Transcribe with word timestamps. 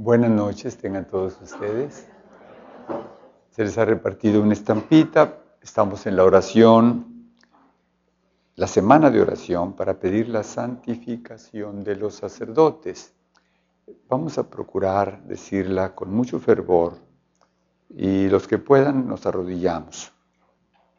Buenas 0.00 0.30
noches, 0.30 0.76
tengan 0.76 1.08
todos 1.08 1.40
ustedes. 1.42 2.06
Se 3.50 3.64
les 3.64 3.76
ha 3.78 3.84
repartido 3.84 4.40
una 4.40 4.52
estampita. 4.52 5.40
Estamos 5.60 6.06
en 6.06 6.14
la 6.14 6.22
oración, 6.22 7.32
la 8.54 8.68
semana 8.68 9.10
de 9.10 9.20
oración 9.20 9.72
para 9.72 9.98
pedir 9.98 10.28
la 10.28 10.44
santificación 10.44 11.82
de 11.82 11.96
los 11.96 12.14
sacerdotes. 12.14 13.12
Vamos 14.08 14.38
a 14.38 14.48
procurar 14.48 15.24
decirla 15.24 15.96
con 15.96 16.14
mucho 16.14 16.38
fervor 16.38 16.94
y 17.90 18.28
los 18.28 18.46
que 18.46 18.58
puedan 18.58 19.08
nos 19.08 19.26
arrodillamos. 19.26 20.12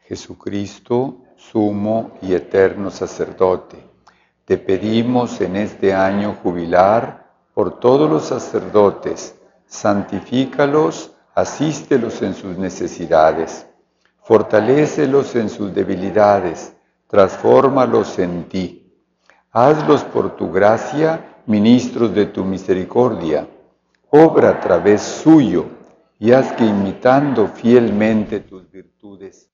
Jesucristo, 0.02 1.20
sumo 1.38 2.18
y 2.22 2.34
eterno 2.34 2.92
sacerdote, 2.92 3.78
te 4.44 4.58
pedimos 4.58 5.40
en 5.40 5.56
este 5.56 5.94
año 5.94 6.36
jubilar 6.44 7.19
por 7.60 7.78
todos 7.78 8.10
los 8.10 8.24
sacerdotes, 8.24 9.36
santifícalos, 9.66 11.12
asístelos 11.36 12.22
en 12.22 12.34
sus 12.34 12.58
necesidades, 12.58 13.68
fortalécelos 14.24 15.36
en 15.36 15.50
sus 15.50 15.74
debilidades, 15.74 16.74
transfórmalos 17.08 18.18
en 18.18 18.46
ti. 18.48 18.90
Hazlos 19.52 20.06
por 20.06 20.38
tu 20.38 20.50
gracia 20.54 21.42
ministros 21.48 22.16
de 22.16 22.28
tu 22.28 22.46
misericordia. 22.46 23.46
Obra 24.10 24.52
a 24.52 24.60
través 24.62 25.02
suyo 25.02 25.66
y 26.18 26.32
haz 26.32 26.54
que 26.54 26.64
imitando 26.64 27.46
fielmente 27.48 28.40
tus 28.40 28.72
virtudes, 28.72 29.52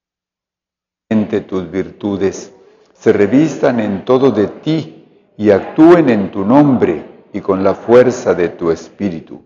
tus 1.48 1.72
virtudes, 1.72 2.54
se 2.94 3.12
revistan 3.12 3.80
en 3.80 4.06
todo 4.06 4.30
de 4.30 4.46
ti 4.46 5.34
y 5.38 5.50
actúen 5.50 6.10
en 6.10 6.30
tu 6.30 6.46
nombre 6.46 7.15
y 7.36 7.42
con 7.42 7.66
la 7.66 7.76
fuerza 7.76 8.34
de 8.34 8.48
tu 8.48 8.72
espíritu. 8.72 9.44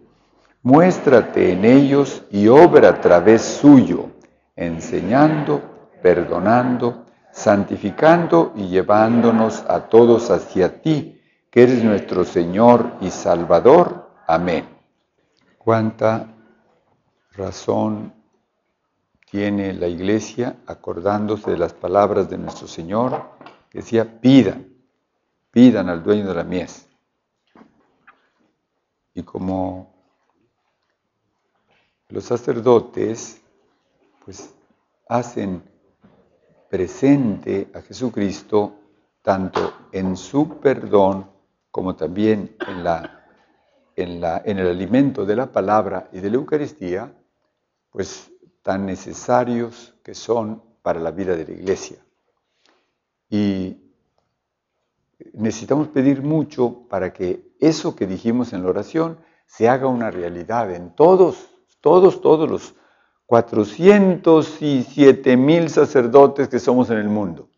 Muéstrate 0.61 1.53
en 1.53 1.65
ellos 1.65 2.21
y 2.29 2.47
obra 2.47 2.89
a 2.89 3.01
través 3.01 3.41
suyo, 3.41 4.11
enseñando, 4.55 5.59
perdonando, 5.99 7.07
santificando 7.31 8.53
y 8.55 8.67
llevándonos 8.67 9.65
a 9.67 9.89
todos 9.89 10.29
hacia 10.29 10.83
ti, 10.83 11.19
que 11.49 11.63
eres 11.63 11.83
nuestro 11.83 12.25
Señor 12.25 12.91
y 13.01 13.09
Salvador. 13.09 14.11
Amén. 14.27 14.69
Cuánta 15.57 16.27
razón 17.31 18.13
tiene 19.31 19.73
la 19.73 19.87
iglesia 19.87 20.57
acordándose 20.67 21.49
de 21.49 21.57
las 21.57 21.73
palabras 21.73 22.29
de 22.29 22.37
nuestro 22.37 22.67
Señor, 22.67 23.31
que 23.71 23.79
decía, 23.79 24.21
pidan, 24.21 24.67
pidan 25.49 25.89
al 25.89 26.03
dueño 26.03 26.27
de 26.27 26.35
la 26.35 26.43
mies. 26.43 26.85
Y 29.19 29.23
como 29.23 29.93
los 32.07 32.23
sacerdotes, 32.23 33.41
pues 34.23 34.55
hacen 35.09 35.61
presente 36.69 37.69
a 37.73 37.81
Jesucristo 37.81 38.75
tanto 39.21 39.73
en 39.91 40.15
su 40.15 40.57
perdón 40.61 41.29
como 41.69 41.97
también 41.97 42.55
en, 42.65 42.81
la, 42.81 43.27
en, 43.97 44.21
la, 44.21 44.41
en 44.45 44.57
el 44.59 44.67
alimento 44.67 45.25
de 45.25 45.35
la 45.35 45.51
palabra 45.51 46.09
y 46.13 46.21
de 46.21 46.29
la 46.29 46.37
Eucaristía, 46.37 47.13
pues 47.89 48.31
tan 48.61 48.85
necesarios 48.85 49.95
que 50.01 50.15
son 50.15 50.63
para 50.81 51.01
la 51.01 51.11
vida 51.11 51.35
de 51.35 51.45
la 51.45 51.51
iglesia. 51.51 51.97
Y 53.29 53.75
necesitamos 55.33 55.89
pedir 55.89 56.21
mucho 56.21 56.87
para 56.87 57.11
que 57.11 57.48
eso 57.59 57.95
que 57.95 58.07
dijimos 58.07 58.53
en 58.53 58.63
la 58.63 58.69
oración 58.69 59.19
se 59.45 59.69
haga 59.69 59.87
una 59.87 60.09
realidad 60.11 60.73
en 60.73 60.95
todos, 60.95 61.49
todos, 61.81 62.21
todos 62.21 62.49
los 62.49 62.75
407 63.25 65.37
mil 65.37 65.69
sacerdotes 65.69 66.47
que 66.47 66.59
somos 66.59 66.89
en 66.89 66.97
el 66.97 67.09
mundo. 67.09 67.49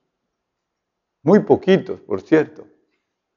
Muy 1.23 1.39
poquitos, 1.39 2.01
por 2.01 2.21
cierto. 2.21 2.67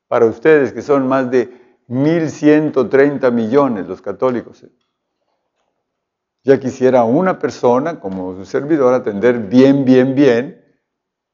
Para 0.08 0.26
ustedes 0.26 0.72
que 0.72 0.82
son 0.82 1.06
más 1.06 1.30
de 1.30 1.64
1.130 1.88 3.30
millones 3.30 3.86
los 3.86 4.00
católicos. 4.00 4.66
Ya 6.42 6.58
quisiera 6.58 7.04
una 7.04 7.38
persona, 7.38 8.00
como 8.00 8.34
su 8.36 8.44
servidor, 8.44 8.94
atender 8.94 9.38
bien, 9.38 9.84
bien, 9.84 10.14
bien 10.14 10.64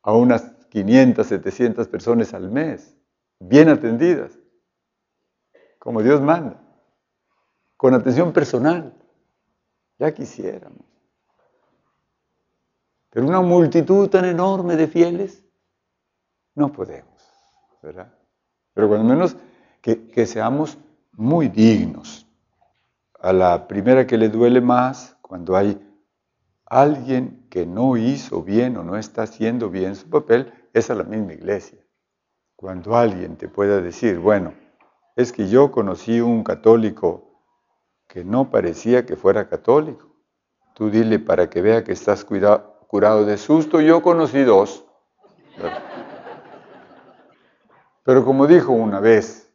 a 0.03 0.12
unas 0.12 0.43
500, 0.71 1.27
700 1.27 1.88
personas 1.88 2.33
al 2.33 2.50
mes, 2.50 2.97
bien 3.38 3.69
atendidas, 3.69 4.38
como 5.80 6.02
Dios 6.02 6.20
manda, 6.20 6.60
con 7.76 7.94
atención 7.94 8.32
personal. 8.32 8.94
Ya 9.98 10.12
quisiéramos. 10.12 10.84
Pero 13.10 13.26
una 13.26 13.41
multitud 13.41 14.08
tan 14.08 14.26
enorme 14.26 14.76
de 14.76 14.86
fieles, 14.86 15.42
no 16.54 16.70
podemos, 16.70 17.20
¿verdad? 17.82 18.14
Pero 18.72 18.88
cuando 18.88 19.08
menos 19.12 19.34
que, 19.80 20.06
que 20.08 20.26
seamos 20.26 20.78
muy 21.12 21.48
dignos 21.48 22.26
a 23.18 23.32
la 23.32 23.66
primera 23.66 24.06
que 24.06 24.16
le 24.16 24.28
duele 24.28 24.60
más, 24.60 25.16
cuando 25.22 25.56
hay 25.56 25.80
alguien 26.66 27.47
que 27.50 27.66
no 27.66 27.97
hizo 27.97 28.42
bien 28.42 28.76
o 28.76 28.84
no 28.84 28.97
está 28.97 29.22
haciendo 29.22 29.70
bien 29.70 29.97
su 29.97 30.08
papel, 30.08 30.52
es 30.72 30.91
a 30.91 30.94
la 30.94 31.04
misma 31.04 31.32
iglesia. 31.32 31.78
Cuando 32.54 32.97
alguien 32.97 33.36
te 33.36 33.48
pueda 33.48 33.80
decir, 33.80 34.18
bueno, 34.18 34.52
es 35.20 35.32
que 35.32 35.48
yo 35.48 35.70
conocí 35.70 36.20
un 36.20 36.42
católico 36.42 37.42
que 38.06 38.25
no 38.25 38.50
parecía 38.50 39.06
que 39.06 39.16
fuera 39.16 39.48
católico. 39.48 40.16
Tú 40.75 40.91
dile 40.91 41.19
para 41.19 41.50
que 41.50 41.60
vea 41.60 41.84
que 41.84 41.92
estás 41.92 42.25
curado 42.25 43.25
de 43.25 43.36
susto. 43.36 43.80
Yo 43.80 44.03
conocí 44.03 44.42
dos. 44.42 44.84
Pero 48.03 48.25
como 48.25 48.47
dijo 48.47 48.72
una 48.72 48.98
vez 48.98 49.53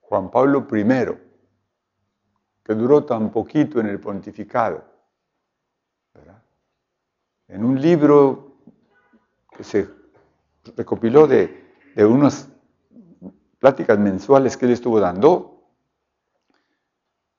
Juan 0.00 0.30
Pablo 0.30 0.66
I, 0.72 0.84
que 2.62 2.74
duró 2.74 3.04
tan 3.04 3.30
poquito 3.30 3.80
en 3.80 3.86
el 3.86 4.00
pontificado. 4.00 4.84
En 7.48 7.64
un 7.64 7.80
libro 7.80 8.56
que 9.54 9.64
se 9.64 9.88
recopiló 10.76 11.26
de, 11.26 11.62
unas 11.96 12.48
pláticas 13.64 13.98
mensuales 13.98 14.58
que 14.58 14.66
él 14.66 14.72
estuvo 14.72 15.00
dando, 15.00 15.62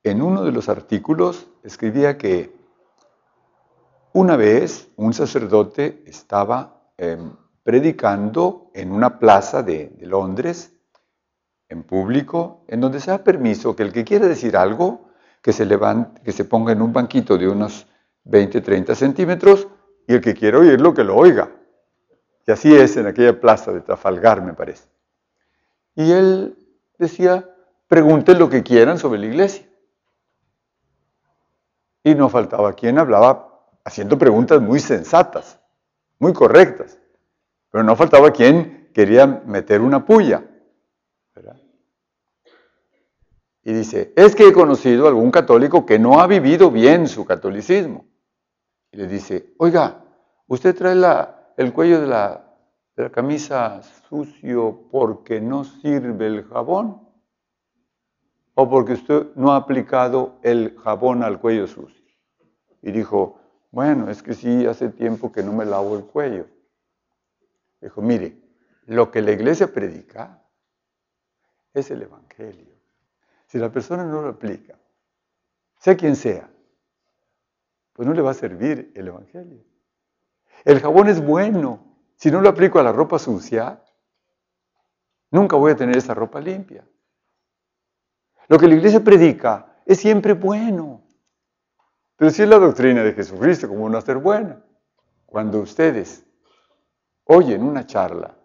en 0.01 0.23
uno 0.23 0.43
de 0.43 0.51
los 0.51 0.69
artículos 0.69 1.45
escribía 1.61 2.17
que 2.17 2.51
una 4.13 4.35
vez 4.35 4.89
un 4.95 5.13
sacerdote 5.13 6.01
estaba 6.07 6.89
em, 6.97 7.31
predicando 7.61 8.71
en 8.73 8.91
una 8.91 9.19
plaza 9.19 9.61
de, 9.61 9.95
Londres, 10.01 10.73
en 11.69 11.83
público, 11.83 12.65
en 12.69 12.81
donde 12.81 13.01
se 13.01 13.11
da 13.11 13.19
permiso 13.19 13.75
que 13.75 13.83
el 13.83 13.93
que 13.93 14.03
quiera 14.03 14.27
decir 14.27 14.57
algo 14.57 15.11
que 15.43 15.53
se, 15.53 15.63
levante, 15.63 16.23
que 16.23 16.31
se 16.31 16.45
ponga 16.45 16.71
en 16.71 16.81
un 16.81 16.91
banquito 16.91 17.37
de 17.37 17.47
unos 17.47 17.85
20, 18.23 18.61
30 18.61 18.95
centímetros 18.95 19.67
y 20.07 20.15
el 20.15 20.21
que 20.21 20.33
quiera 20.33 20.57
oírlo, 20.57 20.91
que 20.91 21.03
lo 21.03 21.15
oiga. 21.15 21.51
Y 22.47 22.51
así 22.51 22.75
es 22.75 22.97
en 22.97 23.05
aquella 23.05 23.39
plaza 23.39 23.71
de 23.71 23.81
Trafalgar, 23.81 24.41
me 24.41 24.55
parece. 24.55 24.94
Y 25.95 26.11
él 26.11 26.57
decía, 26.97 27.49
pregunten 27.87 28.37
lo 28.37 28.49
que 28.49 28.63
quieran 28.63 28.99
sobre 28.99 29.19
la 29.19 29.27
iglesia. 29.27 29.67
Y 32.03 32.13
no 32.13 32.29
faltaba 32.29 32.73
quien 32.73 32.99
hablaba 32.99 33.65
haciendo 33.83 34.17
preguntas 34.17 34.61
muy 34.61 34.79
sensatas, 34.79 35.59
muy 36.19 36.33
correctas. 36.33 36.99
Pero 37.71 37.83
no 37.83 37.95
faltaba 37.95 38.31
quien 38.31 38.89
quería 38.93 39.25
meter 39.25 39.81
una 39.81 40.05
puya. 40.05 40.43
Y 43.67 43.73
dice, 43.73 44.13
es 44.15 44.35
que 44.35 44.47
he 44.47 44.53
conocido 44.53 45.05
a 45.05 45.09
algún 45.09 45.31
católico 45.31 45.87
que 45.87 45.97
no 45.97 46.21
ha 46.21 46.27
vivido 46.27 46.69
bien 46.69 47.07
su 47.07 47.25
catolicismo. 47.25 48.05
Y 48.91 48.97
le 48.97 49.07
dice, 49.07 49.55
oiga, 49.57 50.05
¿usted 50.45 50.75
trae 50.75 50.93
la, 50.93 51.51
el 51.57 51.73
cuello 51.73 51.99
de 51.99 52.05
la, 52.05 52.44
de 52.95 53.03
la 53.03 53.09
camisa 53.09 53.81
sucio 54.09 54.87
porque 54.91 55.41
no 55.41 55.63
sirve 55.63 56.27
el 56.27 56.43
jabón? 56.45 57.01
¿O 58.53 58.69
porque 58.69 58.93
usted 58.93 59.35
no 59.35 59.51
ha 59.51 59.57
aplicado 59.57 60.39
el 60.41 60.77
jabón 60.77 61.23
al 61.23 61.39
cuello 61.39 61.67
sucio? 61.67 62.05
Y 62.81 62.91
dijo, 62.91 63.39
bueno, 63.71 64.09
es 64.09 64.23
que 64.23 64.33
sí, 64.33 64.65
hace 64.65 64.89
tiempo 64.89 65.31
que 65.31 65.43
no 65.43 65.51
me 65.51 65.65
lavo 65.65 65.97
el 65.97 66.05
cuello. 66.05 66.47
Dijo, 67.81 68.01
mire, 68.01 68.41
lo 68.85 69.11
que 69.11 69.21
la 69.21 69.31
iglesia 69.31 69.73
predica 69.73 70.41
es 71.73 71.91
el 71.91 72.03
Evangelio. 72.03 72.73
Si 73.47 73.57
la 73.57 73.69
persona 73.71 74.05
no 74.05 74.21
lo 74.21 74.29
aplica, 74.29 74.79
sea 75.77 75.97
quien 75.97 76.15
sea, 76.15 76.49
pues 77.91 78.07
no 78.07 78.13
le 78.13 78.21
va 78.21 78.31
a 78.31 78.35
servir 78.35 78.91
el 78.95 79.07
Evangelio. 79.07 79.63
El 80.63 80.79
jabón 80.79 81.09
es 81.09 81.23
bueno. 81.23 81.94
Si 82.25 82.31
no 82.31 82.41
lo 82.41 82.49
aplico 82.49 82.79
a 82.79 82.83
la 82.83 82.91
ropa 82.91 83.19
sucia, 83.19 83.79
nunca 85.29 85.57
voy 85.57 85.73
a 85.73 85.75
tener 85.75 85.95
esa 85.95 86.15
ropa 86.15 86.41
limpia. 86.41 86.83
Lo 88.47 88.57
que 88.57 88.67
la 88.67 88.73
iglesia 88.73 89.03
predica 89.03 89.75
es 89.85 89.99
siempre 89.99 90.33
bueno. 90.33 91.03
Pero 92.15 92.31
si 92.31 92.41
es 92.41 92.49
la 92.49 92.57
doctrina 92.57 93.03
de 93.03 93.13
Jesucristo, 93.13 93.67
¿cómo 93.67 93.87
no 93.87 93.99
hacer 93.99 94.17
buena? 94.17 94.59
Cuando 95.27 95.59
ustedes 95.59 96.25
oyen 97.25 97.61
una 97.61 97.85
charla 97.85 98.35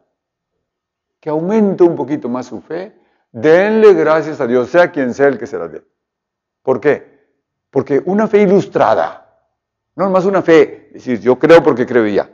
que 1.19 1.31
aumenta 1.31 1.85
un 1.85 1.97
poquito 1.97 2.29
más 2.29 2.45
su 2.45 2.61
fe, 2.61 3.01
denle 3.33 3.95
gracias 3.95 4.43
a 4.43 4.47
Dios, 4.47 4.69
sea 4.69 4.93
quien 4.93 5.15
sea 5.15 5.29
el 5.29 5.39
que 5.39 5.47
se 5.47 5.57
la 5.57 5.69
dé. 5.69 5.83
¿Por 6.61 6.83
qué? 6.83 7.31
Porque 7.71 8.03
una 8.05 8.29
fe 8.29 8.43
ilustrada, 8.43 9.43
no 9.97 10.11
más 10.11 10.27
una 10.27 10.43
fe, 10.43 10.89
es 10.89 11.07
decir, 11.07 11.21
yo 11.21 11.39
creo 11.39 11.63
porque 11.63 11.87
creo 11.87 12.07
ya, 12.07 12.31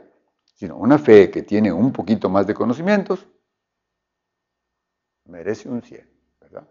sino 0.57 0.75
una 0.75 0.97
fe 0.97 1.29
que 1.29 1.43
tiene 1.43 1.71
un 1.71 1.91
poquito 1.91 2.29
más 2.29 2.47
de 2.47 2.55
conocimientos, 2.55 3.27
merece 5.25 5.69
un 5.69 5.83
100, 5.83 6.09
¿verdad? 6.41 6.67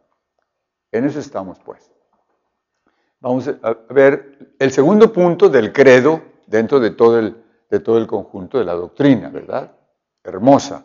En 0.90 1.04
eso 1.04 1.20
estamos 1.20 1.60
pues. 1.60 1.92
Vamos 3.20 3.48
a 3.48 3.76
ver 3.90 4.56
el 4.58 4.72
segundo 4.72 5.12
punto 5.12 5.48
del 5.48 5.72
credo 5.72 6.20
dentro 6.48 6.80
de 6.80 6.90
todo 6.90 7.20
el, 7.20 7.44
de 7.70 7.78
todo 7.78 7.98
el 7.98 8.08
conjunto 8.08 8.58
de 8.58 8.64
la 8.64 8.74
doctrina, 8.74 9.28
¿verdad? 9.30 9.76
Hermosa. 10.24 10.84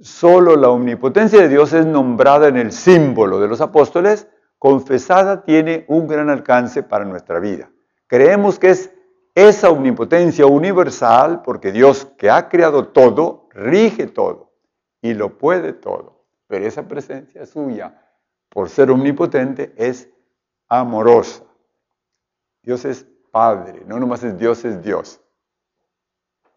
Solo 0.00 0.56
la 0.56 0.70
omnipotencia 0.70 1.42
de 1.42 1.50
Dios 1.50 1.74
es 1.74 1.84
nombrada 1.84 2.48
en 2.48 2.56
el 2.56 2.72
símbolo 2.72 3.38
de 3.38 3.48
los 3.48 3.60
apóstoles, 3.60 4.26
confesada 4.58 5.44
tiene 5.44 5.84
un 5.88 6.08
gran 6.08 6.30
alcance 6.30 6.82
para 6.82 7.04
nuestra 7.04 7.38
vida. 7.40 7.70
Creemos 8.06 8.58
que 8.58 8.70
es 8.70 8.90
esa 9.34 9.70
omnipotencia 9.70 10.46
universal 10.46 11.42
porque 11.42 11.72
Dios 11.72 12.06
que 12.18 12.30
ha 12.30 12.48
creado 12.48 12.88
todo, 12.88 13.48
rige 13.50 14.06
todo 14.06 14.52
y 15.00 15.14
lo 15.14 15.38
puede 15.38 15.72
todo. 15.72 16.24
Pero 16.46 16.66
esa 16.66 16.86
presencia 16.86 17.46
suya, 17.46 17.98
por 18.48 18.68
ser 18.68 18.90
omnipotente, 18.90 19.72
es 19.76 20.08
amorosa. 20.68 21.44
Dios 22.62 22.84
es 22.84 23.06
Padre, 23.30 23.82
no 23.86 23.98
nomás 23.98 24.22
es 24.22 24.36
Dios, 24.36 24.64
es 24.64 24.82
Dios. 24.82 25.20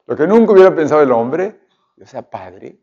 Lo 0.06 0.16
que 0.16 0.28
nunca 0.28 0.52
hubiera 0.52 0.76
pensado 0.76 1.02
el 1.02 1.12
hombre, 1.12 1.60
Dios 1.96 2.10
sea 2.10 2.30
Padre. 2.30 2.78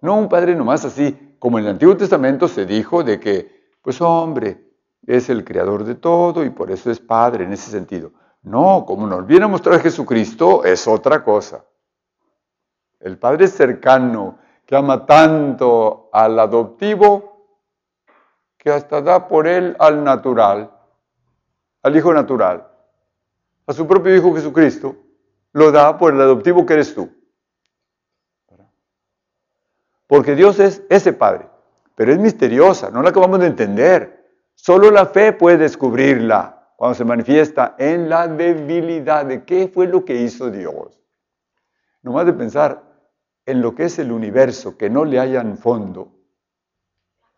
No 0.00 0.16
un 0.16 0.28
Padre 0.28 0.54
nomás 0.54 0.84
así, 0.84 1.36
como 1.38 1.58
en 1.58 1.64
el 1.64 1.70
Antiguo 1.72 1.96
Testamento 1.96 2.46
se 2.46 2.64
dijo 2.64 3.02
de 3.02 3.18
que, 3.18 3.70
pues 3.82 4.00
hombre, 4.00 4.65
es 5.06 5.30
el 5.30 5.44
creador 5.44 5.84
de 5.84 5.94
todo 5.94 6.44
y 6.44 6.50
por 6.50 6.70
eso 6.70 6.90
es 6.90 6.98
Padre 6.98 7.44
en 7.44 7.52
ese 7.52 7.70
sentido. 7.70 8.12
No, 8.42 8.84
como 8.86 9.06
nos 9.06 9.26
viene 9.26 9.44
a 9.44 9.48
mostrar 9.48 9.80
Jesucristo, 9.80 10.64
es 10.64 10.86
otra 10.86 11.22
cosa. 11.22 11.64
El 13.00 13.18
Padre 13.18 13.48
cercano, 13.48 14.38
que 14.64 14.76
ama 14.76 15.06
tanto 15.06 16.08
al 16.12 16.38
adoptivo, 16.38 17.36
que 18.56 18.70
hasta 18.70 19.00
da 19.00 19.28
por 19.28 19.46
él 19.46 19.76
al 19.78 20.02
natural, 20.02 20.70
al 21.82 21.96
Hijo 21.96 22.12
natural, 22.12 22.66
a 23.66 23.72
su 23.72 23.86
propio 23.86 24.14
Hijo 24.14 24.34
Jesucristo, 24.34 24.96
lo 25.52 25.70
da 25.70 25.96
por 25.96 26.12
el 26.12 26.20
adoptivo 26.20 26.66
que 26.66 26.74
eres 26.74 26.94
tú. 26.94 27.08
Porque 30.06 30.34
Dios 30.34 30.60
es 30.60 30.82
ese 30.88 31.12
Padre, 31.12 31.48
pero 31.94 32.12
es 32.12 32.18
misteriosa, 32.18 32.90
no 32.90 33.02
la 33.02 33.10
acabamos 33.10 33.40
de 33.40 33.46
entender. 33.46 34.15
Solo 34.56 34.90
la 34.90 35.06
fe 35.06 35.32
puede 35.32 35.58
descubrirla 35.58 36.72
cuando 36.76 36.94
se 36.94 37.04
manifiesta 37.04 37.76
en 37.78 38.08
la 38.08 38.26
debilidad 38.26 39.24
de 39.24 39.44
qué 39.44 39.68
fue 39.68 39.86
lo 39.86 40.04
que 40.04 40.20
hizo 40.22 40.50
Dios. 40.50 41.00
No 42.02 42.12
más 42.12 42.26
de 42.26 42.32
pensar 42.32 42.82
en 43.44 43.62
lo 43.62 43.74
que 43.74 43.84
es 43.84 43.98
el 43.98 44.10
universo, 44.10 44.76
que 44.76 44.90
no 44.90 45.04
le 45.04 45.20
hayan 45.20 45.56
fondo, 45.56 46.12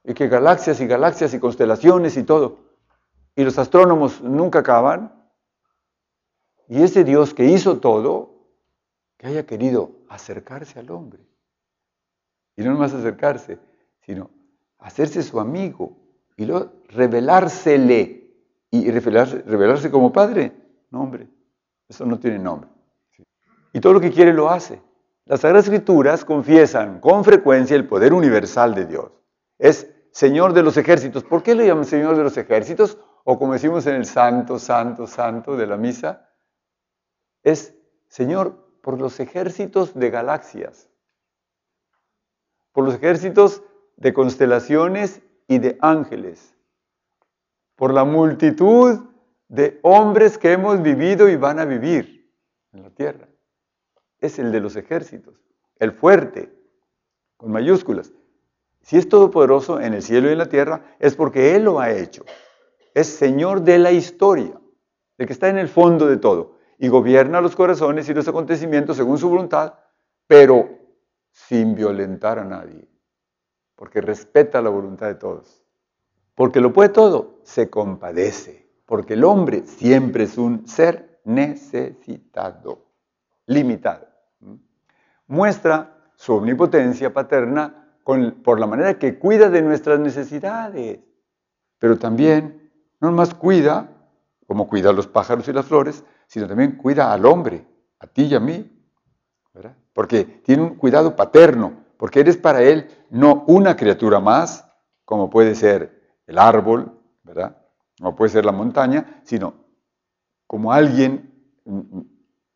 y 0.05 0.15
que 0.15 0.29
galaxias 0.29 0.81
y 0.81 0.87
galaxias 0.87 1.35
y 1.35 1.38
constelaciones 1.38 2.17
y 2.17 2.23
todo, 2.23 2.61
y 3.37 3.44
los 3.44 3.59
astrónomos 3.59 4.23
nunca 4.23 4.61
acaban, 4.61 5.12
y 6.67 6.82
ese 6.82 7.05
Dios 7.05 7.35
que 7.35 7.44
hizo 7.44 7.79
todo, 7.79 8.47
que 9.19 9.26
haya 9.26 9.44
querido 9.44 9.91
acercarse 10.09 10.79
al 10.79 10.91
hombre, 10.91 11.23
y 12.56 12.62
no 12.62 12.73
nomás 12.73 12.94
acercarse, 12.94 13.59
sino 14.00 14.31
hacerse 14.79 15.23
su 15.23 15.41
amigo, 15.41 15.98
y 16.38 16.46
luego 16.46 16.73
revelársele, 16.88 18.31
y 18.70 18.90
revelarse, 18.90 19.43
revelarse 19.43 19.90
como 19.90 20.12
padre, 20.12 20.52
no 20.90 21.02
hombre, 21.02 21.29
eso 21.88 22.06
no 22.06 22.19
tiene 22.19 22.38
nombre. 22.38 22.70
Y 23.73 23.81
todo 23.81 23.93
lo 23.93 24.00
que 24.00 24.12
quiere 24.12 24.32
lo 24.32 24.49
hace. 24.49 24.81
Las 25.25 25.40
Sagradas 25.40 25.67
Escrituras 25.67 26.25
confiesan 26.25 27.00
con 27.00 27.25
frecuencia 27.25 27.76
el 27.76 27.87
poder 27.87 28.14
universal 28.14 28.75
de 28.75 28.87
Dios. 28.87 29.11
Es 29.58 29.93
Señor 30.12 30.52
de 30.52 30.62
los 30.62 30.76
ejércitos. 30.76 31.25
¿Por 31.25 31.43
qué 31.43 31.55
le 31.55 31.67
llaman 31.67 31.85
Señor 31.85 32.17
de 32.17 32.23
los 32.23 32.37
ejércitos? 32.37 32.99
O 33.25 33.38
como 33.38 33.55
decimos 33.55 33.87
en 33.87 33.96
el 33.96 34.06
Santo, 34.06 34.58
Santo, 34.58 35.06
Santo 35.06 35.56
de 35.56 35.67
la 35.67 35.76
misa, 35.76 36.31
es 37.43 37.75
Señor 38.06 38.79
por 38.81 38.99
los 39.00 39.19
ejércitos 39.19 39.93
de 39.93 40.08
galaxias, 40.11 40.88
por 42.73 42.84
los 42.84 42.94
ejércitos 42.94 43.62
de 43.96 44.14
constelaciones 44.14 45.20
y 45.49 45.59
de 45.59 45.77
ángeles, 45.81 46.55
por 47.75 47.93
la 47.93 48.05
multitud 48.05 49.00
de 49.49 49.81
hombres 49.83 50.39
que 50.39 50.53
hemos 50.53 50.81
vivido 50.83 51.29
y 51.29 51.37
van 51.37 51.59
a 51.59 51.65
vivir 51.65 52.33
en 52.73 52.83
la 52.83 52.91
tierra. 52.91 53.29
Es 54.21 54.39
el 54.39 54.53
de 54.53 54.61
los 54.61 54.77
ejércitos, 54.77 55.35
el 55.79 55.93
fuerte, 55.93 56.53
con 57.37 57.50
mayúsculas. 57.50 58.12
Si 58.83 58.97
es 58.97 59.09
todopoderoso 59.09 59.81
en 59.81 59.95
el 59.95 60.03
cielo 60.03 60.29
y 60.29 60.33
en 60.33 60.39
la 60.39 60.49
tierra, 60.49 60.97
es 60.99 61.17
porque 61.17 61.56
Él 61.56 61.65
lo 61.65 61.81
ha 61.81 61.91
hecho. 61.91 62.25
Es 62.94 63.06
Señor 63.06 63.62
de 63.62 63.79
la 63.79 63.91
historia, 63.91 64.61
el 65.17 65.27
que 65.27 65.33
está 65.33 65.49
en 65.49 65.59
el 65.59 65.69
fondo 65.69 66.06
de 66.06 66.19
todo 66.19 66.59
y 66.79 66.89
gobierna 66.89 67.41
los 67.41 67.56
corazones 67.56 68.09
y 68.09 68.15
los 68.15 68.29
acontecimientos 68.29 68.97
según 68.97 69.19
su 69.19 69.29
voluntad, 69.29 69.75
pero 70.27 70.69
sin 71.33 71.75
violentar 71.75 72.39
a 72.39 72.44
nadie, 72.44 72.89
porque 73.79 74.01
respeta 74.01 74.61
la 74.61 74.71
voluntad 74.71 75.07
de 75.07 75.15
todos. 75.15 75.63
Porque 76.35 76.61
lo 76.61 76.73
puede 76.73 76.89
todo, 76.89 77.39
se 77.45 77.71
compadece, 77.71 78.69
porque 78.85 79.15
el 79.15 79.23
hombre 79.23 79.67
siempre 79.67 80.25
es 80.25 80.37
un 80.37 80.67
ser 80.67 81.21
necesitado, 81.25 82.87
limitado. 83.47 84.09
Muestra 85.29 86.11
su 86.17 86.35
omnipotencia 86.35 87.13
paterna 87.13 87.95
por 88.43 88.59
la 88.59 88.67
manera 88.67 88.99
que 88.99 89.17
cuida 89.17 89.49
de 89.49 89.63
nuestras 89.63 90.01
necesidades, 90.01 90.99
pero 91.79 91.99
también 91.99 92.73
no 93.01 93.13
más 93.13 93.32
cuida, 93.32 93.91
como 94.47 94.67
cuida 94.67 94.91
a 94.91 94.93
los 94.93 95.06
pájaros 95.06 95.47
y 95.47 95.53
las 95.53 95.67
flores, 95.67 96.05
sino 96.27 96.49
también 96.49 96.73
cuida 96.73 97.13
al 97.13 97.25
hombre, 97.27 97.65
a 98.01 98.08
ti 98.08 98.25
y 98.25 98.35
a 98.35 98.41
mí, 98.41 98.69
¿verdad? 99.55 99.77
Porque 99.93 100.25
tiene 100.25 100.63
un 100.63 100.75
cuidado 100.75 101.15
paterno, 101.15 101.85
porque 101.98 102.20
eres 102.20 102.38
para 102.38 102.62
él 102.62 102.88
no 103.10 103.44
una 103.46 103.76
criatura 103.76 104.20
más, 104.20 104.67
como 105.05 105.28
puede 105.28 105.55
ser 105.55 106.17
el 106.26 106.38
árbol, 106.38 106.98
¿verdad? 107.22 107.58
O 108.00 108.17
puede 108.17 108.31
ser 108.31 108.46
la 108.46 108.52
montaña, 108.52 109.20
sino 109.24 109.55
como 110.46 110.72
alguien 110.72 111.31
mm, 111.67 111.76
mm, 111.76 112.08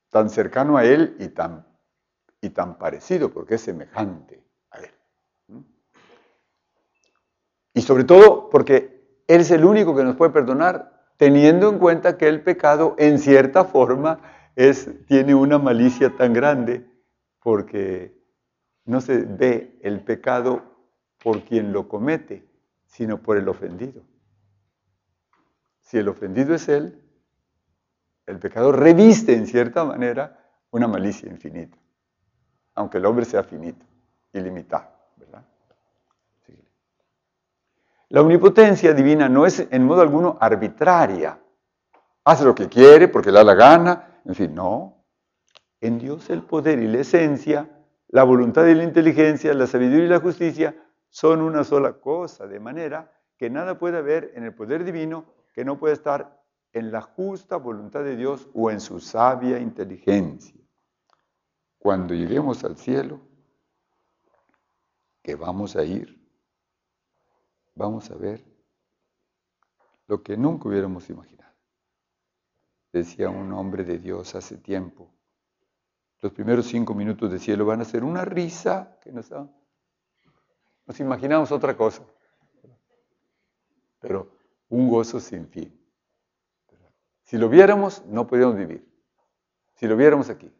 tan 0.08 0.30
cercano 0.30 0.78
a 0.78 0.84
él 0.84 1.16
y 1.18 1.28
tan, 1.28 1.66
y 2.40 2.50
tan 2.50 2.78
parecido, 2.78 3.30
porque 3.30 3.56
es 3.56 3.60
semejante. 3.60 4.42
Y 7.74 7.82
sobre 7.82 8.04
todo 8.04 8.50
porque 8.50 9.22
Él 9.26 9.40
es 9.40 9.50
el 9.50 9.64
único 9.64 9.96
que 9.96 10.04
nos 10.04 10.16
puede 10.16 10.32
perdonar, 10.32 10.92
teniendo 11.16 11.68
en 11.68 11.78
cuenta 11.78 12.18
que 12.18 12.28
el 12.28 12.42
pecado 12.42 12.94
en 12.98 13.18
cierta 13.18 13.64
forma 13.64 14.20
es, 14.56 14.90
tiene 15.06 15.34
una 15.34 15.58
malicia 15.58 16.14
tan 16.16 16.32
grande, 16.32 16.86
porque 17.40 18.21
no 18.84 19.00
se 19.00 19.18
ve 19.18 19.78
el 19.82 20.00
pecado 20.00 20.62
por 21.22 21.42
quien 21.42 21.72
lo 21.72 21.88
comete, 21.88 22.46
sino 22.86 23.22
por 23.22 23.36
el 23.36 23.48
ofendido. 23.48 24.02
Si 25.80 25.98
el 25.98 26.08
ofendido 26.08 26.54
es 26.54 26.68
Él, 26.68 27.02
el 28.26 28.38
pecado 28.38 28.72
reviste 28.72 29.34
en 29.34 29.46
cierta 29.46 29.84
manera 29.84 30.50
una 30.70 30.88
malicia 30.88 31.28
infinita, 31.28 31.76
aunque 32.74 32.98
el 32.98 33.06
hombre 33.06 33.24
sea 33.24 33.42
finito, 33.42 33.84
ilimitado. 34.32 34.92
La 38.12 38.20
omnipotencia 38.20 38.92
divina 38.92 39.26
no 39.26 39.46
es 39.46 39.66
en 39.70 39.86
modo 39.86 40.02
alguno 40.02 40.36
arbitraria. 40.38 41.40
Hace 42.24 42.44
lo 42.44 42.54
que 42.54 42.68
quiere 42.68 43.08
porque 43.08 43.30
le 43.30 43.38
da 43.38 43.44
la 43.44 43.54
gana. 43.54 44.20
En 44.26 44.34
fin, 44.34 44.54
no. 44.54 45.02
En 45.80 45.98
Dios 45.98 46.28
el 46.28 46.42
poder 46.42 46.78
y 46.80 46.88
la 46.88 46.98
esencia, 46.98 47.70
la 48.12 48.24
voluntad 48.24 48.66
y 48.66 48.74
la 48.74 48.84
inteligencia, 48.84 49.54
la 49.54 49.66
sabiduría 49.66 50.04
y 50.04 50.08
la 50.08 50.20
justicia 50.20 50.76
son 51.08 51.40
una 51.40 51.64
sola 51.64 51.94
cosa, 51.94 52.46
de 52.46 52.60
manera 52.60 53.10
que 53.38 53.48
nada 53.48 53.78
puede 53.78 53.96
haber 53.98 54.32
en 54.34 54.44
el 54.44 54.54
poder 54.54 54.84
divino 54.84 55.24
que 55.54 55.64
no 55.64 55.78
pueda 55.78 55.94
estar 55.94 56.44
en 56.74 56.92
la 56.92 57.00
justa 57.00 57.56
voluntad 57.56 58.04
de 58.04 58.16
Dios 58.16 58.48
o 58.52 58.70
en 58.70 58.80
su 58.80 59.00
sabia 59.00 59.58
inteligencia. 59.58 60.60
Cuando 61.78 62.14
lleguemos 62.14 62.62
al 62.64 62.76
cielo, 62.76 63.18
que 65.22 65.34
vamos 65.34 65.74
a 65.74 65.82
ir, 65.82 66.20
vamos 67.74 68.10
a 68.10 68.14
ver 68.14 68.44
lo 70.06 70.22
que 70.22 70.36
nunca 70.36 70.68
hubiéramos 70.68 71.08
imaginado. 71.08 71.54
Decía 72.92 73.30
un 73.30 73.54
hombre 73.54 73.84
de 73.84 73.98
Dios 73.98 74.34
hace 74.34 74.58
tiempo, 74.58 75.10
los 76.22 76.32
primeros 76.32 76.66
cinco 76.66 76.94
minutos 76.94 77.30
de 77.30 77.40
cielo 77.40 77.66
van 77.66 77.80
a 77.80 77.84
ser 77.84 78.04
una 78.04 78.24
risa 78.24 78.96
que 79.02 79.10
nos 79.10 79.28
da. 79.28 79.46
Nos 80.86 81.00
imaginamos 81.00 81.50
otra 81.50 81.76
cosa, 81.76 82.02
pero 83.98 84.38
un 84.68 84.88
gozo 84.88 85.18
sin 85.18 85.48
fin. 85.48 85.78
Si 87.24 87.36
lo 87.36 87.48
viéramos, 87.48 88.04
no 88.06 88.26
podríamos 88.26 88.56
vivir. 88.56 88.88
Si 89.74 89.86
lo 89.86 89.96
viéramos 89.96 90.30
aquí. 90.30 90.50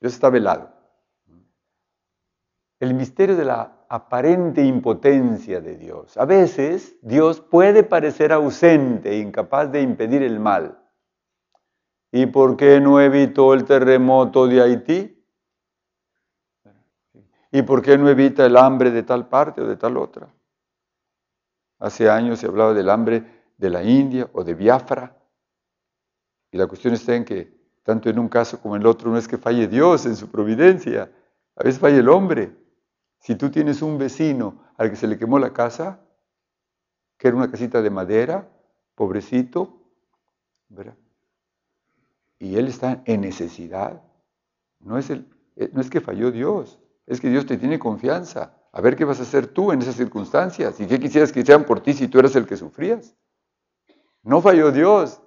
Dios 0.00 0.12
está 0.12 0.28
velado. 0.28 0.72
El 2.80 2.94
misterio 2.94 3.36
de 3.36 3.44
la 3.44 3.84
aparente 3.88 4.64
impotencia 4.64 5.60
de 5.60 5.76
Dios. 5.76 6.16
A 6.16 6.24
veces 6.24 6.96
Dios 7.00 7.40
puede 7.40 7.84
parecer 7.84 8.32
ausente 8.32 9.10
e 9.10 9.18
incapaz 9.18 9.70
de 9.70 9.82
impedir 9.82 10.22
el 10.22 10.40
mal. 10.40 10.81
¿Y 12.12 12.26
por 12.26 12.58
qué 12.58 12.78
no 12.78 13.00
evitó 13.00 13.54
el 13.54 13.64
terremoto 13.64 14.46
de 14.46 14.60
Haití? 14.60 15.18
¿Y 17.50 17.62
por 17.62 17.80
qué 17.80 17.96
no 17.96 18.08
evita 18.08 18.44
el 18.44 18.58
hambre 18.58 18.90
de 18.90 19.02
tal 19.02 19.28
parte 19.28 19.62
o 19.62 19.66
de 19.66 19.76
tal 19.76 19.96
otra? 19.96 20.32
Hace 21.78 22.10
años 22.10 22.38
se 22.38 22.46
hablaba 22.46 22.74
del 22.74 22.90
hambre 22.90 23.24
de 23.56 23.70
la 23.70 23.82
India 23.82 24.28
o 24.34 24.44
de 24.44 24.54
Biafra. 24.54 25.16
Y 26.50 26.58
la 26.58 26.66
cuestión 26.66 26.92
está 26.92 27.14
en 27.14 27.24
que 27.24 27.58
tanto 27.82 28.10
en 28.10 28.18
un 28.18 28.28
caso 28.28 28.60
como 28.60 28.76
en 28.76 28.82
el 28.82 28.86
otro 28.86 29.10
no 29.10 29.16
es 29.16 29.26
que 29.26 29.38
falle 29.38 29.66
Dios 29.66 30.04
en 30.04 30.14
su 30.14 30.30
providencia, 30.30 31.10
a 31.56 31.64
veces 31.64 31.80
falla 31.80 31.96
el 31.96 32.08
hombre. 32.10 32.54
Si 33.18 33.36
tú 33.36 33.50
tienes 33.50 33.80
un 33.80 33.96
vecino 33.96 34.62
al 34.76 34.90
que 34.90 34.96
se 34.96 35.06
le 35.06 35.18
quemó 35.18 35.38
la 35.38 35.52
casa, 35.52 36.00
que 37.16 37.28
era 37.28 37.36
una 37.36 37.50
casita 37.50 37.80
de 37.80 37.90
madera, 37.90 38.48
pobrecito, 38.94 39.80
¿verdad? 40.68 40.96
Y 42.42 42.56
él 42.56 42.66
está 42.66 43.02
en 43.04 43.20
necesidad, 43.20 44.02
no 44.80 44.98
es, 44.98 45.10
el, 45.10 45.28
eh, 45.54 45.70
no 45.72 45.80
es 45.80 45.88
que 45.88 46.00
falló 46.00 46.32
Dios, 46.32 46.76
es 47.06 47.20
que 47.20 47.30
Dios 47.30 47.46
te 47.46 47.56
tiene 47.56 47.78
confianza. 47.78 48.56
A 48.72 48.80
ver 48.80 48.96
qué 48.96 49.04
vas 49.04 49.20
a 49.20 49.22
hacer 49.22 49.46
tú 49.46 49.70
en 49.70 49.80
esas 49.80 49.94
circunstancias 49.94 50.80
y 50.80 50.86
qué 50.88 50.98
quisieras 50.98 51.30
que 51.30 51.44
sean 51.44 51.62
por 51.62 51.80
ti 51.80 51.92
si 51.92 52.08
tú 52.08 52.18
eras 52.18 52.34
el 52.34 52.44
que 52.44 52.56
sufrías. 52.56 53.14
No 54.24 54.40
falló 54.40 54.72
Dios. 54.72 55.20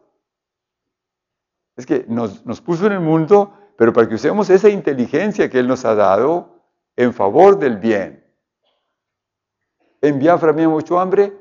Es 1.77 1.85
que 1.85 2.05
nos, 2.09 2.45
nos 2.45 2.59
puso 2.59 2.85
en 2.87 2.91
el 2.91 2.99
mundo, 2.99 3.53
pero 3.77 3.93
para 3.93 4.09
que 4.09 4.15
usemos 4.15 4.49
esa 4.49 4.67
inteligencia 4.67 5.49
que 5.49 5.59
Él 5.59 5.69
nos 5.69 5.85
ha 5.85 5.95
dado 5.95 6.65
en 6.97 7.13
favor 7.13 7.57
del 7.57 7.77
bien. 7.77 8.25
En 10.01 10.19
Biafra 10.19 10.49
había 10.49 10.67
mucho 10.67 10.99
hambre 10.99 11.31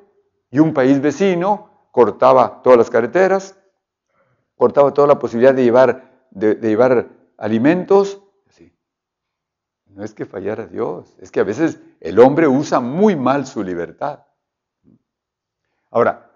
y 0.52 0.60
un 0.60 0.72
país 0.72 1.00
vecino 1.00 1.88
cortaba 1.90 2.62
todas 2.62 2.78
las 2.78 2.90
carreteras, 2.90 3.58
cortaba 4.56 4.92
toda 4.92 5.08
la 5.08 5.18
posibilidad 5.18 5.54
de 5.54 5.64
llevar, 5.64 6.26
de, 6.30 6.54
llevar 6.56 7.08
alimentos. 7.36 8.20
No 9.86 10.02
es 10.02 10.12
que 10.12 10.26
fallara 10.26 10.66
Dios, 10.66 11.14
es 11.20 11.30
que 11.30 11.38
a 11.38 11.44
veces 11.44 11.80
el 12.00 12.18
hombre 12.18 12.48
usa 12.48 12.80
muy 12.80 13.14
mal 13.14 13.46
su 13.46 13.62
libertad. 13.62 14.24
Ahora, 15.88 16.32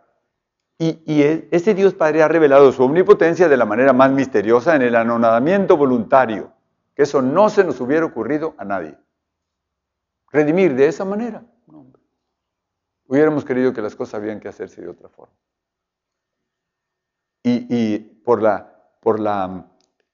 y, 0.78 1.02
y, 1.12 1.22
e, 1.22 1.48
ese 1.50 1.74
Dios 1.74 1.92
Padre 1.94 2.22
ha 2.22 2.28
revelado 2.28 2.70
su 2.70 2.84
omnipotencia 2.84 3.48
de 3.48 3.56
la 3.56 3.64
manera 3.64 3.92
más 3.92 4.12
misteriosa 4.12 4.76
en 4.76 4.82
el 4.82 4.94
anonadamiento 4.94 5.76
voluntario, 5.76 6.52
que 6.94 7.02
eso 7.02 7.20
no 7.20 7.50
se 7.50 7.64
nos 7.64 7.80
hubiera 7.80 8.06
ocurrido 8.06 8.54
a 8.58 8.64
nadie. 8.64 8.96
Redimir 10.30 10.76
de 10.76 10.86
esa 10.86 11.04
manera. 11.04 11.42
Hubiéramos 13.08 13.44
querido 13.44 13.72
que 13.72 13.82
las 13.82 13.96
cosas 13.96 14.20
habían 14.20 14.38
que 14.38 14.46
hacerse 14.46 14.82
de 14.82 14.88
otra 14.88 15.08
forma 15.08 15.34
y, 17.42 17.98
por, 17.98 18.42
la, 18.42 18.90
por 19.00 19.20
la, 19.20 19.70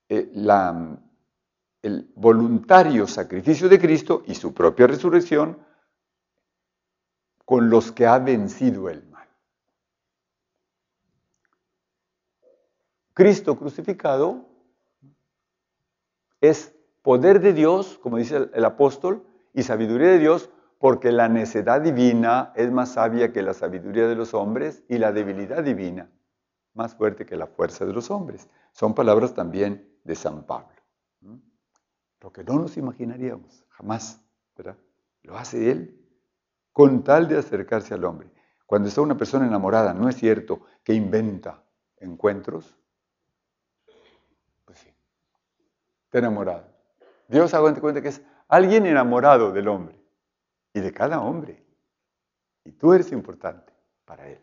eh, 0.09 0.31
la, 0.35 0.99
el 1.83 2.11
voluntario 2.15 3.07
sacrificio 3.07 3.69
de 3.69 3.79
Cristo 3.79 4.23
y 4.27 4.35
su 4.35 4.55
propia 4.55 4.87
resurrección 4.87 5.59
con 7.45 7.69
los 7.71 7.93
que 7.93 8.07
ha 8.07 8.19
vencido 8.19 8.89
el 8.89 9.07
mal. 9.09 9.29
Cristo 13.13 13.57
crucificado 13.57 14.47
es 16.41 16.75
poder 17.03 17.41
de 17.41 17.53
Dios, 17.53 17.99
como 18.03 18.17
dice 18.17 18.49
el 18.53 18.65
apóstol, 18.65 19.27
y 19.53 19.63
sabiduría 19.63 20.09
de 20.09 20.19
Dios, 20.19 20.51
porque 20.79 21.13
la 21.13 21.29
necedad 21.29 21.81
divina 21.81 22.53
es 22.57 22.71
más 22.71 22.93
sabia 22.93 23.33
que 23.33 23.43
la 23.43 23.55
sabiduría 23.55 24.09
de 24.09 24.17
los 24.17 24.35
hombres 24.35 24.83
y 24.89 24.99
la 24.99 25.13
debilidad 25.13 25.63
divina 25.63 26.11
más 26.75 26.95
fuerte 26.95 27.25
que 27.25 27.37
la 27.37 27.47
fuerza 27.47 27.87
de 27.87 27.93
los 27.93 28.11
hombres. 28.11 28.49
Son 28.73 28.95
palabras 28.95 29.33
también 29.33 29.99
de 30.05 30.15
San 30.15 30.45
Pablo. 30.45 30.75
Lo 32.21 32.33
que 32.33 32.45
no 32.45 32.59
nos 32.59 32.77
imaginaríamos, 32.77 33.65
jamás, 33.69 34.21
¿verdad? 34.57 34.77
Lo 35.23 35.37
hace 35.37 35.71
él 35.71 36.01
con 36.73 37.05
tal 37.05 37.29
de 37.29 37.39
acercarse 37.39 37.95
al 37.95 38.05
hombre. 38.05 38.31
Cuando 38.67 38.89
está 38.89 39.01
una 39.01 39.17
persona 39.17 39.47
enamorada, 39.47 39.95
¿no 39.95 40.09
es 40.09 40.17
cierto 40.17 40.63
que 40.83 40.95
inventa 40.95 41.63
encuentros? 41.99 42.77
Pues 44.65 44.79
sí, 44.79 44.89
está 46.05 46.19
enamorado. 46.19 46.67
Dios 47.29 47.53
haga 47.55 47.75
cuenta 47.81 48.03
que 48.03 48.09
es 48.09 48.23
alguien 48.49 48.87
enamorado 48.87 49.53
del 49.53 49.69
hombre 49.69 50.01
y 50.73 50.81
de 50.81 50.93
cada 50.93 51.21
hombre. 51.21 51.65
Y 52.65 52.73
tú 52.73 52.93
eres 52.95 53.13
importante 53.13 53.73
para 54.05 54.29
él. 54.29 54.41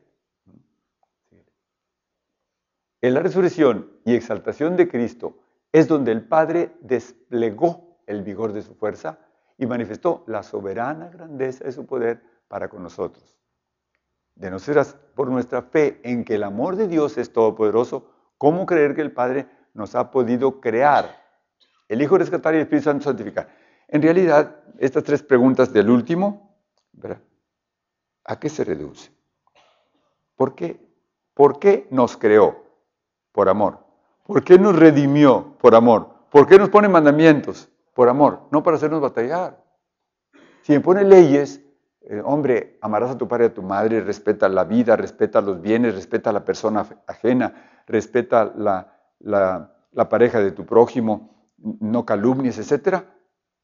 En 3.01 3.15
la 3.15 3.21
resurrección 3.21 3.91
y 4.05 4.13
exaltación 4.13 4.77
de 4.77 4.87
Cristo 4.87 5.39
es 5.71 5.87
donde 5.87 6.11
el 6.11 6.27
Padre 6.27 6.71
desplegó 6.81 7.97
el 8.05 8.21
vigor 8.21 8.53
de 8.53 8.61
su 8.61 8.75
fuerza 8.75 9.17
y 9.57 9.65
manifestó 9.65 10.23
la 10.27 10.43
soberana 10.43 11.09
grandeza 11.09 11.63
de 11.63 11.71
su 11.71 11.87
poder 11.87 12.21
para 12.47 12.69
con 12.69 12.83
nosotros. 12.83 13.35
De 14.35 14.51
no 14.51 14.59
ser 14.59 14.85
por 15.15 15.29
nuestra 15.29 15.63
fe 15.63 15.99
en 16.03 16.23
que 16.23 16.35
el 16.35 16.43
amor 16.43 16.75
de 16.75 16.87
Dios 16.87 17.17
es 17.17 17.33
todopoderoso, 17.33 18.05
¿cómo 18.37 18.67
creer 18.67 18.93
que 18.93 19.01
el 19.01 19.11
Padre 19.11 19.47
nos 19.73 19.95
ha 19.95 20.11
podido 20.11 20.61
crear? 20.61 21.09
El 21.87 22.03
Hijo 22.03 22.19
rescatar 22.19 22.53
y 22.53 22.57
el 22.57 22.63
Espíritu 22.63 22.85
Santo 22.85 23.05
santificar. 23.05 23.49
En 23.87 24.01
realidad, 24.03 24.63
estas 24.77 25.03
tres 25.03 25.23
preguntas 25.23 25.73
del 25.73 25.89
último, 25.89 26.55
¿a 28.25 28.39
qué 28.39 28.47
se 28.47 28.63
reduce? 28.63 29.11
¿Por 30.35 30.53
qué? 30.53 30.79
¿Por 31.33 31.57
qué 31.57 31.87
nos 31.89 32.15
creó? 32.15 32.70
Por 33.31 33.49
amor. 33.49 33.79
¿Por 34.25 34.43
qué 34.43 34.57
nos 34.57 34.75
redimió? 34.75 35.57
Por 35.59 35.75
amor. 35.75 36.09
¿Por 36.31 36.47
qué 36.47 36.57
nos 36.57 36.69
pone 36.69 36.87
mandamientos? 36.87 37.69
Por 37.93 38.07
amor, 38.07 38.47
no 38.51 38.63
para 38.63 38.77
hacernos 38.77 39.01
batallar. 39.01 39.61
Si 40.61 40.71
me 40.71 40.79
pone 40.79 41.03
leyes, 41.03 41.61
eh, 42.01 42.21
hombre, 42.23 42.77
amarás 42.81 43.11
a 43.11 43.17
tu 43.17 43.27
padre 43.27 43.45
y 43.45 43.47
a 43.47 43.53
tu 43.53 43.61
madre, 43.61 44.01
respeta 44.01 44.47
la 44.47 44.63
vida, 44.63 44.95
respeta 44.95 45.41
los 45.41 45.61
bienes, 45.61 45.95
respeta 45.95 46.29
a 46.29 46.33
la 46.33 46.45
persona 46.45 46.87
ajena, 47.05 47.83
respeta 47.85 48.53
la, 48.55 50.07
pareja 50.09 50.39
de 50.39 50.51
tu 50.51 50.65
prójimo, 50.65 51.51
no 51.57 52.05
calumnies, 52.05 52.57
etc. 52.57 53.03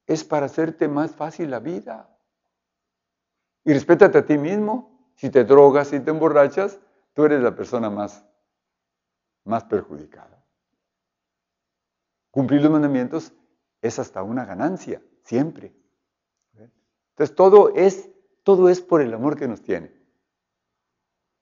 Es 0.06 0.26
para 0.26 0.48
hacerte 0.48 0.90
más 0.90 1.12
fácil 1.12 1.50
la 1.50 1.60
vida. 1.60 2.10
Y 3.64 3.74
respétate 3.74 4.18
a 4.18 4.26
ti 4.26 4.38
mismo. 4.38 5.12
Si 5.16 5.30
te 5.30 5.46
drogas, 5.46 5.88
si 5.88 6.00
te 6.00 6.12
emborrachas, 6.12 6.80
tú 7.14 7.26
eres 7.26 7.42
la 7.42 7.56
persona 7.56 7.90
más 7.90 8.27
más 9.48 9.64
perjudicada. 9.64 10.44
Cumplir 12.32 12.62
los 12.62 12.72
mandamientos 12.72 13.34
es 13.82 13.98
hasta 14.00 14.22
una 14.22 14.46
ganancia, 14.46 15.02
siempre. 15.24 15.74
Entonces 17.12 17.36
todo 17.36 17.74
es, 17.74 18.12
todo 18.44 18.70
es 18.70 18.82
por 18.82 19.02
el 19.02 19.14
amor 19.14 19.38
que 19.38 19.48
nos 19.48 19.62
tiene. 19.62 19.92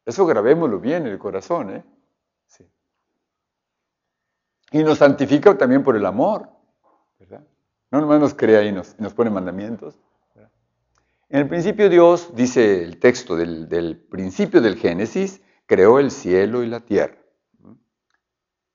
Eso 0.06 0.26
grabémoslo 0.26 0.80
bien 0.80 1.06
en 1.06 1.12
el 1.12 1.20
corazón, 1.20 1.76
¿eh? 1.76 1.84
Sí. 2.46 2.66
Y 4.72 4.84
nos 4.84 5.00
santifica 5.00 5.58
también 5.58 5.84
por 5.84 5.98
el 5.98 6.06
amor, 6.06 6.50
¿verdad? 7.20 7.46
No 7.92 8.00
nomás 8.00 8.20
nos 8.22 8.34
crea 8.34 8.64
y 8.64 8.72
nos, 8.72 8.98
nos 9.00 9.14
pone 9.14 9.30
mandamientos. 9.30 10.00
En 11.28 11.42
el 11.42 11.50
principio 11.50 11.90
Dios, 11.90 12.34
dice 12.36 12.84
el 12.84 13.00
texto 13.00 13.36
del, 13.36 13.68
del 13.68 13.98
principio 13.98 14.62
del 14.62 14.78
Génesis, 14.78 15.42
creó 15.66 16.00
el 16.00 16.12
cielo 16.12 16.64
y 16.64 16.68
la 16.68 16.82
tierra. 16.82 17.25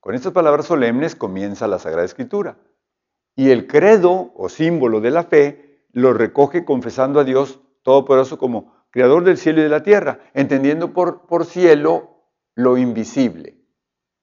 Con 0.01 0.15
estas 0.15 0.33
palabras 0.33 0.67
solemnes 0.67 1.15
comienza 1.15 1.69
la 1.69 1.79
Sagrada 1.79 2.05
Escritura. 2.05 2.59
Y 3.37 3.51
el 3.51 3.67
credo 3.67 4.33
o 4.35 4.49
símbolo 4.49 5.01
de 5.01 5.11
la 5.11 5.25
fe 5.25 5.85
lo 5.93 6.13
recoge 6.13 6.65
confesando 6.65 7.21
a 7.21 7.25
Dios 7.25 7.61
Todopoderoso 7.83 8.39
como 8.39 8.75
Creador 8.91 9.25
del 9.25 9.39
cielo 9.39 9.61
y 9.61 9.65
de 9.65 9.69
la 9.69 9.83
tierra, 9.83 10.19
entendiendo 10.35 10.93
por, 10.93 11.27
por 11.27 11.45
cielo 11.45 12.25
lo 12.55 12.77
invisible. 12.77 13.57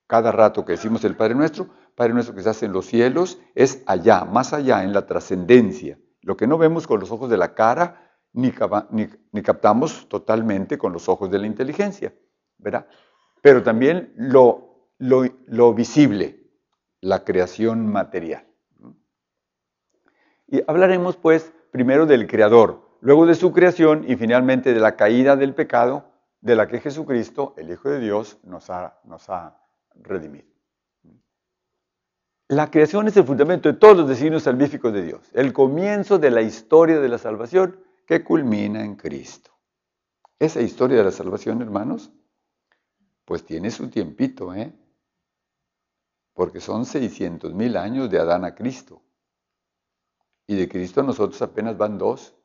Cada 0.07 0.31
rato 0.31 0.65
que 0.65 0.73
decimos 0.73 1.03
el 1.05 1.15
Padre 1.15 1.35
Nuestro, 1.35 1.69
Padre 1.95 2.13
Nuestro 2.13 2.33
que 2.33 2.41
estás 2.41 2.61
en 2.63 2.73
los 2.73 2.85
cielos, 2.85 3.39
es 3.55 3.83
allá, 3.87 4.25
más 4.25 4.53
allá, 4.53 4.83
en 4.83 4.93
la 4.93 5.05
trascendencia. 5.05 5.97
Lo 6.21 6.35
que 6.35 6.47
no 6.47 6.57
vemos 6.57 6.85
con 6.85 6.99
los 6.99 7.11
ojos 7.11 7.29
de 7.29 7.37
la 7.37 7.53
cara 7.53 8.07
ni, 8.33 8.51
captamos 9.41 10.07
totalmente 10.09 10.77
con 10.77 10.93
los 10.93 11.09
ojos 11.09 11.31
de 11.31 11.39
la 11.39 11.47
inteligencia, 11.47 12.13
¿verdad? 12.57 12.87
Pero 13.41 13.63
también 13.63 14.13
lo, 14.15 14.66
lo 14.99 15.73
visible, 15.73 16.39
la 17.01 17.23
creación 17.23 17.87
material. 17.87 18.47
Y 20.47 20.61
hablaremos 20.67 21.17
pues 21.17 21.51
primero 21.71 22.05
del 22.05 22.27
Creador, 22.27 22.97
luego 23.01 23.25
de 23.25 23.35
su 23.35 23.51
creación 23.51 24.05
y 24.07 24.15
finalmente 24.15 24.73
de 24.73 24.79
la 24.79 24.95
caída 24.95 25.35
del 25.35 25.53
pecado 25.53 26.11
de 26.41 26.55
la 26.55 26.67
que 26.67 26.79
Jesucristo, 26.79 27.53
el 27.57 27.69
Hijo 27.69 27.89
de 27.89 27.99
Dios, 27.99 28.37
nos 28.43 28.69
ha, 28.69 28.99
nos 29.03 29.29
ha 29.29 29.61
redimido. 29.95 30.47
La 32.47 32.71
creación 32.71 33.09
es 33.09 33.17
el 33.17 33.25
fundamento 33.25 33.69
de 33.69 33.77
todos 33.77 33.97
los 33.97 34.07
designios 34.07 34.43
salvíficos 34.43 34.93
de 34.93 35.03
Dios, 35.03 35.29
el 35.33 35.51
comienzo 35.51 36.17
de 36.17 36.31
la 36.31 36.41
historia 36.41 36.99
de 36.99 37.09
la 37.09 37.17
salvación 37.17 37.77
que 38.05 38.23
culmina 38.23 38.85
en 38.85 38.95
Cristo. 38.95 39.51
Esa 40.39 40.61
historia 40.61 40.97
de 40.97 41.03
la 41.03 41.11
salvación, 41.11 41.61
hermanos, 41.61 42.09
pues 43.25 43.43
tiene 43.43 43.69
su 43.69 43.89
tiempito, 43.89 44.53
¿eh? 44.55 44.71
Porque 46.37 46.61
son 46.61 46.85
600 46.85 47.55
mil 47.55 47.75
años 47.77 48.11
de 48.11 48.19
Adán 48.19 48.45
a 48.45 48.53
Cristo. 48.53 49.01
Y 50.45 50.55
de 50.55 50.69
Cristo 50.69 51.01
a 51.01 51.03
nosotros 51.03 51.41
apenas 51.41 51.75
van 51.75 51.97
dos, 51.97 52.35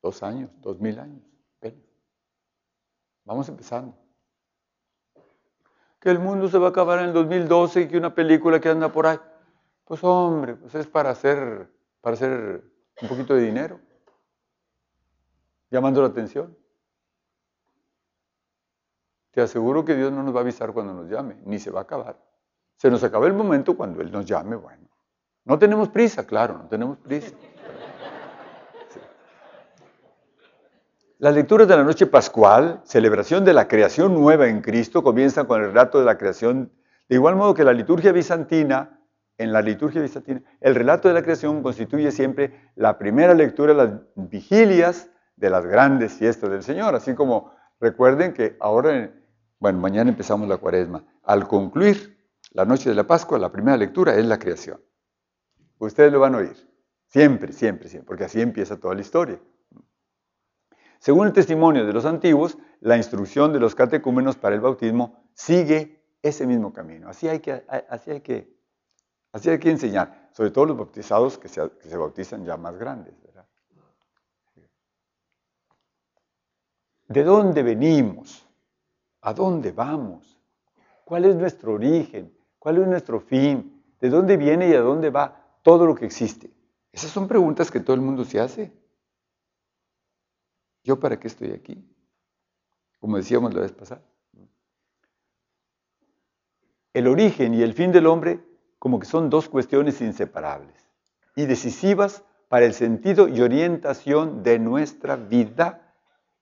dos 0.00 0.22
años, 0.22 0.48
dos 0.60 0.78
mil 0.78 0.96
años. 0.96 1.20
Vamos 3.24 3.48
empezando. 3.48 3.98
Que 5.98 6.10
el 6.10 6.20
mundo 6.20 6.48
se 6.48 6.58
va 6.58 6.68
a 6.68 6.70
acabar 6.70 7.00
en 7.00 7.06
el 7.06 7.12
2012 7.12 7.80
y 7.80 7.88
que 7.88 7.98
una 7.98 8.14
película 8.14 8.60
que 8.60 8.68
anda 8.68 8.92
por 8.92 9.08
ahí. 9.08 9.18
Pues 9.84 10.04
hombre, 10.04 10.54
pues 10.54 10.76
es 10.76 10.86
para 10.86 11.10
hacer, 11.10 11.68
para 12.00 12.14
hacer 12.14 12.62
un 13.02 13.08
poquito 13.08 13.34
de 13.34 13.42
dinero. 13.42 13.80
Llamando 15.68 16.00
la 16.00 16.06
atención. 16.06 16.56
Te 19.32 19.40
aseguro 19.40 19.84
que 19.84 19.96
Dios 19.96 20.12
no 20.12 20.22
nos 20.22 20.32
va 20.32 20.38
a 20.38 20.42
avisar 20.42 20.72
cuando 20.72 20.94
nos 20.94 21.10
llame, 21.10 21.40
ni 21.44 21.58
se 21.58 21.72
va 21.72 21.80
a 21.80 21.82
acabar. 21.82 22.29
Se 22.80 22.90
nos 22.90 23.04
acaba 23.04 23.26
el 23.26 23.34
momento 23.34 23.76
cuando 23.76 24.00
Él 24.00 24.10
nos 24.10 24.24
llame, 24.24 24.56
bueno. 24.56 24.88
No 25.44 25.58
tenemos 25.58 25.90
prisa, 25.90 26.26
claro, 26.26 26.56
no 26.62 26.66
tenemos 26.66 26.96
prisa. 26.96 27.34
Las 31.18 31.34
lecturas 31.34 31.68
de 31.68 31.76
la 31.76 31.84
noche 31.84 32.06
pascual, 32.06 32.80
celebración 32.84 33.44
de 33.44 33.52
la 33.52 33.68
creación 33.68 34.14
nueva 34.14 34.48
en 34.48 34.62
Cristo, 34.62 35.02
comienzan 35.02 35.44
con 35.44 35.60
el 35.60 35.66
relato 35.66 35.98
de 35.98 36.06
la 36.06 36.16
creación, 36.16 36.72
de 37.06 37.16
igual 37.16 37.36
modo 37.36 37.52
que 37.52 37.64
la 37.64 37.74
liturgia 37.74 38.12
bizantina, 38.12 38.98
en 39.36 39.52
la 39.52 39.60
liturgia 39.60 40.00
bizantina, 40.00 40.40
el 40.62 40.74
relato 40.74 41.08
de 41.08 41.12
la 41.12 41.22
creación 41.22 41.62
constituye 41.62 42.10
siempre 42.10 42.70
la 42.76 42.96
primera 42.96 43.34
lectura 43.34 43.74
de 43.74 43.84
las 43.84 43.90
vigilias 44.14 45.10
de 45.36 45.50
las 45.50 45.66
grandes 45.66 46.14
fiestas 46.14 46.48
del 46.48 46.62
Señor, 46.62 46.94
así 46.94 47.14
como 47.14 47.52
recuerden 47.78 48.32
que 48.32 48.56
ahora, 48.58 49.12
bueno, 49.58 49.80
mañana 49.80 50.08
empezamos 50.08 50.48
la 50.48 50.56
cuaresma, 50.56 51.04
al 51.22 51.46
concluir 51.46 52.19
la 52.50 52.64
noche 52.64 52.88
de 52.88 52.94
la 52.94 53.06
Pascua, 53.06 53.38
la 53.38 53.52
primera 53.52 53.76
lectura 53.76 54.14
es 54.14 54.24
la 54.24 54.38
creación. 54.38 54.80
Ustedes 55.78 56.12
lo 56.12 56.20
van 56.20 56.34
a 56.34 56.38
oír. 56.38 56.68
Siempre, 57.06 57.52
siempre, 57.52 57.88
siempre, 57.88 58.06
porque 58.06 58.24
así 58.24 58.40
empieza 58.40 58.78
toda 58.78 58.94
la 58.94 59.00
historia. 59.00 59.40
Según 60.98 61.26
el 61.26 61.32
testimonio 61.32 61.86
de 61.86 61.92
los 61.92 62.04
antiguos, 62.04 62.58
la 62.80 62.96
instrucción 62.96 63.52
de 63.52 63.60
los 63.60 63.74
catecúmenos 63.74 64.36
para 64.36 64.54
el 64.54 64.60
bautismo 64.60 65.24
sigue 65.34 66.04
ese 66.22 66.46
mismo 66.46 66.72
camino. 66.72 67.08
Así 67.08 67.26
hay 67.28 67.40
que, 67.40 67.64
así 67.88 68.10
hay 68.10 68.20
que, 68.20 68.54
así 69.32 69.48
hay 69.48 69.58
que 69.58 69.70
enseñar, 69.70 70.28
sobre 70.32 70.50
todo 70.50 70.66
los 70.66 70.76
bautizados 70.76 71.38
que 71.38 71.48
se, 71.48 71.70
que 71.80 71.88
se 71.88 71.96
bautizan 71.96 72.44
ya 72.44 72.56
más 72.56 72.76
grandes. 72.76 73.14
¿De 77.10 77.24
dónde 77.24 77.64
venimos? 77.64 78.46
¿A 79.22 79.34
dónde 79.34 79.72
vamos? 79.72 80.40
¿Cuál 81.04 81.24
es 81.24 81.34
nuestro 81.34 81.72
origen? 81.72 82.32
¿Cuál 82.60 82.78
es 82.78 82.86
nuestro 82.86 83.20
fin? 83.20 83.82
¿De 84.00 84.08
dónde 84.08 84.36
viene 84.36 84.68
y 84.68 84.74
a 84.74 84.80
dónde 84.80 85.10
va? 85.10 85.40
todo 85.62 85.86
lo 85.86 85.94
que 85.94 86.06
existe? 86.06 86.50
Esas 86.92 87.10
son 87.10 87.28
preguntas 87.28 87.70
que 87.70 87.80
todo 87.80 87.94
el 87.94 88.02
mundo 88.02 88.24
se 88.24 88.40
hace. 88.40 88.72
¿Yo 90.82 90.98
para 90.98 91.18
qué 91.18 91.28
estoy 91.28 91.52
aquí? 91.52 91.84
Como 92.98 93.16
decíamos 93.16 93.54
la 93.54 93.60
vez 93.60 93.72
pasada. 93.72 94.02
El 96.92 97.06
origen 97.06 97.54
y 97.54 97.62
el 97.62 97.74
fin 97.74 97.92
del 97.92 98.06
hombre 98.06 98.40
como 98.78 98.98
que 98.98 99.06
son 99.06 99.30
dos 99.30 99.48
cuestiones 99.48 100.00
inseparables 100.00 100.88
y 101.36 101.46
decisivas 101.46 102.24
para 102.48 102.66
el 102.66 102.74
sentido 102.74 103.28
y 103.28 103.40
orientación 103.42 104.42
de 104.42 104.58
nuestra 104.58 105.14
vida 105.16 105.94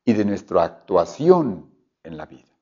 y 0.04 0.14
de 0.14 0.24
nuestra 0.24 0.64
actuación 0.64 1.70
en 2.02 2.16
la 2.16 2.24
vida. 2.24 2.57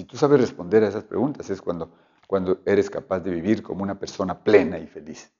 Si 0.00 0.06
tú 0.06 0.16
sabes 0.16 0.40
responder 0.40 0.82
a 0.82 0.88
esas 0.88 1.04
preguntas 1.04 1.50
es 1.50 1.60
cuando 1.60 1.92
cuando 2.26 2.62
eres 2.64 2.88
capaz 2.88 3.20
de 3.20 3.32
vivir 3.32 3.62
como 3.62 3.82
una 3.82 3.98
persona 3.98 4.42
plena 4.42 4.78
y 4.78 4.86
feliz. 4.86 5.30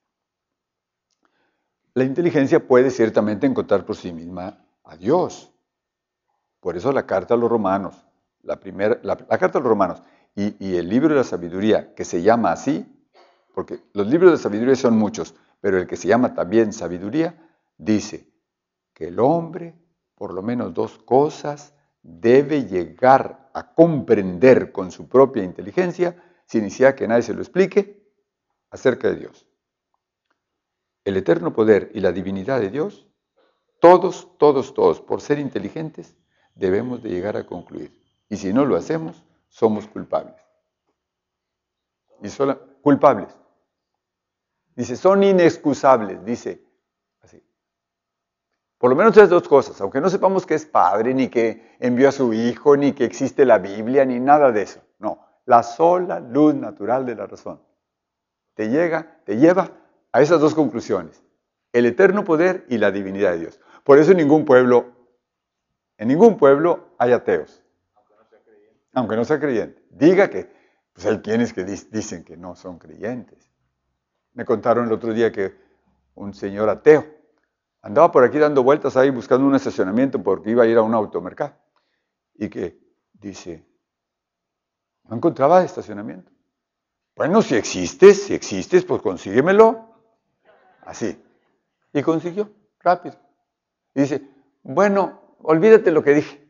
La 1.94 2.04
inteligencia 2.04 2.66
puede 2.66 2.90
ciertamente 2.90 3.46
encontrar 3.46 3.86
por 3.86 3.96
sí 3.96 4.12
misma 4.12 4.62
a 4.84 4.98
Dios. 4.98 5.50
Por 6.60 6.76
eso 6.76 6.92
la 6.92 7.06
carta 7.06 7.32
a 7.32 7.36
los 7.38 7.48
romanos, 7.48 8.04
la, 8.42 8.60
la, 9.02 9.16
carta 9.38 9.56
a 9.56 9.62
los 9.62 9.70
romanos 9.70 10.02
y, 10.34 10.54
y 10.58 10.76
el 10.76 10.90
libro 10.90 11.14
de 11.14 11.20
la 11.20 11.24
sabiduría, 11.24 11.94
que 11.94 12.04
se 12.04 12.20
llama 12.20 12.52
así, 12.52 12.84
porque 13.54 13.80
los 13.94 14.08
libros 14.08 14.32
de 14.32 14.36
sabiduría 14.36 14.76
son 14.76 14.98
muchos, 14.98 15.34
pero 15.62 15.78
el 15.78 15.86
que 15.86 15.96
se 15.96 16.08
llama 16.08 16.34
también 16.34 16.74
sabiduría, 16.74 17.34
dice 17.78 18.30
que 18.92 19.08
el 19.08 19.20
hombre, 19.20 19.74
por 20.16 20.34
lo 20.34 20.42
menos 20.42 20.74
dos 20.74 20.98
cosas, 20.98 21.72
debe 22.02 22.66
llegar 22.66 23.39
a 23.52 23.74
comprender 23.74 24.72
con 24.72 24.90
su 24.90 25.08
propia 25.08 25.44
inteligencia 25.44 26.22
sin 26.46 26.64
necesidad 26.64 26.94
que 26.94 27.06
nadie 27.06 27.22
se 27.22 27.34
lo 27.34 27.40
explique, 27.40 28.00
acerca 28.70 29.08
de 29.08 29.16
Dios. 29.16 29.46
El 31.04 31.16
eterno 31.16 31.52
poder 31.52 31.90
y 31.94 32.00
la 32.00 32.12
divinidad 32.12 32.60
de 32.60 32.70
Dios, 32.70 33.06
todos, 33.80 34.36
todos, 34.38 34.74
todos, 34.74 35.00
por 35.00 35.20
ser 35.20 35.38
inteligentes, 35.38 36.16
debemos 36.54 37.02
de 37.02 37.10
llegar 37.10 37.36
a 37.36 37.46
concluir. 37.46 37.98
Y 38.28 38.36
si 38.36 38.52
no 38.52 38.64
lo 38.64 38.76
hacemos, 38.76 39.24
somos 39.48 39.86
culpables. 39.86 40.36
Y 42.22 42.28
solo, 42.28 42.80
culpables. 42.82 43.36
Dice, 44.76 44.96
son 44.96 45.22
inexcusables, 45.22 46.24
dice. 46.24 46.64
Por 48.80 48.88
lo 48.88 48.96
menos 48.96 49.14
esas 49.14 49.28
dos 49.28 49.46
cosas, 49.46 49.78
aunque 49.82 50.00
no 50.00 50.08
sepamos 50.08 50.46
que 50.46 50.54
es 50.54 50.64
padre, 50.64 51.12
ni 51.12 51.28
que 51.28 51.76
envió 51.80 52.08
a 52.08 52.12
su 52.12 52.32
hijo, 52.32 52.78
ni 52.78 52.92
que 52.92 53.04
existe 53.04 53.44
la 53.44 53.58
Biblia, 53.58 54.06
ni 54.06 54.18
nada 54.18 54.52
de 54.52 54.62
eso. 54.62 54.80
No, 54.98 55.22
la 55.44 55.62
sola 55.62 56.18
luz 56.18 56.54
natural 56.54 57.04
de 57.04 57.14
la 57.14 57.26
razón. 57.26 57.60
Te 58.54 58.70
llega, 58.70 59.20
te 59.26 59.36
lleva 59.36 59.70
a 60.12 60.22
esas 60.22 60.40
dos 60.40 60.54
conclusiones, 60.54 61.22
el 61.74 61.84
eterno 61.84 62.24
poder 62.24 62.64
y 62.70 62.78
la 62.78 62.90
divinidad 62.90 63.32
de 63.32 63.40
Dios. 63.40 63.60
Por 63.84 63.98
eso 63.98 64.12
en 64.12 64.16
ningún 64.16 64.46
pueblo, 64.46 64.86
en 65.98 66.08
ningún 66.08 66.38
pueblo 66.38 66.94
hay 66.96 67.12
ateos. 67.12 67.62
Aunque 68.94 69.14
no 69.14 69.26
sea 69.26 69.38
creyente. 69.38 69.84
Diga 69.90 70.30
que, 70.30 70.50
pues 70.94 71.04
hay 71.04 71.18
quienes 71.18 71.52
que 71.52 71.64
dicen 71.64 72.24
que 72.24 72.38
no 72.38 72.56
son 72.56 72.78
creyentes. 72.78 73.50
Me 74.32 74.46
contaron 74.46 74.86
el 74.86 74.92
otro 74.94 75.12
día 75.12 75.30
que 75.30 75.54
un 76.14 76.32
señor 76.32 76.70
ateo 76.70 77.19
andaba 77.82 78.10
por 78.12 78.24
aquí 78.24 78.38
dando 78.38 78.62
vueltas 78.62 78.96
ahí 78.96 79.10
buscando 79.10 79.46
un 79.46 79.54
estacionamiento 79.54 80.22
porque 80.22 80.50
iba 80.50 80.64
a 80.64 80.66
ir 80.66 80.76
a 80.76 80.82
un 80.82 80.94
automercado. 80.94 81.56
Y 82.34 82.48
que 82.48 82.78
dice, 83.12 83.66
no 85.04 85.16
encontraba 85.16 85.62
estacionamiento. 85.62 86.30
Bueno, 87.16 87.42
si 87.42 87.54
existes, 87.54 88.24
si 88.24 88.34
existes, 88.34 88.84
pues 88.84 89.02
consíguemelo. 89.02 89.94
Así. 90.82 91.22
Y 91.92 92.02
consiguió, 92.02 92.50
rápido. 92.80 93.16
Y 93.94 94.02
dice, 94.02 94.22
bueno, 94.62 95.36
olvídate 95.42 95.90
lo 95.90 96.02
que 96.02 96.14
dije. 96.14 96.48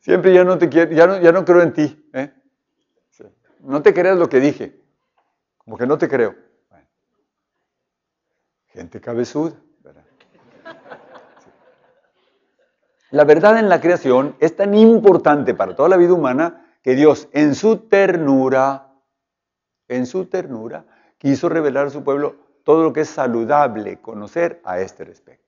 Siempre 0.00 0.34
ya 0.34 0.44
no 0.44 0.58
te 0.58 0.68
quiero, 0.68 0.92
ya 0.92 1.06
no, 1.06 1.20
ya 1.20 1.30
no 1.30 1.44
creo 1.44 1.62
en 1.62 1.72
ti. 1.72 2.10
¿eh? 2.12 2.32
No 3.60 3.82
te 3.82 3.94
creas 3.94 4.18
lo 4.18 4.28
que 4.28 4.40
dije. 4.40 4.81
Como 5.64 5.76
que 5.76 5.86
no 5.86 5.98
te 5.98 6.08
creo. 6.08 6.34
Gente 8.66 9.00
cabezuda. 9.00 9.54
La 13.10 13.24
verdad 13.24 13.58
en 13.58 13.68
la 13.68 13.80
creación 13.80 14.36
es 14.40 14.56
tan 14.56 14.74
importante 14.74 15.54
para 15.54 15.76
toda 15.76 15.90
la 15.90 15.98
vida 15.98 16.14
humana 16.14 16.78
que 16.82 16.94
Dios 16.94 17.28
en 17.32 17.54
su 17.54 17.76
ternura, 17.88 18.90
en 19.88 20.06
su 20.06 20.24
ternura, 20.24 20.86
quiso 21.18 21.50
revelar 21.50 21.88
a 21.88 21.90
su 21.90 22.02
pueblo 22.02 22.36
todo 22.64 22.82
lo 22.82 22.92
que 22.94 23.02
es 23.02 23.10
saludable 23.10 24.00
conocer 24.00 24.62
a 24.64 24.80
este 24.80 25.04
respecto. 25.04 25.46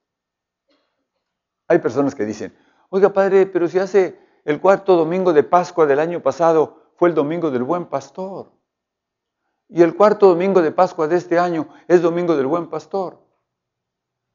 Hay 1.67 1.79
personas 1.79 2.13
que 2.13 2.25
dicen, 2.25 2.55
oiga 2.89 3.11
padre, 3.11 3.47
pero 3.47 3.67
si 3.67 3.79
hace 3.79 4.19
el 4.43 4.61
cuarto 4.61 4.95
domingo 4.95 5.33
de 5.33 5.41
Pascua 5.41 5.87
del 5.87 5.99
año 5.99 6.21
pasado 6.21 6.91
fue 6.97 7.09
el 7.09 7.15
domingo 7.15 7.49
del 7.49 7.63
buen 7.63 7.85
pastor. 7.85 8.51
Y 9.69 9.81
el 9.81 9.95
cuarto 9.95 10.27
domingo 10.27 10.61
de 10.61 10.71
Pascua 10.71 11.07
de 11.07 11.15
este 11.17 11.39
año 11.39 11.67
es 11.87 12.01
Domingo 12.01 12.35
del 12.35 12.45
Buen 12.45 12.67
Pastor. 12.69 13.19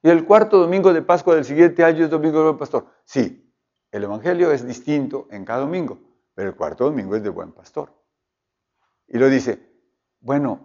Y 0.02 0.08
el 0.08 0.24
cuarto 0.24 0.58
domingo 0.58 0.92
de 0.92 1.02
Pascua 1.02 1.34
del 1.34 1.44
siguiente 1.44 1.84
año 1.84 2.04
es 2.04 2.10
Domingo 2.10 2.38
del 2.38 2.46
Buen 2.46 2.58
Pastor. 2.58 2.86
Sí, 3.04 3.52
el 3.92 4.04
Evangelio 4.04 4.50
es 4.50 4.66
distinto 4.66 5.28
en 5.30 5.44
cada 5.44 5.60
domingo, 5.60 5.98
pero 6.34 6.50
el 6.50 6.56
cuarto 6.56 6.84
domingo 6.84 7.14
es 7.16 7.22
del 7.22 7.32
Buen 7.32 7.52
Pastor. 7.52 7.92
Y 9.06 9.18
lo 9.18 9.28
dice, 9.28 9.70
bueno, 10.20 10.60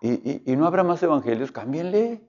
¿y, 0.00 0.42
no 0.56 0.66
habrá 0.66 0.84
más 0.84 1.02
evangelios? 1.02 1.52
Cámbienle. 1.52 2.20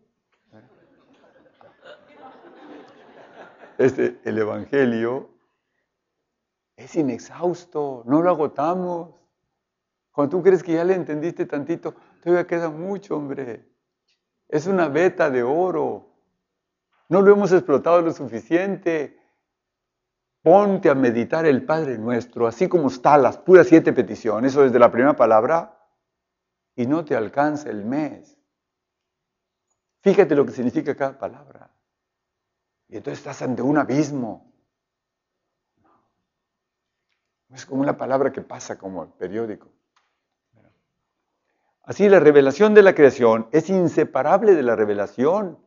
Este, 3.77 4.19
el 4.23 4.37
Evangelio 4.39 5.29
es 6.75 6.95
inexhausto, 6.95 8.03
no 8.05 8.21
lo 8.21 8.29
agotamos. 8.29 9.09
Cuando 10.17 10.36
tú 10.36 10.41
crees 10.41 10.63
que 10.63 10.73
ya 10.73 10.84
le 10.84 10.95
entendiste 10.95 11.45
tantito, 11.45 11.93
todavía 12.23 12.47
queda 12.47 12.71
mucho, 12.71 13.15
hombre. 13.15 13.69
Es 14.47 14.65
una 14.65 14.88
beta 14.88 15.30
de 15.30 15.43
oro. 15.43 16.10
No 17.08 17.21
lo 17.21 17.32
hemos 17.32 17.51
explotado 17.51 18.01
lo 18.01 18.12
suficiente. 18.12 19.21
Ponte 20.41 20.89
a 20.89 20.95
meditar 20.95 21.45
el 21.45 21.63
Padre 21.63 21.99
Nuestro, 21.99 22.47
así 22.47 22.67
como 22.67 22.88
están 22.88 23.21
las 23.21 23.38
puras 23.38 23.67
siete 23.67 23.93
peticiones, 23.93 24.53
eso 24.53 24.63
desde 24.63 24.80
la 24.80 24.91
primera 24.91 25.15
palabra, 25.15 25.88
y 26.75 26.88
no 26.88 27.06
te 27.06 27.15
alcanza 27.15 27.69
el 27.69 27.86
mes. 27.86 28.39
Fíjate 30.01 30.34
lo 30.34 30.47
que 30.47 30.51
significa 30.51 30.95
cada 30.95 31.19
palabra. 31.19 31.69
Y 32.88 32.97
entonces 32.97 33.19
estás 33.19 33.43
ante 33.43 33.62
un 33.62 33.77
abismo. 33.77 34.51
Es 37.53 37.67
como 37.67 37.84
una 37.84 37.95
palabra 37.95 38.32
que 38.32 38.41
pasa 38.41 38.80
como 38.80 39.03
el 39.03 39.10
periódico. 39.10 39.76
Así 41.88 42.08
la 42.08 42.19
revelación 42.19 42.76
de 42.76 42.84
la 42.84 42.93
creación 42.93 43.47
es 43.52 43.71
inseparable 43.71 44.54
de 44.54 44.62
la 44.62 44.76
revelación 44.76 45.58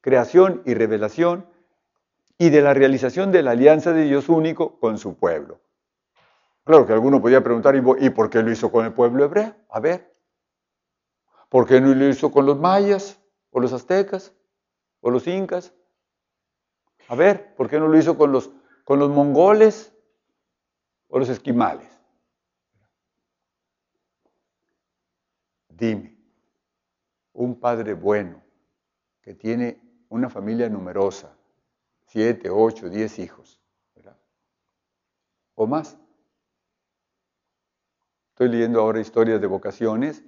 creación 0.00 0.62
y 0.64 0.72
revelación, 0.72 1.46
y 2.38 2.50
de 2.50 2.62
la 2.62 2.72
realización 2.72 3.32
de 3.32 3.42
la 3.42 3.50
alianza 3.50 3.92
de 3.92 4.04
Dios 4.04 4.28
único 4.28 4.78
con 4.78 4.96
su 4.96 5.16
pueblo. 5.16 5.60
Claro 6.64 6.86
que 6.86 6.92
alguno 6.92 7.20
podría 7.20 7.42
preguntar, 7.42 7.74
¿y 7.76 8.10
por 8.10 8.30
qué 8.30 8.42
lo 8.42 8.50
hizo 8.50 8.70
con 8.70 8.86
el 8.86 8.92
pueblo 8.92 9.24
hebreo? 9.24 9.54
A 9.68 9.80
ver, 9.80 10.14
¿por 11.48 11.66
qué 11.66 11.80
no 11.80 11.94
lo 11.94 12.08
hizo 12.08 12.30
con 12.30 12.46
los 12.46 12.58
mayas, 12.58 13.20
o 13.50 13.60
los 13.60 13.72
aztecas, 13.72 14.32
o 15.00 15.10
los 15.10 15.26
incas? 15.26 15.74
A 17.08 17.14
ver, 17.14 17.54
¿por 17.54 17.68
qué 17.68 17.78
no 17.78 17.88
lo 17.88 17.98
hizo 17.98 18.16
con 18.16 18.30
los, 18.32 18.50
con 18.84 18.98
los 18.98 19.10
mongoles 19.10 19.92
o 21.08 21.18
los 21.18 21.28
esquimales? 21.28 21.97
Dime, 25.78 26.18
un 27.34 27.60
padre 27.60 27.94
bueno 27.94 28.42
que 29.22 29.34
tiene 29.34 29.80
una 30.08 30.28
familia 30.28 30.68
numerosa, 30.68 31.36
siete, 32.04 32.50
ocho, 32.50 32.90
diez 32.90 33.20
hijos, 33.20 33.60
¿verdad? 33.94 34.18
O 35.54 35.68
más. 35.68 35.96
Estoy 38.30 38.48
leyendo 38.48 38.80
ahora 38.80 39.00
historias 39.00 39.40
de 39.40 39.46
vocaciones 39.46 40.24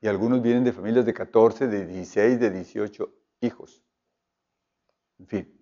y 0.00 0.06
algunos 0.06 0.40
vienen 0.40 0.62
de 0.62 0.72
familias 0.72 1.04
de 1.04 1.14
14, 1.14 1.66
de 1.66 1.84
16, 1.84 2.38
de 2.38 2.50
18 2.50 3.12
hijos. 3.40 3.82
En 5.18 5.26
fin. 5.26 5.60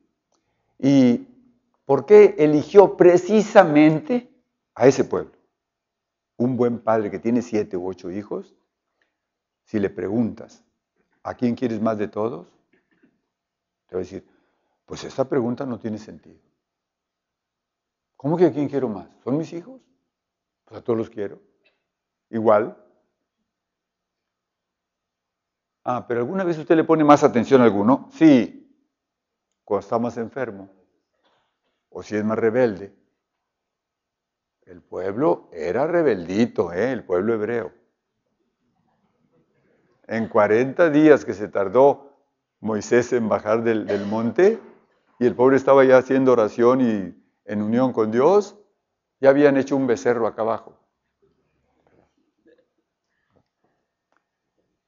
¿Y 0.79 1.27
por 1.87 2.05
qué 2.05 2.35
eligió 2.37 2.95
precisamente 2.95 4.31
a 4.75 4.87
ese 4.87 5.05
pueblo? 5.05 5.33
Un 6.37 6.59
buen 6.59 6.79
padre 6.79 7.11
que 7.11 7.19
tiene 7.19 7.41
siete 7.41 7.79
u 7.79 7.89
ocho 7.89 8.11
hijos, 8.11 8.55
si 9.71 9.79
le 9.79 9.89
preguntas, 9.89 10.65
¿a 11.23 11.37
quién 11.37 11.55
quieres 11.55 11.81
más 11.81 11.97
de 11.97 12.09
todos? 12.09 12.49
Te 13.87 13.95
va 13.95 14.01
a 14.01 14.03
decir, 14.03 14.27
pues 14.85 15.05
esta 15.05 15.29
pregunta 15.29 15.65
no 15.65 15.79
tiene 15.79 15.97
sentido. 15.97 16.41
¿Cómo 18.17 18.37
que 18.37 18.47
a 18.47 18.53
quién 18.53 18.69
quiero 18.69 18.89
más? 18.89 19.09
¿Son 19.23 19.39
mis 19.39 19.53
hijos? 19.53 19.81
Pues 20.65 20.81
a 20.81 20.83
todos 20.83 20.99
los 20.99 21.09
quiero. 21.09 21.41
Igual. 22.31 22.77
Ah, 25.85 26.05
pero 26.05 26.19
¿alguna 26.19 26.43
vez 26.43 26.59
usted 26.59 26.75
le 26.75 26.83
pone 26.83 27.05
más 27.05 27.23
atención 27.23 27.61
a 27.61 27.65
alguno? 27.65 28.09
Sí, 28.11 28.77
cuando 29.63 29.85
está 29.85 30.01
más 30.01 30.17
enfermo. 30.17 30.69
O 31.91 32.03
si 32.03 32.17
es 32.17 32.25
más 32.25 32.41
rebelde. 32.41 32.93
El 34.63 34.83
pueblo 34.83 35.49
era 35.53 35.87
rebeldito, 35.87 36.73
¿eh? 36.73 36.91
el 36.91 37.05
pueblo 37.05 37.35
hebreo. 37.35 37.80
En 40.11 40.27
40 40.27 40.91
días 40.91 41.25
que 41.25 41.35
se 41.35 41.47
tardó 41.47 42.17
Moisés 42.59 43.13
en 43.13 43.29
bajar 43.29 43.63
del, 43.63 43.87
monte 44.07 44.59
y 45.21 45.27
el 45.27 45.37
pobre 45.37 45.57
estaba 45.57 45.85
ya 45.85 45.99
haciendo 45.99 46.33
oración 46.33 46.81
y 46.81 47.15
en 47.45 47.63
unión 47.63 47.93
con 47.93 48.11
Dios, 48.11 48.59
ya 49.21 49.31
habían 49.31 49.57
hecho 49.57 49.77
un 49.77 49.87
becerro 49.87 50.27
acá 50.27 50.43
abajo. 50.43 50.77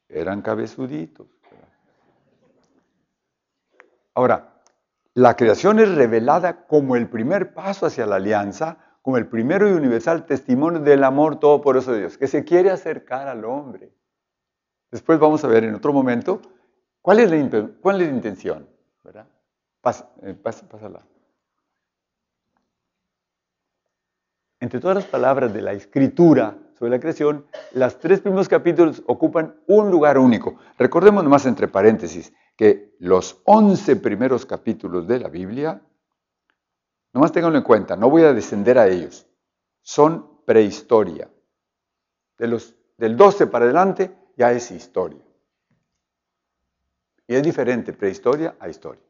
Eran 0.08 0.42
cabezuditos. 0.42 1.28
Ahora, 4.14 4.60
la 5.14 5.36
creación 5.36 5.78
es 5.78 5.94
revelada 5.94 6.66
como 6.66 6.96
el 6.96 7.08
primer 7.08 7.54
paso 7.54 7.86
hacia 7.86 8.06
la 8.06 8.16
alianza, 8.16 8.98
como 9.02 9.18
el 9.18 9.28
primero 9.28 9.68
y 9.68 9.72
universal 9.72 10.26
testimonio 10.26 10.80
del 10.80 11.04
amor 11.04 11.38
todo 11.38 11.60
por 11.60 11.76
eso 11.76 11.92
de 11.92 12.00
Dios, 12.00 12.18
que 12.18 12.26
se 12.26 12.42
quiere 12.42 12.72
acercar 12.72 13.28
al 13.28 13.44
hombre. 13.44 13.94
Después 14.92 15.18
vamos 15.18 15.42
a 15.42 15.48
ver 15.48 15.64
en 15.64 15.74
otro 15.74 15.92
momento 15.92 16.40
¿Cuál 17.02 17.18
es 17.18 17.30
la, 17.30 17.68
cuál 17.80 18.00
es 18.00 18.08
la 18.08 18.14
intención? 18.14 18.68
¿Verdad? 19.02 19.26
Eh, 20.22 20.34
pásala. 20.34 21.04
Entre 24.60 24.78
todas 24.78 24.98
las 24.98 25.06
palabras 25.06 25.52
de 25.52 25.60
la 25.60 25.72
escritura 25.72 26.56
sobre 26.78 26.92
la 26.92 27.00
creación, 27.00 27.44
los 27.72 27.98
tres 27.98 28.20
primeros 28.20 28.48
capítulos 28.48 29.02
ocupan 29.06 29.56
un 29.66 29.90
lugar 29.90 30.16
único. 30.16 30.58
Recordemos 30.78 31.24
nomás 31.24 31.44
entre 31.46 31.66
paréntesis 31.66 32.32
que 32.56 32.94
los 33.00 33.40
once 33.44 33.96
primeros 33.96 34.46
capítulos 34.46 35.08
de 35.08 35.18
la 35.18 35.28
Biblia, 35.28 35.82
nomás 37.12 37.32
tenganlo 37.32 37.58
en 37.58 37.64
cuenta, 37.64 37.96
no 37.96 38.08
voy 38.08 38.22
a 38.22 38.32
descender 38.32 38.78
a 38.78 38.86
ellos, 38.86 39.26
son 39.80 40.44
prehistoria. 40.44 41.28
De 42.38 42.46
los, 42.46 42.76
del 42.96 43.16
12 43.16 43.48
para 43.48 43.64
adelante 43.64 44.21
ya 44.42 44.50
es 44.50 44.72
historia. 44.72 45.22
Y 47.28 47.36
es 47.36 47.42
diferente 47.44 47.92
prehistoria 47.92 48.56
a 48.58 48.68
historia. 48.68 49.00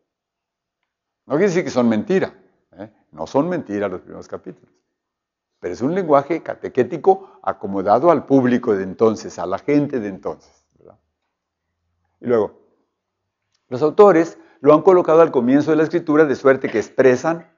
No 1.24 1.36
quiere 1.36 1.46
decir 1.46 1.64
que 1.64 1.70
son 1.70 1.88
mentiras. 1.88 2.34
¿eh? 2.72 2.92
No 3.12 3.26
son 3.26 3.48
mentiras 3.48 3.90
los 3.90 4.02
primeros 4.02 4.28
capítulos. 4.28 4.70
Pero 5.58 5.72
es 5.72 5.80
un 5.80 5.94
lenguaje 5.94 6.42
catequético 6.42 7.40
acomodado 7.42 8.10
al 8.10 8.26
público 8.26 8.76
de 8.76 8.82
entonces, 8.82 9.38
a 9.38 9.46
la 9.46 9.58
gente 9.58 10.00
de 10.00 10.08
entonces. 10.08 10.52
Y 12.20 12.26
luego, 12.26 12.60
los 13.68 13.80
autores 13.80 14.38
lo 14.60 14.74
han 14.74 14.82
colocado 14.82 15.22
al 15.22 15.32
comienzo 15.32 15.70
de 15.70 15.78
la 15.78 15.84
escritura 15.84 16.26
de 16.26 16.36
suerte 16.36 16.68
que 16.68 16.78
expresan 16.78 17.50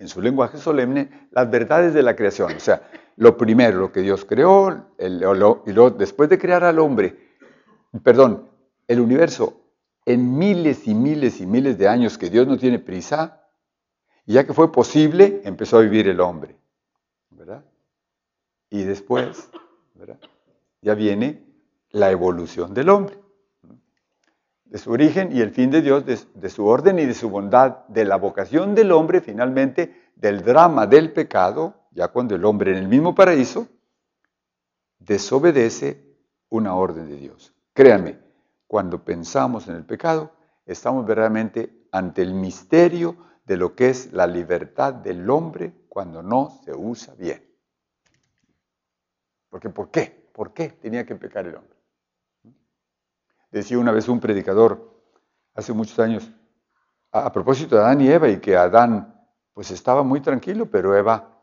en 0.00 0.08
su 0.08 0.20
lenguaje 0.20 0.58
solemne 0.58 1.28
las 1.30 1.48
verdades 1.50 1.94
de 1.94 2.02
la 2.02 2.16
creación. 2.16 2.56
O 2.56 2.60
sea, 2.60 2.90
lo 3.16 3.36
primero, 3.36 3.78
lo 3.78 3.92
que 3.92 4.00
Dios 4.00 4.24
creó, 4.24 4.88
y 4.98 5.08
luego 5.72 5.90
después 5.90 6.28
de 6.30 6.38
crear 6.38 6.64
al 6.64 6.78
hombre, 6.78 7.16
perdón, 8.02 8.48
el 8.88 8.98
universo 8.98 9.60
en 10.06 10.38
miles 10.38 10.88
y 10.88 10.94
miles 10.94 11.40
y 11.40 11.46
miles 11.46 11.76
de 11.76 11.86
años 11.86 12.16
que 12.16 12.30
Dios 12.30 12.46
no 12.48 12.56
tiene 12.56 12.78
prisa, 12.78 13.46
ya 14.24 14.46
que 14.46 14.54
fue 14.54 14.72
posible, 14.72 15.42
empezó 15.44 15.78
a 15.78 15.82
vivir 15.82 16.08
el 16.08 16.20
hombre. 16.20 16.56
¿Verdad? 17.28 17.64
Y 18.70 18.82
después, 18.84 19.50
¿verdad? 19.94 20.18
Ya 20.80 20.94
viene 20.94 21.44
la 21.90 22.10
evolución 22.10 22.72
del 22.72 22.88
hombre. 22.88 23.18
De 24.70 24.78
su 24.78 24.92
origen 24.92 25.36
y 25.36 25.40
el 25.40 25.50
fin 25.50 25.72
de 25.72 25.82
Dios, 25.82 26.04
de, 26.06 26.48
su 26.48 26.64
orden 26.64 27.00
y 27.00 27.04
de 27.04 27.14
su 27.14 27.28
bondad, 27.28 27.86
de 27.88 28.04
la 28.04 28.14
vocación 28.14 28.76
del 28.76 28.92
hombre, 28.92 29.20
finalmente, 29.20 30.12
del 30.14 30.44
drama 30.44 30.86
del 30.86 31.12
pecado, 31.12 31.74
ya 31.90 32.06
cuando 32.06 32.36
el 32.36 32.44
hombre 32.44 32.70
en 32.70 32.76
el 32.76 32.86
mismo 32.86 33.12
paraíso 33.12 33.66
desobedece 35.00 36.04
una 36.50 36.76
orden 36.76 37.08
de 37.08 37.16
Dios. 37.16 37.52
Créanme, 37.72 38.20
cuando 38.68 39.04
pensamos 39.04 39.66
en 39.66 39.74
el 39.74 39.84
pecado, 39.84 40.30
estamos 40.64 41.04
verdaderamente 41.04 41.88
ante 41.90 42.22
el 42.22 42.32
misterio 42.32 43.16
de 43.44 43.56
lo 43.56 43.74
que 43.74 43.88
es 43.88 44.12
la 44.12 44.28
libertad 44.28 44.94
del 44.94 45.28
hombre 45.28 45.72
cuando 45.88 46.22
no 46.22 46.60
se 46.64 46.72
usa 46.72 47.12
bien. 47.14 47.44
Porque 49.48 49.68
¿por 49.68 49.90
qué? 49.90 50.30
¿Por 50.32 50.54
qué 50.54 50.68
tenía 50.68 51.04
que 51.04 51.16
pecar 51.16 51.44
el 51.48 51.56
hombre? 51.56 51.69
Decía 53.50 53.78
una 53.78 53.92
vez 53.92 54.08
un 54.08 54.20
predicador 54.20 55.02
hace 55.54 55.72
muchos 55.72 55.98
años 55.98 56.30
a, 57.12 57.32
propósito 57.32 57.76
de 57.76 57.82
Adán 57.82 58.00
y 58.00 58.08
Eva 58.08 58.28
y 58.28 58.38
que 58.38 58.56
Adán 58.56 59.14
pues 59.52 59.70
estaba 59.70 60.02
muy 60.02 60.20
tranquilo, 60.20 60.66
pero 60.70 60.96
Eva 60.96 61.42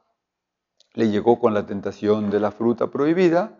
le 0.93 1.09
llegó 1.09 1.39
con 1.39 1.53
la 1.53 1.65
tentación 1.65 2.29
de 2.29 2.39
la 2.39 2.51
fruta 2.51 2.87
prohibida 2.87 3.51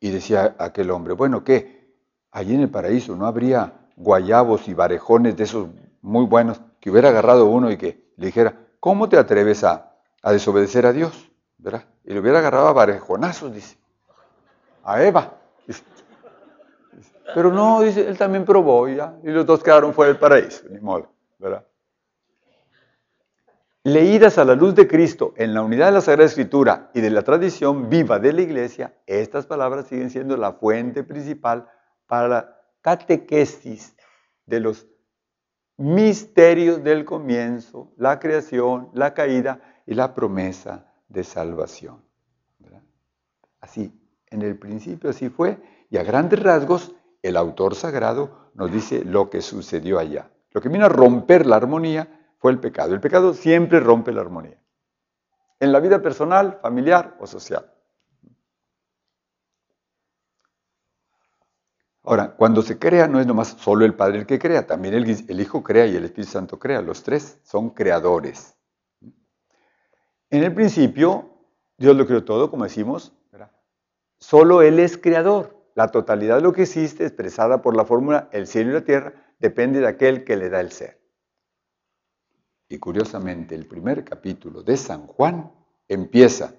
Y 0.00 0.10
decía 0.10 0.56
aquel 0.58 0.90
hombre, 0.90 1.14
bueno, 1.14 1.44
¿qué? 1.44 1.94
Allí 2.32 2.54
en 2.54 2.62
el 2.62 2.70
paraíso 2.70 3.14
no 3.16 3.26
habría 3.26 3.88
guayabos 3.96 4.68
y 4.68 4.74
barejones 4.74 5.36
de 5.36 5.44
esos 5.44 5.68
muy 6.02 6.26
buenos 6.26 6.60
que 6.80 6.90
hubiera 6.90 7.10
agarrado 7.10 7.46
uno 7.46 7.70
y 7.70 7.78
que 7.78 8.12
le 8.16 8.26
dijera, 8.26 8.54
¿cómo 8.80 9.08
te 9.08 9.16
atreves 9.16 9.64
a, 9.64 9.96
desobedecer 10.22 10.84
a 10.84 10.92
Dios? 10.92 11.30
¿Verdad? 11.58 11.84
Y 12.04 12.12
le 12.12 12.20
hubiera 12.20 12.40
agarrado 12.40 12.68
a 12.68 12.72
barejonazos, 12.72 13.54
dice. 13.54 13.78
A 14.82 15.02
Eva. 15.02 15.38
Pero 17.34 17.52
no, 17.52 17.80
dice, 17.80 18.06
él 18.06 18.18
también 18.18 18.44
probó 18.44 18.88
ya. 18.88 19.16
Y 19.22 19.30
los 19.30 19.46
dos 19.46 19.62
quedaron 19.62 19.94
fuera 19.94 20.12
del 20.12 20.18
paraíso, 20.18 20.66
ni 20.68 20.80
modo, 20.80 21.12
¿verdad? 21.38 21.64
Leídas 23.84 24.38
a 24.38 24.44
la 24.44 24.54
luz 24.54 24.74
de 24.74 24.88
Cristo 24.88 25.34
en 25.36 25.52
la 25.52 25.62
unidad 25.62 25.86
de 25.86 25.92
la 25.92 26.00
Sagrada 26.00 26.26
Escritura 26.26 26.90
y 26.94 27.00
de 27.02 27.10
la 27.10 27.22
tradición 27.22 27.90
viva 27.90 28.18
de 28.18 28.32
la 28.32 28.40
Iglesia, 28.40 28.94
estas 29.06 29.46
palabras 29.46 29.86
siguen 29.86 30.08
siendo 30.08 30.38
la 30.38 30.52
fuente 30.52 31.04
principal 31.04 31.68
para 32.06 32.28
la 32.28 32.60
catequesis 32.80 33.94
de 34.46 34.60
los 34.60 34.86
misterios 35.76 36.82
del 36.82 37.04
comienzo, 37.04 37.92
la 37.98 38.18
creación, 38.20 38.88
la 38.94 39.12
caída 39.12 39.60
y 39.86 39.94
la 39.94 40.14
promesa 40.14 40.90
de 41.08 41.24
salvación. 41.24 42.02
Así, 43.60 43.92
en 44.30 44.42
el 44.42 44.58
principio 44.58 45.10
así 45.10 45.28
fue, 45.30 45.58
y 45.90 45.96
a 45.96 46.02
grandes 46.02 46.42
rasgos 46.42 46.94
el 47.24 47.38
autor 47.38 47.74
sagrado 47.74 48.50
nos 48.54 48.70
dice 48.70 49.02
lo 49.02 49.30
que 49.30 49.40
sucedió 49.40 49.98
allá. 49.98 50.30
Lo 50.50 50.60
que 50.60 50.68
vino 50.68 50.84
a 50.84 50.90
romper 50.90 51.46
la 51.46 51.56
armonía 51.56 52.20
fue 52.38 52.52
el 52.52 52.60
pecado. 52.60 52.92
El 52.92 53.00
pecado 53.00 53.32
siempre 53.32 53.80
rompe 53.80 54.12
la 54.12 54.20
armonía. 54.20 54.60
En 55.58 55.72
la 55.72 55.80
vida 55.80 56.02
personal, 56.02 56.58
familiar 56.60 57.16
o 57.18 57.26
social. 57.26 57.72
Ahora, 62.02 62.32
cuando 62.36 62.60
se 62.60 62.78
crea 62.78 63.08
no 63.08 63.18
es 63.18 63.26
nomás 63.26 63.56
solo 63.58 63.86
el 63.86 63.94
Padre 63.94 64.18
el 64.18 64.26
que 64.26 64.38
crea, 64.38 64.66
también 64.66 64.92
el, 64.92 65.40
Hijo 65.40 65.62
crea 65.62 65.86
y 65.86 65.96
el 65.96 66.04
Espíritu 66.04 66.32
Santo 66.32 66.58
crea. 66.58 66.82
Los 66.82 67.02
tres 67.02 67.40
son 67.42 67.70
creadores. 67.70 68.54
En 70.28 70.44
el 70.44 70.52
principio, 70.52 71.30
Dios 71.78 71.96
lo 71.96 72.06
creó 72.06 72.22
todo, 72.22 72.50
como 72.50 72.64
decimos, 72.64 73.14
solo 74.18 74.60
Él 74.60 74.78
es 74.78 74.98
creador. 74.98 75.53
La 75.74 75.88
totalidad 75.88 76.36
de 76.36 76.42
lo 76.42 76.52
que 76.52 76.62
existe, 76.62 77.04
expresada 77.04 77.60
por 77.62 77.76
la 77.76 77.84
fórmula 77.84 78.28
el 78.32 78.46
cielo 78.46 78.70
y 78.70 78.74
la 78.74 78.84
tierra, 78.84 79.12
depende 79.38 79.80
de 79.80 79.88
aquel 79.88 80.24
que 80.24 80.36
le 80.36 80.48
da 80.48 80.60
el 80.60 80.70
ser. 80.70 81.00
Y 82.68 82.78
curiosamente, 82.78 83.54
el 83.54 83.66
primer 83.66 84.04
capítulo 84.04 84.62
de 84.62 84.76
San 84.76 85.06
Juan 85.06 85.50
empieza 85.88 86.54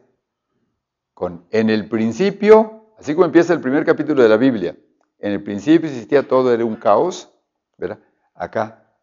con 1.14 1.46
en 1.50 1.70
el 1.70 1.88
principio, 1.88 2.94
así 3.00 3.14
como 3.14 3.26
empieza 3.26 3.54
el 3.54 3.62
primer 3.62 3.86
capítulo 3.86 4.22
de 4.22 4.30
la 4.30 4.38
Biblia, 4.38 4.78
en 5.20 5.32
el 5.32 5.44
principio 5.44 5.90
existía 5.90 6.28
todo, 6.28 6.54
era 6.54 6.66
un 6.66 6.76
caos, 6.76 7.32
¿verdad? 7.78 8.00
Acá, 8.34 8.94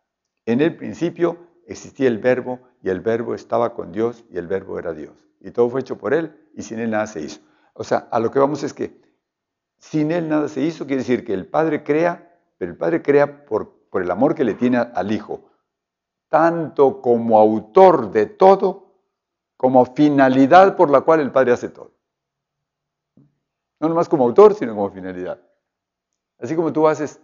en 0.45 0.61
el 0.61 0.77
principio 0.77 1.39
existía 1.67 2.09
el 2.09 2.19
verbo 2.19 2.61
y 2.83 2.91
el 2.91 3.01
verbo 3.01 3.35
estaba 3.35 3.75
con 3.75 3.93
Dios 3.93 4.25
y 4.31 4.39
el 4.39 4.47
verbo 4.47 4.79
era 4.79 4.93
Dios. 4.93 5.15
Y 5.41 5.51
todo 5.51 5.71
fue 5.71 5.81
hecho 5.81 5.99
por 5.99 6.15
Él 6.15 6.35
y 6.55 6.63
sin 6.63 6.79
Él 6.81 6.91
nada 6.91 7.07
se 7.07 7.23
hizo. 7.23 7.41
O 7.75 7.83
sea, 7.83 8.09
a 8.11 8.21
lo 8.21 8.31
que 8.31 8.39
vamos 8.39 8.63
es 8.63 8.75
que 8.75 9.01
sin 9.83 10.13
Él 10.13 10.29
nada 10.29 10.49
se 10.49 10.63
hizo, 10.63 10.87
quiere 10.87 11.03
decir 11.03 11.25
que 11.25 11.35
el 11.35 11.47
Padre 11.47 11.83
crea, 11.83 12.39
pero 12.57 12.71
el 12.71 12.79
Padre 12.79 13.03
crea 13.03 13.45
por, 13.45 13.83
el 13.95 14.11
amor 14.11 14.35
que 14.35 14.45
le 14.45 14.55
tiene 14.55 14.79
al 14.79 15.13
Hijo 15.13 15.53
tanto 16.29 17.03
como 17.03 17.39
autor 17.39 18.11
de 18.11 18.25
todo, 18.25 18.87
como 19.59 19.85
finalidad 19.85 20.77
por 20.77 20.89
la 20.89 21.03
cual 21.03 21.21
el 21.21 21.31
Padre 21.31 21.53
hace 21.53 21.69
todo. 21.69 21.91
No 23.81 23.91
nomás 23.91 24.09
como 24.09 24.25
autor, 24.25 24.55
sino 24.55 24.75
como 24.75 24.91
finalidad. 24.91 25.43
Así 26.39 26.57
como 26.57 26.73
tú 26.73 26.89
haces, 26.89 27.21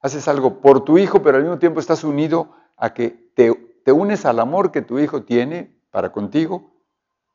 haces 0.00 0.26
algo 0.26 0.60
por 0.60 0.84
tu 0.84 0.98
hijo, 0.98 1.22
pero 1.22 1.36
al 1.36 1.44
mismo 1.44 1.60
tiempo 1.60 1.78
estás 1.78 2.02
unido 2.02 2.50
a 2.76 2.92
que 2.94 3.10
te, 3.36 3.54
te 3.84 3.92
unes 3.92 4.26
al 4.26 4.40
amor 4.40 4.72
que 4.72 4.82
tu 4.82 4.98
hijo 4.98 5.22
tiene 5.22 5.78
para 5.92 6.10
contigo 6.10 6.72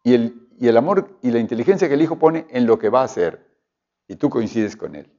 y 0.03 0.15
el, 0.15 0.49
y 0.59 0.67
el 0.67 0.75
amor 0.75 1.17
y 1.21 1.31
la 1.31 1.39
inteligencia 1.39 1.87
que 1.87 1.93
el 1.93 2.01
hijo 2.01 2.19
pone 2.19 2.47
en 2.49 2.65
lo 2.65 2.79
que 2.79 2.89
va 2.89 2.99
a 2.99 3.05
hacer. 3.05 3.52
Y 4.07 4.15
tú 4.15 4.29
coincides 4.29 4.75
con 4.75 4.95
él. 4.95 5.11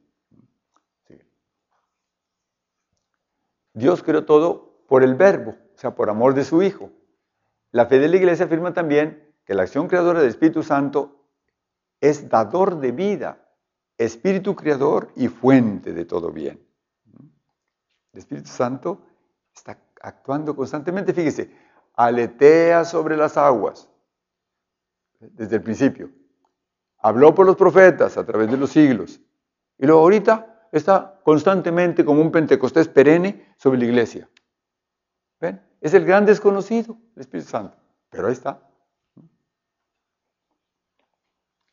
Dios 3.73 4.03
creó 4.03 4.23
todo 4.25 4.85
por 4.87 5.03
el 5.03 5.15
verbo 5.15 5.55
o 5.75 5.77
sea, 5.77 5.93
por 5.95 6.09
amor 6.09 6.33
de 6.33 6.45
su 6.45 6.63
Hijo. 6.63 6.91
La 7.71 7.85
fe 7.85 7.99
de 7.99 8.07
la 8.07 8.15
Iglesia 8.15 8.45
afirma 8.45 8.73
también 8.73 9.33
que 9.45 9.53
la 9.53 9.63
acción 9.63 9.87
creadora 9.87 10.19
del 10.19 10.29
Espíritu 10.29 10.63
Santo 10.63 11.27
es 11.99 12.29
dador 12.29 12.79
de 12.79 12.91
vida, 12.91 13.45
espíritu 13.97 14.55
creador 14.55 15.11
y 15.15 15.27
fuente 15.27 15.93
de 15.93 16.05
todo 16.05 16.31
bien. 16.31 16.65
El 18.13 18.19
Espíritu 18.19 18.47
Santo 18.47 19.05
está 19.53 19.77
actuando 20.01 20.55
constantemente, 20.55 21.13
fíjese, 21.13 21.51
aletea 21.93 22.85
sobre 22.85 23.17
las 23.17 23.35
aguas 23.35 23.89
desde 25.19 25.57
el 25.57 25.63
principio. 25.63 26.09
Habló 27.05 27.35
por 27.35 27.45
los 27.45 27.55
profetas 27.55 28.17
a 28.17 28.25
través 28.25 28.49
de 28.49 28.57
los 28.57 28.71
siglos. 28.71 29.21
Y 29.77 29.85
luego 29.85 30.01
ahorita 30.01 30.67
está 30.71 31.19
constantemente 31.23 32.03
como 32.03 32.19
un 32.19 32.31
Pentecostés 32.31 32.87
perenne 32.87 33.53
sobre 33.57 33.77
la 33.77 33.85
iglesia. 33.85 34.27
¿Ven? 35.39 35.61
Es 35.81 35.93
el 35.93 36.03
gran 36.03 36.25
desconocido, 36.25 36.97
el 37.15 37.21
Espíritu 37.21 37.47
Santo. 37.47 37.77
Pero 38.09 38.25
ahí 38.25 38.33
está. 38.33 38.59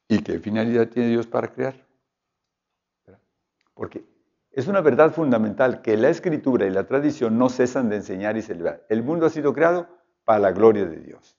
¿Y 0.07 0.19
qué 0.23 0.39
finalidad 0.39 0.89
tiene 0.89 1.09
Dios 1.09 1.27
para 1.27 1.49
crear? 1.51 1.83
Porque 3.73 4.05
es 4.51 4.67
una 4.67 4.83
verdad 4.83 5.15
fundamental 5.15 5.81
que 5.81 5.97
la 5.97 6.11
escritura 6.11 6.67
y 6.67 6.71
la 6.71 6.87
tradición 6.87 7.39
no 7.39 7.49
cesan 7.49 7.89
de 7.89 7.97
enseñar 7.97 8.37
y 8.37 8.43
celebrar. 8.43 8.85
El 8.91 9.03
mundo 9.03 9.25
ha 9.25 9.31
sido 9.31 9.55
creado 9.55 9.89
para 10.25 10.41
la 10.41 10.53
gloria 10.53 10.85
de 10.85 10.99
Dios. 10.99 11.39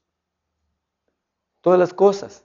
Todas 1.62 1.78
las 1.78 1.94
cosas, 1.94 2.44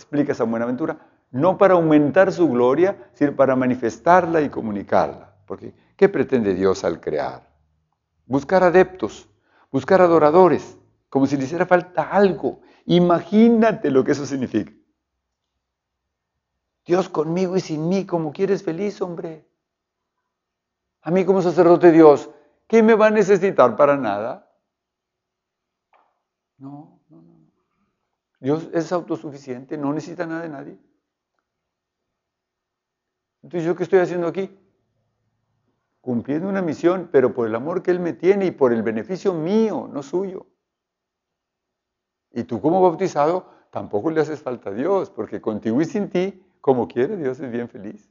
explica 0.00 0.34
San 0.34 0.50
Buenaventura, 0.50 0.98
no 1.30 1.56
para 1.56 1.74
aumentar 1.74 2.32
su 2.32 2.48
gloria, 2.48 3.10
sino 3.12 3.36
para 3.36 3.54
manifestarla 3.54 4.40
y 4.40 4.48
comunicarla. 4.48 5.36
Porque, 5.46 5.74
¿qué 5.96 6.08
pretende 6.08 6.54
Dios 6.54 6.84
al 6.84 7.00
crear? 7.00 7.48
Buscar 8.26 8.62
adeptos, 8.62 9.28
buscar 9.70 10.00
adoradores, 10.00 10.76
como 11.08 11.26
si 11.26 11.36
le 11.36 11.44
hiciera 11.44 11.66
falta 11.66 12.02
algo. 12.02 12.60
Imagínate 12.86 13.90
lo 13.90 14.04
que 14.04 14.12
eso 14.12 14.26
significa. 14.26 14.72
Dios 16.84 17.08
conmigo 17.08 17.56
y 17.56 17.60
sin 17.60 17.88
mí, 17.88 18.06
como 18.06 18.32
quieres 18.32 18.62
feliz, 18.62 19.00
hombre. 19.00 19.46
A 21.02 21.10
mí 21.10 21.24
como 21.24 21.42
sacerdote 21.42 21.92
Dios, 21.92 22.30
¿qué 22.66 22.82
me 22.82 22.94
va 22.94 23.06
a 23.06 23.10
necesitar 23.10 23.76
para 23.76 23.96
nada? 23.96 24.50
No. 26.58 26.99
Dios 28.40 28.68
es 28.72 28.90
autosuficiente, 28.90 29.78
no 29.78 29.92
necesita 29.92 30.26
nada 30.26 30.42
de 30.42 30.48
nadie. 30.48 30.78
Entonces, 33.42 33.66
¿yo 33.66 33.76
qué 33.76 33.84
estoy 33.84 34.00
haciendo 34.00 34.26
aquí? 34.26 34.50
cumpliendo 36.00 36.48
una 36.48 36.62
misión, 36.62 37.08
pero 37.12 37.34
por 37.34 37.46
el 37.46 37.54
amor 37.54 37.82
que 37.82 37.90
Él 37.90 38.00
me 38.00 38.12
tiene 38.12 38.46
y 38.46 38.50
por 38.50 38.72
el 38.72 38.82
beneficio 38.82 39.34
mío, 39.34 39.88
no 39.92 40.02
suyo. 40.02 40.46
Y 42.32 42.44
tú 42.44 42.60
como 42.60 42.80
bautizado 42.80 43.46
tampoco 43.70 44.10
le 44.10 44.20
haces 44.20 44.40
falta 44.40 44.70
a 44.70 44.72
Dios, 44.72 45.10
porque 45.10 45.40
contigo 45.40 45.80
y 45.80 45.84
sin 45.84 46.08
ti, 46.08 46.42
como 46.60 46.88
quiere, 46.88 47.16
Dios 47.16 47.40
es 47.40 47.50
bien 47.50 47.68
feliz. 47.68 48.10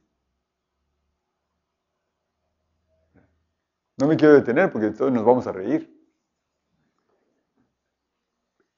No 3.96 4.06
me 4.06 4.16
quiero 4.16 4.34
detener 4.34 4.72
porque 4.72 4.90
todos 4.90 5.12
nos 5.12 5.24
vamos 5.24 5.46
a 5.46 5.52
reír. 5.52 5.99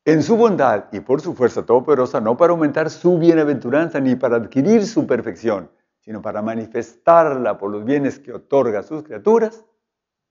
En 0.05 0.23
su 0.23 0.37
bondad 0.37 0.87
y 0.91 0.99
por 1.01 1.21
su 1.21 1.33
fuerza 1.35 1.65
todopoderosa, 1.65 2.21
no 2.21 2.37
para 2.37 2.53
aumentar 2.53 2.91
su 2.91 3.19
bienaventuranza 3.19 4.01
ni 4.01 4.17
para 4.17 4.37
adquirir 4.37 4.85
su 4.85 5.07
perfección, 5.07 5.71
sino 6.01 6.21
para 6.21 6.43
manifestarla 6.43 7.57
por 7.57 7.71
los 7.71 7.85
bienes 7.85 8.19
que 8.19 8.33
otorga 8.33 8.81
a 8.81 8.83
sus 8.83 9.05
criaturas, 9.05 9.65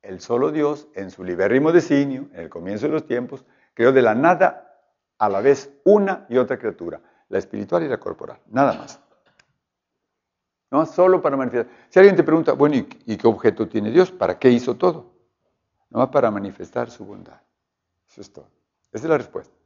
el 0.02 0.20
solo 0.20 0.52
Dios, 0.52 0.90
en 0.94 1.10
su 1.10 1.24
libérrimo 1.24 1.72
designio, 1.72 2.28
en 2.34 2.42
el 2.42 2.50
comienzo 2.50 2.88
de 2.88 2.94
los 2.94 3.06
tiempos, 3.06 3.46
creó 3.74 3.94
de 3.94 4.02
la 4.02 4.14
nada 4.14 4.82
a 5.18 5.30
la 5.30 5.40
vez 5.40 5.72
una 5.86 6.26
y 6.28 6.38
otra 6.38 6.58
criatura, 6.58 7.00
la 7.30 7.38
espiritual 7.38 7.84
y 7.84 7.88
la 7.88 8.00
corporal, 8.00 8.40
nada 8.48 8.74
más. 8.74 9.00
No, 10.70 10.86
solo 10.86 11.22
para 11.22 11.38
manifestar. 11.38 11.72
Si 11.90 12.00
alguien 12.00 12.16
te 12.16 12.24
pregunta, 12.24 12.54
bueno, 12.54 12.76
¿y, 12.78 13.18
qué 13.18 13.28
objeto 13.28 13.68
tiene 13.68 13.92
Dios? 13.92 14.12
¿Para 14.12 14.40
qué 14.40 14.50
hizo 14.50 14.76
todo? 14.76 15.14
No, 15.90 16.10
para 16.10 16.32
manifestar 16.32 16.90
su 16.90 17.06
bondad. 17.06 17.42
Eso 18.10 18.22
es 18.22 18.34
todo. 18.34 18.50
Esa 18.92 19.06
es 19.06 19.10
la 19.10 19.18
respuesta. 19.18 19.61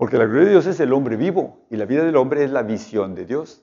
Porque 0.00 0.16
la 0.16 0.24
gloria 0.24 0.44
de 0.44 0.50
Dios 0.52 0.64
es 0.64 0.80
el 0.80 0.94
hombre 0.94 1.16
vivo 1.16 1.66
y 1.68 1.76
la 1.76 1.84
vida 1.84 2.02
del 2.02 2.16
hombre 2.16 2.42
es 2.42 2.50
la 2.50 2.62
visión 2.62 3.14
de 3.14 3.26
Dios. 3.26 3.62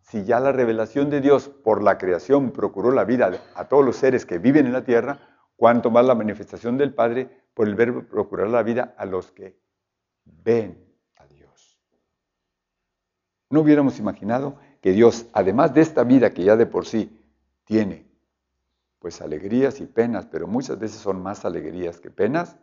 Si 0.00 0.24
ya 0.24 0.40
la 0.40 0.50
revelación 0.50 1.08
de 1.08 1.20
Dios 1.20 1.48
por 1.48 1.84
la 1.84 1.98
creación 1.98 2.50
procuró 2.50 2.90
la 2.90 3.04
vida 3.04 3.30
a 3.54 3.68
todos 3.68 3.84
los 3.84 3.94
seres 3.94 4.26
que 4.26 4.40
viven 4.40 4.66
en 4.66 4.72
la 4.72 4.82
tierra, 4.82 5.20
cuanto 5.54 5.92
más 5.92 6.04
la 6.04 6.16
manifestación 6.16 6.78
del 6.78 6.92
Padre 6.94 7.30
por 7.54 7.68
el 7.68 7.76
verbo 7.76 8.02
procurar 8.02 8.48
la 8.48 8.64
vida 8.64 8.96
a 8.98 9.06
los 9.06 9.30
que 9.30 9.56
ven 10.24 10.84
a 11.14 11.26
Dios. 11.26 11.80
No 13.48 13.60
hubiéramos 13.60 14.00
imaginado 14.00 14.58
que 14.80 14.90
Dios, 14.90 15.26
además 15.32 15.74
de 15.74 15.82
esta 15.82 16.02
vida 16.02 16.34
que 16.34 16.42
ya 16.42 16.56
de 16.56 16.66
por 16.66 16.86
sí 16.86 17.24
tiene, 17.62 18.04
pues 18.98 19.22
alegrías 19.22 19.80
y 19.80 19.86
penas, 19.86 20.26
pero 20.26 20.48
muchas 20.48 20.76
veces 20.76 20.98
son 20.98 21.22
más 21.22 21.44
alegrías 21.44 22.00
que 22.00 22.10
penas, 22.10 22.56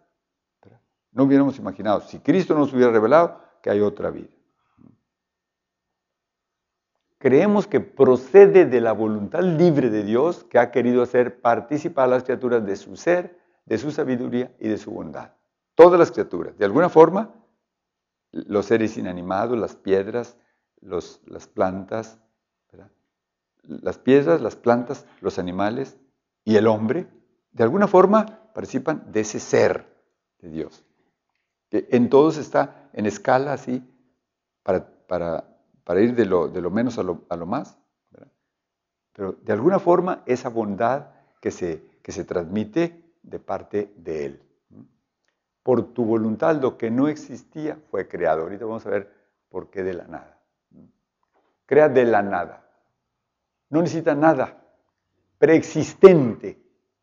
no 1.16 1.24
hubiéramos 1.24 1.58
imaginado, 1.58 2.02
si 2.02 2.20
Cristo 2.20 2.54
nos 2.54 2.74
hubiera 2.74 2.92
revelado, 2.92 3.42
que 3.64 3.70
hay 3.70 3.80
otra 3.80 4.12
vida. 4.12 4.30
Creemos 7.18 7.66
que 7.66 7.80
procede 7.80 8.66
de 8.66 8.82
la 8.82 8.92
voluntad 8.92 9.42
libre 9.42 9.90
de 9.90 10.04
Dios 10.04 10.44
que 10.44 10.60
ha 10.60 10.70
querido 10.72 11.02
hacer 11.02 11.42
participar 11.42 12.06
a 12.06 12.08
las 12.10 12.24
criaturas 12.24 12.64
de 12.66 12.76
su 12.76 12.98
ser, 12.98 13.40
de 13.66 13.78
su 13.78 13.92
sabiduría 13.92 14.54
y 14.60 14.68
de 14.68 14.78
su 14.78 14.92
bondad. 14.92 15.32
Todas 15.74 15.98
las 15.98 16.12
criaturas. 16.12 16.58
De 16.58 16.66
alguna 16.66 16.90
forma, 16.90 17.34
los 18.32 18.66
seres 18.66 18.98
inanimados, 18.98 19.58
las 19.58 19.76
piedras, 19.76 20.38
las 20.82 21.48
plantas, 21.48 22.20
las 23.64 23.98
piedras, 23.98 24.42
las 24.42 24.58
plantas, 24.58 25.06
los 25.22 25.40
animales 25.40 25.98
y 26.44 26.58
el 26.58 26.68
hombre, 26.68 27.08
de 27.52 27.64
alguna 27.64 27.88
forma 27.88 28.52
participan 28.54 29.12
de 29.12 29.22
ese 29.22 29.40
ser 29.40 29.88
de 30.40 30.50
Dios. 30.50 30.85
Que 31.70 31.88
en 31.92 32.10
todos 32.10 32.38
está 32.38 32.90
en 32.94 33.06
escala 33.06 33.54
así, 33.54 33.84
para, 34.64 34.88
para, 35.08 36.02
ir 36.02 36.16
de 36.16 36.26
lo, 36.26 36.48
de 36.48 36.62
lo, 36.62 36.72
menos 36.72 36.98
a 36.98 37.04
lo, 37.04 37.26
a 37.30 37.36
lo 37.36 37.46
más. 37.46 37.78
Pero 39.14 39.34
de 39.34 39.54
alguna 39.54 39.80
forma 39.80 40.24
esa 40.26 40.50
bondad 40.50 41.08
que 41.40 41.52
se, 41.52 41.84
que 42.02 42.12
se 42.12 42.26
transmite 42.26 43.14
de 43.24 43.40
parte 43.40 43.94
de 43.96 44.26
Él. 44.26 44.44
Por 45.64 45.94
tu 45.94 46.06
voluntad 46.06 46.62
lo 46.62 46.78
que 46.78 46.92
no 46.92 47.08
existía 47.08 47.78
fue 47.90 48.08
creado. 48.08 48.44
Ahorita 48.44 48.66
vamos 48.66 48.86
a 48.86 48.90
ver 48.90 49.12
por 49.50 49.70
qué 49.70 49.84
de 49.84 49.94
la 49.94 50.06
nada. 50.06 50.40
Crea 51.66 51.90
de 51.90 52.06
la 52.06 52.22
nada. 52.22 52.70
No 53.70 53.82
necesita 53.82 54.14
nada 54.14 54.66
preexistente, 55.38 56.60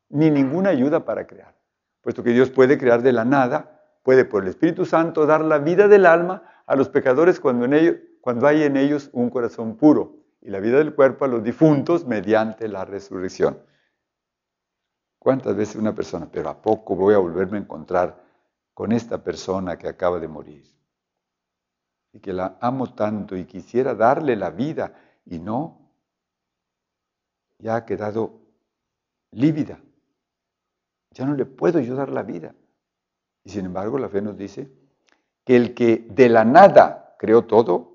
ni 0.08 0.30
ninguna 0.30 0.70
ayuda 0.70 1.04
para 1.04 1.26
crear. 1.26 1.54
Puesto 2.00 2.22
que 2.22 2.30
Dios 2.30 2.50
puede 2.50 2.78
crear 2.78 3.02
de 3.02 3.12
la 3.12 3.24
nada, 3.24 3.81
puede 4.02 4.24
por 4.24 4.42
el 4.42 4.48
Espíritu 4.48 4.84
Santo 4.84 5.26
dar 5.26 5.42
la 5.42 5.58
vida 5.58 5.88
del 5.88 6.06
alma 6.06 6.42
a 6.66 6.76
los 6.76 6.88
pecadores 6.88 7.40
cuando, 7.40 7.66
hay 8.46 8.62
en 8.62 8.76
ellos 8.76 9.10
un 9.12 9.30
corazón 9.30 9.76
puro 9.76 10.16
y 10.40 10.50
la 10.50 10.60
vida 10.60 10.78
del 10.78 10.94
cuerpo 10.94 11.24
a 11.24 11.28
los 11.28 11.42
difuntos 11.42 12.06
mediante 12.06 12.68
la 12.68 12.84
resurrección. 12.84 13.62
¿Cuántas 15.18 15.54
veces 15.54 15.76
una 15.76 15.94
persona, 15.94 16.28
pero 16.30 16.48
a 16.48 16.60
poco 16.60 16.96
voy 16.96 17.14
a 17.14 17.18
volverme 17.18 17.58
a 17.58 17.60
encontrar 17.60 18.24
con 18.74 18.90
esta 18.90 19.22
persona 19.22 19.78
que 19.78 19.88
acaba 19.88 20.18
de 20.18 20.28
morir? 20.28 20.64
Y 22.12 22.20
que 22.20 22.32
la 22.32 22.58
amo 22.60 22.92
tanto 22.94 23.36
y 23.36 23.44
quisiera 23.44 23.94
darle 23.94 24.34
la 24.34 24.50
vida 24.50 24.94
y 25.24 25.38
no, 25.38 25.92
ya 27.58 27.76
ha 27.76 27.84
quedado 27.86 28.40
lívida. 29.30 29.80
Ya 31.12 31.24
no 31.24 31.34
le 31.34 31.46
puedo 31.46 31.78
yo 31.78 31.94
dar 31.94 32.08
la 32.08 32.24
vida. 32.24 32.54
Y 33.44 33.50
sin 33.50 33.66
embargo 33.66 33.98
la 33.98 34.08
fe 34.08 34.22
nos 34.22 34.36
dice 34.36 34.70
que 35.44 35.56
el 35.56 35.74
que 35.74 36.06
de 36.08 36.28
la 36.28 36.44
nada 36.44 37.16
creó 37.18 37.44
todo, 37.44 37.92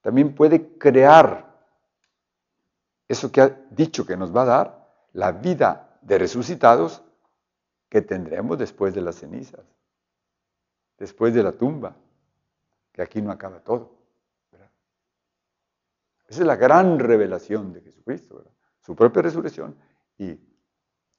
también 0.00 0.34
puede 0.34 0.78
crear 0.78 1.48
eso 3.08 3.32
que 3.32 3.40
ha 3.40 3.48
dicho 3.70 4.04
que 4.04 4.16
nos 4.16 4.34
va 4.34 4.42
a 4.42 4.46
dar, 4.46 4.88
la 5.12 5.32
vida 5.32 5.98
de 6.02 6.18
resucitados 6.18 7.02
que 7.88 8.02
tendremos 8.02 8.58
después 8.58 8.94
de 8.94 9.00
las 9.00 9.16
cenizas, 9.16 9.64
después 10.98 11.34
de 11.34 11.42
la 11.42 11.52
tumba, 11.52 11.96
que 12.92 13.02
aquí 13.02 13.22
no 13.22 13.32
acaba 13.32 13.60
todo. 13.60 13.98
Esa 16.28 16.42
es 16.42 16.46
la 16.46 16.56
gran 16.56 16.98
revelación 16.98 17.72
de 17.72 17.80
Jesucristo, 17.80 18.44
su 18.80 18.94
propia 18.94 19.22
resurrección 19.22 19.76
y, 20.18 20.38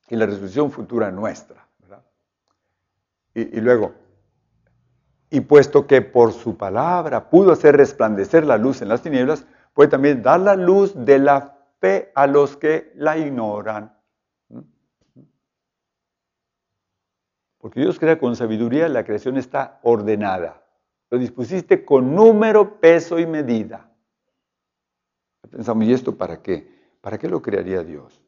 la 0.09 0.25
resurrección 0.25 0.71
futura 0.71 1.11
nuestra. 1.11 1.67
Y, 3.33 3.61
luego, 3.61 3.93
y 5.29 5.41
puesto 5.41 5.85
que 5.87 6.01
por 6.01 6.33
su 6.33 6.57
palabra 6.57 7.29
pudo 7.29 7.51
hacer 7.51 7.77
resplandecer 7.77 8.45
la 8.45 8.57
luz 8.57 8.81
en 8.81 8.89
las 8.89 9.01
tinieblas, 9.01 9.45
puede 9.73 9.89
también 9.89 10.21
dar 10.21 10.39
la 10.39 10.55
luz 10.55 10.93
de 10.95 11.19
la 11.19 11.57
fe 11.79 12.11
a 12.15 12.27
los 12.27 12.57
que 12.57 12.91
la 12.95 13.17
ignoran. 13.17 13.95
Porque 17.59 17.81
Dios 17.81 17.99
crea 17.99 18.17
con 18.17 18.35
sabiduría, 18.35 18.89
la 18.89 19.03
creación 19.03 19.37
está 19.37 19.79
ordenada. 19.83 20.63
Lo 21.09 21.17
dispusiste 21.17 21.83
con 21.85 22.15
número, 22.15 22.79
peso 22.79 23.19
y 23.19 23.25
medida. 23.25 23.89
Pensamos, 25.49 25.85
¿y 25.85 25.93
esto 25.93 26.17
para 26.17 26.41
qué? 26.41 26.79
¿Para 27.01 27.17
qué 27.17 27.27
lo 27.27 27.41
crearía 27.41 27.83
Dios? 27.83 28.21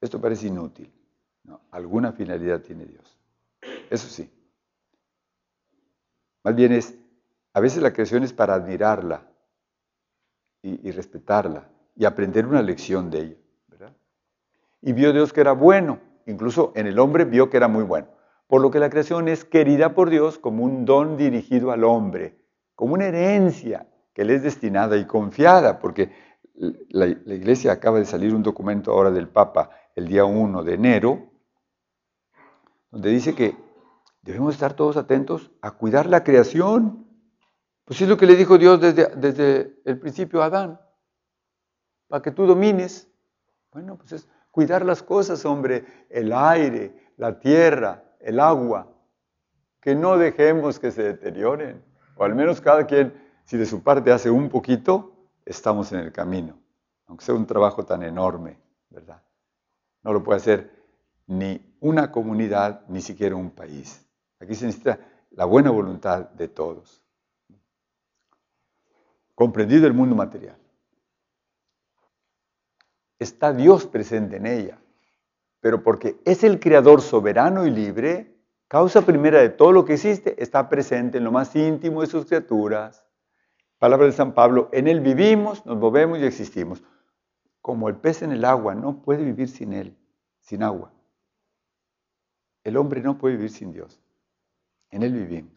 Esto 0.00 0.20
parece 0.20 0.46
inútil. 0.46 0.92
No, 1.44 1.60
alguna 1.70 2.12
finalidad 2.12 2.60
tiene 2.60 2.86
Dios. 2.86 3.18
Eso 3.90 4.08
sí. 4.08 4.30
Más 6.42 6.54
bien 6.54 6.72
es, 6.72 6.98
a 7.52 7.60
veces 7.60 7.82
la 7.82 7.92
creación 7.92 8.22
es 8.22 8.32
para 8.32 8.54
admirarla 8.54 9.26
y, 10.62 10.90
respetarla 10.90 11.68
y 11.96 12.04
aprender 12.04 12.46
una 12.46 12.62
lección 12.62 13.10
de 13.10 13.18
ella. 13.20 13.36
Y 14.82 14.92
vio 14.92 15.12
Dios 15.12 15.32
que 15.32 15.40
era 15.40 15.52
bueno. 15.52 16.00
Incluso 16.26 16.72
en 16.76 16.86
el 16.86 16.98
hombre 16.98 17.24
vio 17.24 17.50
que 17.50 17.56
era 17.56 17.68
muy 17.68 17.82
bueno 17.82 18.08
por 18.50 18.60
lo 18.60 18.72
que 18.72 18.80
la 18.80 18.90
creación 18.90 19.28
es 19.28 19.44
querida 19.44 19.94
por 19.94 20.10
Dios 20.10 20.36
como 20.36 20.64
un 20.64 20.84
don 20.84 21.16
dirigido 21.16 21.70
al 21.70 21.84
hombre, 21.84 22.36
como 22.74 22.94
una 22.94 23.06
herencia 23.06 23.86
que 24.12 24.24
le 24.24 24.34
es 24.34 24.42
destinada 24.42 24.96
y 24.96 25.06
confiada, 25.06 25.78
porque 25.78 26.10
la, 26.88 27.06
iglesia 27.06 27.70
acaba 27.70 28.00
de 28.00 28.04
salir 28.04 28.34
un 28.34 28.42
documento 28.42 28.90
ahora 28.90 29.12
del 29.12 29.28
Papa 29.28 29.70
el 29.94 30.08
día 30.08 30.24
1 30.24 30.64
de 30.64 30.74
enero, 30.74 31.30
donde 32.90 33.10
dice 33.10 33.36
que 33.36 33.54
debemos 34.22 34.54
estar 34.54 34.74
todos 34.74 34.96
atentos 34.96 35.50
a 35.60 35.72
cuidar 35.72 36.06
la 36.06 36.24
creación. 36.24 37.06
Pues 37.84 38.00
es 38.00 38.08
lo 38.08 38.16
que 38.16 38.26
le 38.26 38.36
dijo 38.36 38.58
Dios 38.58 38.80
desde, 38.80 39.06
desde 39.16 39.80
el 39.84 39.98
principio 39.98 40.42
a 40.42 40.46
Adán, 40.46 40.80
para 42.08 42.22
que 42.22 42.30
tú 42.30 42.46
domines. 42.46 43.08
Bueno, 43.72 43.96
pues 43.96 44.12
es 44.12 44.28
cuidar 44.50 44.84
las 44.84 45.02
cosas, 45.02 45.44
hombre, 45.44 45.84
el 46.08 46.32
aire, 46.32 47.12
la 47.16 47.38
tierra, 47.38 48.04
el 48.20 48.40
agua, 48.40 48.88
que 49.80 49.94
no 49.94 50.18
dejemos 50.18 50.78
que 50.78 50.90
se 50.90 51.02
deterioren, 51.02 51.82
o 52.16 52.24
al 52.24 52.34
menos 52.34 52.60
cada 52.60 52.86
quien, 52.86 53.14
si 53.44 53.56
de 53.56 53.66
su 53.66 53.82
parte 53.82 54.12
hace 54.12 54.30
un 54.30 54.48
poquito, 54.48 55.16
estamos 55.44 55.92
en 55.92 56.00
el 56.00 56.12
camino, 56.12 56.58
aunque 57.06 57.24
sea 57.24 57.34
un 57.34 57.46
trabajo 57.46 57.84
tan 57.84 58.02
enorme, 58.02 58.58
¿verdad? 58.90 59.22
No 60.02 60.12
lo 60.12 60.22
puede 60.22 60.36
hacer 60.38 60.70
ni 61.26 61.76
una 61.80 62.10
comunidad, 62.10 62.82
ni 62.88 63.00
siquiera 63.00 63.36
un 63.36 63.50
país. 63.50 64.06
Aquí 64.40 64.54
se 64.54 64.66
necesita 64.66 64.98
la 65.30 65.44
buena 65.44 65.70
voluntad 65.70 66.30
de 66.30 66.48
todos. 66.48 67.02
Comprendido 69.34 69.86
el 69.86 69.94
mundo 69.94 70.16
material. 70.16 70.56
Está 73.18 73.52
Dios 73.52 73.86
presente 73.86 74.36
en 74.36 74.46
ella 74.46 74.80
pero 75.60 75.82
porque 75.82 76.20
es 76.24 76.42
el 76.42 76.58
creador 76.58 77.02
soberano 77.02 77.66
y 77.66 77.70
libre, 77.70 78.34
causa 78.66 79.02
primera 79.02 79.40
de 79.40 79.50
todo 79.50 79.72
lo 79.72 79.84
que 79.84 79.94
existe, 79.94 80.42
está 80.42 80.68
presente 80.68 81.18
en 81.18 81.24
lo 81.24 81.32
más 81.32 81.54
íntimo 81.54 82.00
de 82.00 82.06
sus 82.06 82.24
criaturas. 82.24 83.04
Palabra 83.78 84.06
de 84.06 84.12
San 84.12 84.34
Pablo, 84.34 84.68
en 84.72 84.88
él 84.88 85.00
vivimos, 85.00 85.64
nos 85.66 85.76
movemos 85.76 86.18
y 86.18 86.24
existimos. 86.24 86.82
Como 87.60 87.88
el 87.88 87.96
pez 87.96 88.22
en 88.22 88.32
el 88.32 88.44
agua, 88.44 88.74
no 88.74 89.02
puede 89.02 89.22
vivir 89.22 89.48
sin 89.48 89.74
él, 89.74 89.96
sin 90.40 90.62
agua. 90.62 90.92
El 92.64 92.76
hombre 92.76 93.02
no 93.02 93.18
puede 93.18 93.36
vivir 93.36 93.50
sin 93.50 93.72
Dios. 93.72 94.00
En 94.90 95.02
él 95.02 95.12
vivimos. 95.12 95.52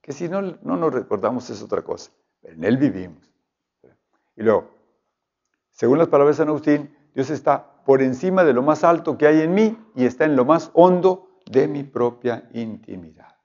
Que 0.00 0.12
si 0.12 0.28
no, 0.28 0.42
no 0.42 0.76
nos 0.76 0.92
recordamos 0.92 1.48
es 1.50 1.62
otra 1.62 1.82
cosa. 1.82 2.10
En 2.42 2.64
él 2.64 2.76
vivimos. 2.76 3.30
Y 4.36 4.42
luego, 4.42 4.70
según 5.70 5.98
las 5.98 6.08
palabras 6.08 6.36
de 6.36 6.42
San 6.42 6.48
Agustín, 6.48 6.96
Dios 7.14 7.30
está 7.30 7.84
por 7.84 8.02
encima 8.02 8.44
de 8.44 8.52
lo 8.52 8.62
más 8.62 8.84
alto 8.84 9.18
que 9.18 9.26
hay 9.26 9.42
en 9.42 9.54
mí 9.54 9.78
y 9.94 10.04
está 10.04 10.24
en 10.24 10.36
lo 10.36 10.44
más 10.44 10.70
hondo 10.74 11.40
de 11.46 11.68
mi 11.68 11.84
propia 11.84 12.48
intimidad. 12.52 13.36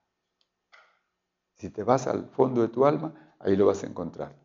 Si 1.55 1.69
te 1.69 1.83
vas 1.83 2.07
al 2.07 2.27
fondo 2.29 2.61
de 2.61 2.69
tu 2.69 2.85
alma, 2.85 3.35
ahí 3.39 3.55
lo 3.55 3.65
vas 3.65 3.83
a 3.83 3.87
encontrar. 3.87 4.35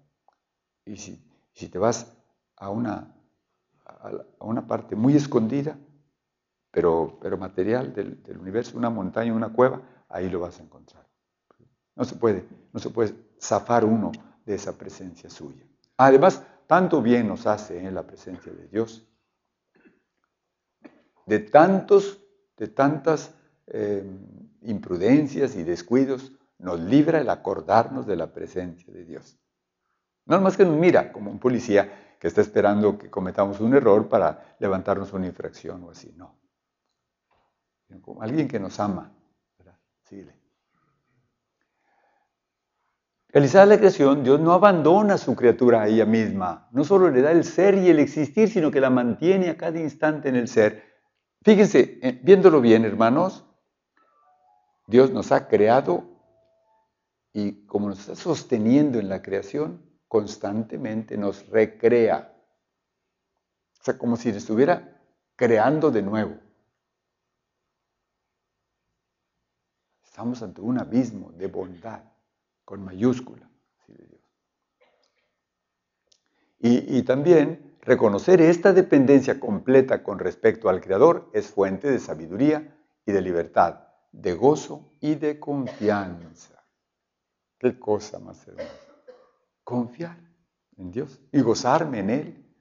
Y 0.84 0.96
si, 0.96 1.68
te 1.68 1.78
vas 1.78 2.16
a 2.56 2.70
una, 2.70 3.14
a 3.86 4.44
una 4.44 4.66
parte 4.66 4.96
muy 4.96 5.14
escondida, 5.14 5.78
pero, 6.72 7.18
pero 7.20 7.36
material 7.36 7.92
del, 7.92 8.18
universo, 8.40 8.78
una 8.78 8.90
montaña, 8.90 9.32
una 9.34 9.52
cueva, 9.52 9.82
ahí 10.12 10.28
lo 10.30 10.40
vas 10.40 10.60
a 10.60 10.62
encontrar. 10.62 11.06
No 11.94 12.04
se 12.04 12.16
puede, 12.16 12.46
no 12.72 12.80
se 12.80 12.90
puede 12.90 13.14
zafar 13.40 13.84
uno 13.84 14.12
de 14.44 14.54
esa 14.54 14.76
presencia 14.78 15.28
suya. 15.28 15.66
Además, 15.96 16.42
tanto 16.66 17.02
bien 17.02 17.28
nos 17.28 17.46
hace 17.46 17.78
en 17.78 17.94
la 17.94 18.06
presencia 18.06 18.52
de 18.52 18.68
Dios 18.68 19.06
de 21.26 21.38
tantos, 21.38 22.20
de 22.56 22.68
tantas 22.68 23.34
eh, 23.66 24.04
imprudencias 24.62 25.56
y 25.56 25.62
descuidos, 25.62 26.32
nos 26.58 26.80
libra 26.80 27.20
el 27.20 27.30
acordarnos 27.30 28.06
de 28.06 28.16
la 28.16 28.32
presencia 28.32 28.92
de 28.92 29.04
Dios. 29.04 29.38
No 30.26 30.40
más 30.40 30.56
que 30.56 30.64
nos 30.64 30.76
mira 30.76 31.12
como 31.12 31.30
un 31.30 31.38
policía 31.38 32.16
que 32.20 32.28
está 32.28 32.40
esperando 32.40 32.96
que 32.98 33.10
cometamos 33.10 33.60
un 33.60 33.74
error 33.74 34.08
para 34.08 34.56
levantarnos 34.60 35.12
una 35.12 35.26
infracción 35.26 35.82
o 35.84 35.90
así, 35.90 36.12
no. 36.16 36.38
Como 38.00 38.22
alguien 38.22 38.48
que 38.48 38.60
nos 38.60 38.78
ama. 38.80 39.12
Realizada 43.28 43.64
la 43.64 43.78
creación, 43.78 44.22
Dios 44.24 44.40
no 44.40 44.52
abandona 44.52 45.14
a 45.14 45.18
su 45.18 45.34
criatura 45.34 45.82
a 45.82 45.88
ella 45.88 46.04
misma. 46.04 46.68
No 46.70 46.84
solo 46.84 47.10
le 47.10 47.22
da 47.22 47.30
el 47.30 47.44
ser 47.44 47.76
y 47.76 47.88
el 47.88 47.98
existir, 47.98 48.50
sino 48.50 48.70
que 48.70 48.80
la 48.80 48.90
mantiene 48.90 49.48
a 49.48 49.56
cada 49.56 49.80
instante 49.80 50.28
en 50.28 50.36
el 50.36 50.48
ser. 50.48 50.84
Fíjense, 51.42 51.98
eh, 52.02 52.20
viéndolo 52.22 52.60
bien, 52.60 52.84
hermanos, 52.84 53.46
Dios 54.86 55.10
nos 55.10 55.32
ha 55.32 55.48
creado 55.48 56.04
y 57.32 57.64
como 57.64 57.88
nos 57.88 58.00
está 58.00 58.14
sosteniendo 58.14 58.98
en 58.98 59.08
la 59.08 59.22
creación, 59.22 59.82
constantemente 60.08 61.16
nos 61.16 61.48
recrea. 61.48 62.36
O 63.80 63.84
sea, 63.84 63.96
como 63.96 64.16
si 64.16 64.28
estuviera 64.28 65.00
creando 65.36 65.90
de 65.90 66.02
nuevo. 66.02 66.36
Estamos 70.12 70.42
ante 70.42 70.60
un 70.60 70.78
abismo 70.78 71.32
de 71.32 71.46
bondad, 71.46 72.02
con 72.66 72.84
mayúscula. 72.84 73.48
Y, 76.58 77.02
también 77.04 77.78
reconocer 77.80 78.42
esta 78.42 78.74
dependencia 78.74 79.40
completa 79.40 80.02
con 80.02 80.18
respecto 80.18 80.68
al 80.68 80.82
Creador 80.82 81.30
es 81.32 81.46
fuente 81.46 81.90
de 81.90 81.98
sabiduría 81.98 82.76
y 83.06 83.12
de 83.12 83.22
libertad, 83.22 83.88
de 84.12 84.34
gozo 84.34 84.90
y 85.00 85.14
de 85.14 85.40
confianza. 85.40 86.62
Qué 87.58 87.78
cosa 87.78 88.18
más 88.18 88.46
hermosa. 88.46 88.68
Confiar 89.64 90.18
en 90.76 90.90
Dios 90.90 91.22
y 91.32 91.40
gozarme 91.40 92.00
en 92.00 92.10
Él. 92.10 92.54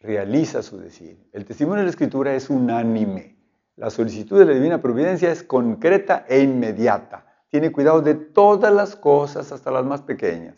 Realiza 0.00 0.64
su 0.64 0.78
decir. 0.78 1.30
El 1.32 1.44
testimonio 1.44 1.82
de 1.82 1.84
la 1.84 1.90
Escritura 1.90 2.34
es 2.34 2.50
unánime. 2.50 3.37
La 3.78 3.90
solicitud 3.90 4.40
de 4.40 4.44
la 4.44 4.54
divina 4.54 4.82
providencia 4.82 5.30
es 5.30 5.44
concreta 5.44 6.26
e 6.28 6.40
inmediata. 6.42 7.24
Tiene 7.48 7.70
cuidado 7.70 8.02
de 8.02 8.16
todas 8.16 8.74
las 8.74 8.96
cosas, 8.96 9.52
hasta 9.52 9.70
las 9.70 9.84
más 9.84 10.02
pequeñas, 10.02 10.56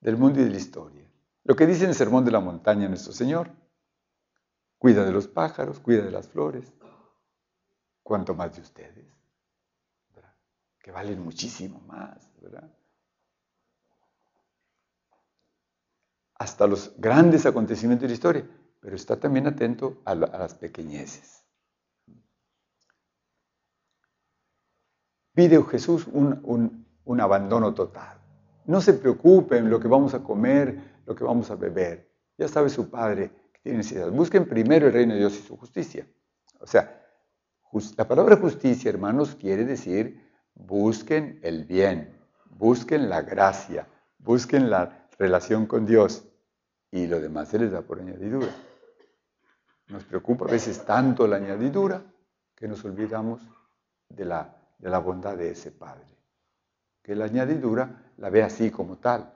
del 0.00 0.16
mundo 0.16 0.40
y 0.40 0.44
de 0.44 0.50
la 0.50 0.56
historia. 0.56 1.06
Lo 1.44 1.54
que 1.54 1.66
dice 1.66 1.84
en 1.84 1.90
el 1.90 1.94
Sermón 1.94 2.24
de 2.24 2.30
la 2.30 2.40
Montaña 2.40 2.88
nuestro 2.88 3.12
Señor. 3.12 3.50
Cuida 4.78 5.04
de 5.04 5.12
los 5.12 5.28
pájaros, 5.28 5.78
cuida 5.78 6.02
de 6.02 6.10
las 6.10 6.26
flores. 6.26 6.72
Cuanto 8.02 8.34
más 8.34 8.56
de 8.56 8.62
ustedes, 8.62 9.04
que 10.82 10.90
valen 10.90 11.22
muchísimo 11.22 11.80
más. 11.80 12.32
Hasta 16.36 16.66
los 16.66 16.94
grandes 16.96 17.44
acontecimientos 17.44 18.02
de 18.02 18.08
la 18.08 18.14
historia, 18.14 18.50
pero 18.80 18.96
está 18.96 19.20
también 19.20 19.46
atento 19.46 20.00
a 20.06 20.14
las 20.14 20.54
pequeñeces. 20.54 21.39
Pide 25.40 25.62
Jesús 25.62 26.06
un, 26.12 26.84
abandono 27.18 27.72
total. 27.72 28.18
No 28.66 28.82
se 28.82 28.92
preocupen 28.92 29.70
lo 29.70 29.80
que 29.80 29.88
vamos 29.88 30.12
a 30.12 30.22
comer, 30.22 31.00
lo 31.06 31.14
que 31.14 31.24
vamos 31.24 31.50
a 31.50 31.54
beber. 31.54 32.10
Ya 32.36 32.46
sabe 32.46 32.68
su 32.68 32.90
Padre 32.90 33.30
que 33.50 33.60
tiene 33.60 33.78
necesidad. 33.78 34.10
Busquen 34.10 34.46
primero 34.46 34.86
el 34.86 34.92
reino 34.92 35.14
de 35.14 35.20
Dios 35.20 35.38
y 35.38 35.42
su 35.42 35.56
justicia. 35.56 36.06
O 36.60 36.66
sea, 36.66 37.02
la 37.96 38.06
palabra 38.06 38.36
justicia, 38.36 38.90
hermanos, 38.90 39.34
quiere 39.34 39.64
decir 39.64 40.28
busquen 40.54 41.40
el 41.42 41.64
bien, 41.64 42.14
busquen 42.50 43.08
la 43.08 43.22
gracia, 43.22 43.88
busquen 44.18 44.68
la 44.68 45.08
relación 45.18 45.64
con 45.64 45.86
Dios 45.86 46.28
y 46.90 47.06
lo 47.06 47.18
demás 47.18 47.48
se 47.48 47.58
les 47.58 47.72
da 47.72 47.80
por 47.80 47.98
añadidura. 47.98 48.54
Nos 49.88 50.04
preocupa 50.04 50.44
a 50.44 50.50
veces 50.50 50.84
tanto 50.84 51.26
la 51.26 51.36
añadidura 51.36 52.02
que 52.54 52.68
nos 52.68 52.84
olvidamos 52.84 53.40
de 54.10 54.26
la 54.26 54.59
de 54.80 54.90
la 54.90 54.98
bondad 54.98 55.36
de 55.36 55.50
ese 55.50 55.70
Padre. 55.70 56.06
Que 57.02 57.14
la 57.14 57.26
añadidura 57.26 58.12
la 58.16 58.30
ve 58.30 58.42
así 58.42 58.70
como 58.70 58.96
tal, 58.98 59.32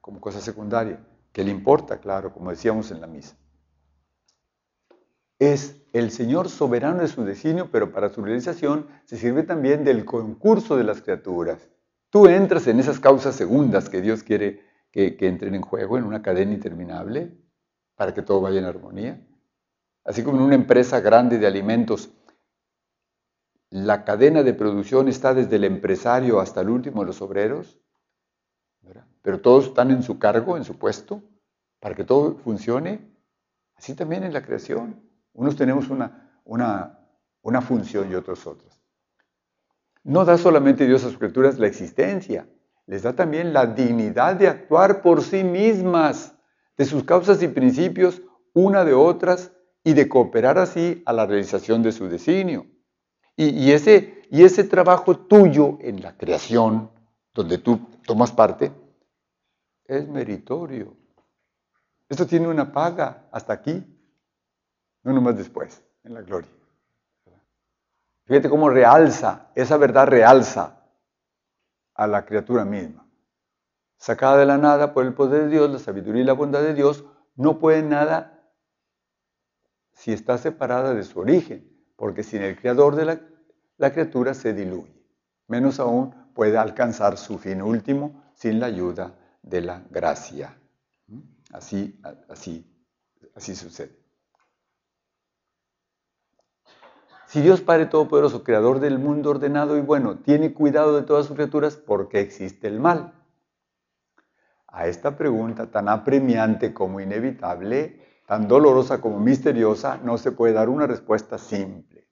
como 0.00 0.20
cosa 0.20 0.40
secundaria, 0.40 1.00
que 1.32 1.44
le 1.44 1.50
importa, 1.50 1.98
claro, 1.98 2.32
como 2.32 2.50
decíamos 2.50 2.90
en 2.90 3.00
la 3.00 3.06
misa. 3.06 3.36
Es 5.38 5.82
el 5.92 6.10
Señor 6.10 6.48
soberano 6.48 7.00
de 7.00 7.08
su 7.08 7.24
designio, 7.24 7.70
pero 7.70 7.92
para 7.92 8.08
su 8.08 8.22
realización 8.22 8.86
se 9.04 9.16
sirve 9.16 9.42
también 9.42 9.84
del 9.84 10.04
concurso 10.04 10.76
de 10.76 10.84
las 10.84 11.02
criaturas. 11.02 11.68
Tú 12.10 12.26
entras 12.26 12.66
en 12.68 12.78
esas 12.78 13.00
causas 13.00 13.34
segundas 13.34 13.88
que 13.88 14.00
Dios 14.00 14.22
quiere 14.22 14.62
que, 14.92 15.16
que 15.16 15.26
entren 15.26 15.54
en 15.54 15.62
juego 15.62 15.98
en 15.98 16.04
una 16.04 16.22
cadena 16.22 16.52
interminable 16.52 17.36
para 17.96 18.14
que 18.14 18.22
todo 18.22 18.40
vaya 18.40 18.60
en 18.60 18.66
armonía. 18.66 19.26
Así 20.04 20.22
como 20.22 20.38
en 20.38 20.44
una 20.44 20.54
empresa 20.54 21.00
grande 21.00 21.38
de 21.38 21.46
alimentos 21.46 22.10
la 23.74 24.04
cadena 24.04 24.44
de 24.44 24.54
producción 24.54 25.08
está 25.08 25.34
desde 25.34 25.56
el 25.56 25.64
empresario 25.64 26.38
hasta 26.38 26.60
el 26.60 26.68
último 26.68 27.00
de 27.00 27.08
los 27.08 27.20
obreros, 27.20 27.80
pero 29.20 29.40
todos 29.40 29.64
están 29.66 29.90
en 29.90 30.04
su 30.04 30.20
cargo, 30.20 30.56
en 30.56 30.62
su 30.62 30.78
puesto, 30.78 31.24
para 31.80 31.96
que 31.96 32.04
todo 32.04 32.36
funcione. 32.36 33.10
Así 33.74 33.96
también 33.96 34.22
en 34.22 34.32
la 34.32 34.42
creación. 34.42 35.02
Unos 35.32 35.56
tenemos 35.56 35.90
una, 35.90 36.40
una, 36.44 37.00
una 37.42 37.60
función 37.60 38.12
y 38.12 38.14
otros 38.14 38.46
otras. 38.46 38.80
No 40.04 40.24
da 40.24 40.38
solamente 40.38 40.86
Dios 40.86 41.02
a 41.02 41.08
sus 41.08 41.18
criaturas 41.18 41.58
la 41.58 41.66
existencia, 41.66 42.48
les 42.86 43.02
da 43.02 43.16
también 43.16 43.52
la 43.52 43.66
dignidad 43.66 44.36
de 44.36 44.46
actuar 44.46 45.02
por 45.02 45.20
sí 45.20 45.42
mismas, 45.42 46.36
de 46.76 46.84
sus 46.84 47.02
causas 47.02 47.42
y 47.42 47.48
principios, 47.48 48.22
una 48.52 48.84
de 48.84 48.94
otras, 48.94 49.50
y 49.82 49.94
de 49.94 50.08
cooperar 50.08 50.58
así 50.58 51.02
a 51.06 51.12
la 51.12 51.26
realización 51.26 51.82
de 51.82 51.90
su 51.90 52.08
designio. 52.08 52.66
Y, 53.36 53.72
ese, 53.72 54.22
y 54.30 54.44
ese 54.44 54.64
trabajo 54.64 55.16
tuyo 55.16 55.78
en 55.80 56.02
la 56.02 56.16
creación, 56.16 56.90
donde 57.32 57.58
tú 57.58 57.80
tomas 58.06 58.30
parte, 58.30 58.72
es 59.86 60.08
meritorio. 60.08 60.96
Esto 62.08 62.26
tiene 62.26 62.46
una 62.46 62.72
paga 62.72 63.28
hasta 63.32 63.52
aquí, 63.52 63.82
no 65.02 65.12
nomás 65.12 65.36
después, 65.36 65.82
en 66.04 66.14
la 66.14 66.22
gloria. 66.22 66.50
Fíjate 68.26 68.48
cómo 68.48 68.70
realza, 68.70 69.50
esa 69.54 69.76
verdad 69.76 70.06
realza 70.06 70.80
a 71.94 72.06
la 72.06 72.24
criatura 72.24 72.64
misma. 72.64 73.06
Sacada 73.96 74.38
de 74.38 74.46
la 74.46 74.58
nada 74.58 74.94
por 74.94 75.04
el 75.04 75.14
poder 75.14 75.44
de 75.44 75.48
Dios, 75.48 75.70
la 75.70 75.78
sabiduría 75.78 76.22
y 76.22 76.26
la 76.26 76.32
bondad 76.34 76.62
de 76.62 76.74
Dios, 76.74 77.04
no 77.34 77.58
puede 77.58 77.82
nada 77.82 78.52
si 79.92 80.12
está 80.12 80.38
separada 80.38 80.94
de 80.94 81.02
su 81.02 81.18
origen 81.18 81.73
porque 81.96 82.22
sin 82.22 82.42
el 82.42 82.56
creador 82.58 82.96
de 82.96 83.20
la, 83.78 83.92
criatura 83.92 84.34
se 84.34 84.52
diluye. 84.52 84.92
Menos 85.46 85.78
aún 85.80 86.14
puede 86.34 86.58
alcanzar 86.58 87.16
su 87.16 87.38
fin 87.38 87.62
último 87.62 88.24
sin 88.34 88.60
la 88.60 88.66
ayuda 88.66 89.14
de 89.42 89.60
la 89.60 89.82
gracia. 89.90 90.56
Así, 91.52 92.00
así, 92.28 92.66
así 93.34 93.54
sucede. 93.54 94.04
Si 97.34 97.40
Dios 97.40 97.60
Padre 97.60 97.86
Todopoderoso, 97.86 98.44
Creador 98.44 98.78
del 98.78 99.00
mundo 99.00 99.30
ordenado 99.30 99.76
y 99.76 99.80
bueno, 99.80 100.18
tiene 100.18 100.52
cuidado 100.52 100.94
de 100.94 101.02
todas 101.02 101.26
sus 101.26 101.34
criaturas, 101.34 101.76
¿por 101.76 102.08
qué 102.08 102.20
existe 102.20 102.68
el 102.68 102.78
mal? 102.78 103.12
A 104.68 104.86
esta 104.86 105.16
pregunta 105.16 105.68
tan 105.68 105.88
apremiante 105.88 106.72
como 106.72 107.00
inevitable, 107.00 108.00
tan 108.26 108.48
dolorosa 108.48 109.00
como 109.00 109.18
misteriosa, 109.18 109.98
no 109.98 110.16
se 110.18 110.32
puede 110.32 110.54
dar 110.54 110.68
una 110.68 110.86
respuesta 110.86 111.38
simple. 111.38 112.08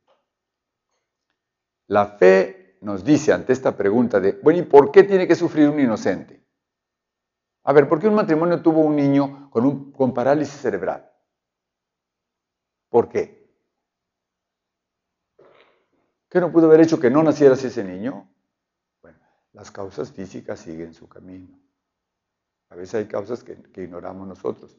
La 1.89 2.07
fe 2.07 2.79
nos 2.83 3.05
dice 3.05 3.33
ante 3.33 3.53
esta 3.53 3.77
pregunta 3.77 4.21
de, 4.21 4.33
bueno, 4.43 4.61
¿y 4.61 4.63
por 4.63 4.91
qué 4.91 5.05
tiene 5.05 5.27
que 5.27 5.35
sufrir 5.35 5.69
un 5.69 5.81
inocente? 5.81 6.43
A 7.65 7.73
ver, 7.73 7.89
¿por 7.89 8.01
qué 8.01 8.09
un 8.09 8.15
matrimonio 8.15 8.61
tuvo 8.61 8.81
un 8.81 8.97
niño 8.97 9.51
con, 9.51 10.13
parálisis 10.13 10.61
cerebral? 10.61 11.09
¿Por 12.89 13.09
qué? 13.09 13.41
¿Qué 16.29 16.41
no 16.41 16.51
pudo 16.51 16.67
haber 16.67 16.81
hecho 16.81 16.99
que 16.99 17.11
no 17.11 17.23
naciera 17.23 17.55
ese 17.55 17.85
niño? 17.85 18.29
Bueno, 19.01 19.19
las 19.53 19.71
causas 19.71 20.11
físicas 20.13 20.61
siguen 20.61 20.93
su 20.93 21.09
camino. 21.09 21.59
A 22.71 22.75
veces 22.75 22.95
hay 22.97 23.07
causas 23.07 23.45
que 23.45 23.83
ignoramos 23.83 24.27
nosotros. 24.27 24.77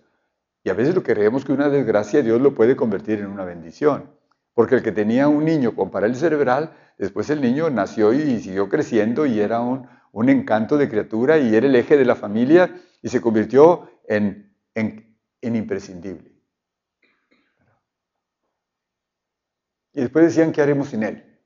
Y 0.63 0.69
a 0.69 0.73
veces 0.73 0.95
lo 0.95 1.03
que 1.03 1.13
creemos 1.13 1.43
que 1.43 1.51
una 1.51 1.69
desgracia 1.69 2.21
Dios 2.21 2.41
lo 2.41 2.55
puede 2.55 2.75
convertir 2.75 3.19
en 3.19 3.27
una 3.27 3.43
bendición. 3.43 4.09
Porque 4.53 4.75
el 4.75 4.83
que 4.83 4.91
tenía 4.91 5.27
un 5.27 5.43
niño 5.45 5.75
con 5.75 5.91
parálisis 5.91 6.21
cerebral, 6.21 6.73
después 6.97 7.29
el 7.29 7.41
niño 7.41 7.69
nació 7.69 8.13
y 8.13 8.39
siguió 8.39 8.69
creciendo 8.69 9.25
y 9.25 9.39
era 9.39 9.59
un, 9.59 9.89
encanto 10.29 10.77
de 10.77 10.87
criatura 10.87 11.37
y 11.37 11.53
era 11.53 11.67
el 11.67 11.75
eje 11.75 11.97
de 11.97 12.05
la 12.05 12.15
familia 12.15 12.73
y 13.01 13.09
se 13.09 13.19
convirtió 13.19 13.89
en, 14.07 14.55
en, 14.75 15.17
imprescindible. 15.41 16.31
Y 19.91 20.01
después 20.01 20.25
decían, 20.25 20.51
¿qué 20.51 20.61
haremos 20.61 20.89
sin 20.89 21.03
él? 21.03 21.39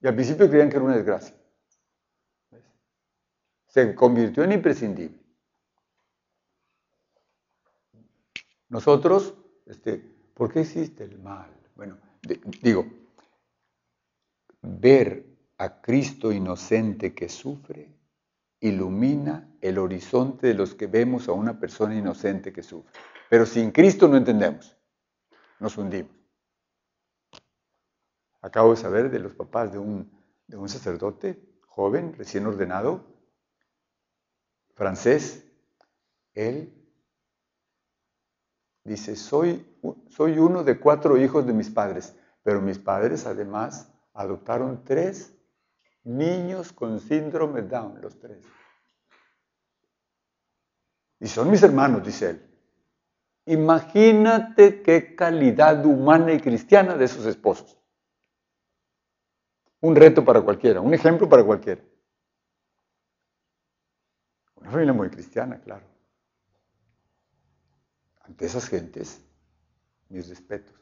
Y 0.00 0.06
al 0.06 0.14
principio 0.14 0.48
creían 0.48 0.70
que 0.70 0.76
era 0.76 0.84
una 0.84 0.96
desgracia. 0.96 1.36
Se 3.66 3.94
convirtió 3.94 4.42
en 4.42 4.52
imprescindible. 4.52 5.19
Nosotros, 8.70 9.34
este, 9.66 9.96
¿por 10.32 10.52
qué 10.52 10.60
existe 10.60 11.04
el 11.04 11.18
mal? 11.18 11.52
Bueno, 11.74 11.98
digo, 12.62 12.86
ver 14.62 15.26
a 15.58 15.80
Cristo 15.80 16.32
inocente 16.32 17.12
que 17.12 17.28
sufre 17.28 17.92
ilumina 18.60 19.48
el 19.60 19.78
horizonte 19.78 20.46
de 20.46 20.54
los 20.54 20.74
que 20.74 20.86
vemos 20.86 21.28
a 21.28 21.32
una 21.32 21.58
persona 21.58 21.94
inocente 21.96 22.52
que 22.52 22.62
sufre. 22.62 22.92
Pero 23.28 23.44
sin 23.44 23.72
Cristo 23.72 24.06
no 24.06 24.16
entendemos, 24.16 24.76
nos 25.58 25.76
hundimos. 25.76 26.12
Acabo 28.42 28.70
de 28.70 28.76
saber 28.76 29.10
de 29.10 29.18
los 29.18 29.34
papás 29.34 29.72
de 29.72 29.78
un, 29.78 30.10
de 30.46 30.56
un 30.56 30.68
sacerdote 30.68 31.42
joven, 31.66 32.14
recién 32.16 32.46
ordenado, 32.46 33.04
francés. 34.74 35.44
Él 36.34 36.79
dice, 38.84 39.16
soy, 39.16 39.66
soy 40.08 40.38
uno 40.38 40.64
de 40.64 40.78
cuatro 40.78 41.16
hijos 41.16 41.46
de 41.46 41.52
mis 41.52 41.70
padres, 41.70 42.16
pero 42.42 42.60
mis 42.60 42.78
padres 42.78 43.26
además 43.26 43.92
adoptaron 44.14 44.84
tres 44.84 45.34
niños 46.04 46.72
con 46.72 47.00
síndrome 47.00 47.62
Down, 47.62 48.00
los 48.00 48.18
tres. 48.18 48.44
Y 51.20 51.28
son 51.28 51.50
mis 51.50 51.62
hermanos, 51.62 52.02
dice 52.04 52.30
él. 52.30 52.50
Imagínate 53.46 54.82
qué 54.82 55.14
calidad 55.14 55.84
humana 55.84 56.32
y 56.32 56.40
cristiana 56.40 56.96
de 56.96 57.04
esos 57.04 57.26
esposos. 57.26 57.78
Un 59.80 59.96
reto 59.96 60.24
para 60.24 60.42
cualquiera, 60.42 60.80
un 60.80 60.94
ejemplo 60.94 61.28
para 61.28 61.44
cualquiera. 61.44 61.82
Una 64.56 64.70
familia 64.70 64.92
muy 64.92 65.10
cristiana, 65.10 65.60
claro. 65.60 65.89
Ante 68.30 68.46
esas 68.46 68.68
gentes, 68.68 69.20
mis 70.08 70.28
respetos. 70.28 70.72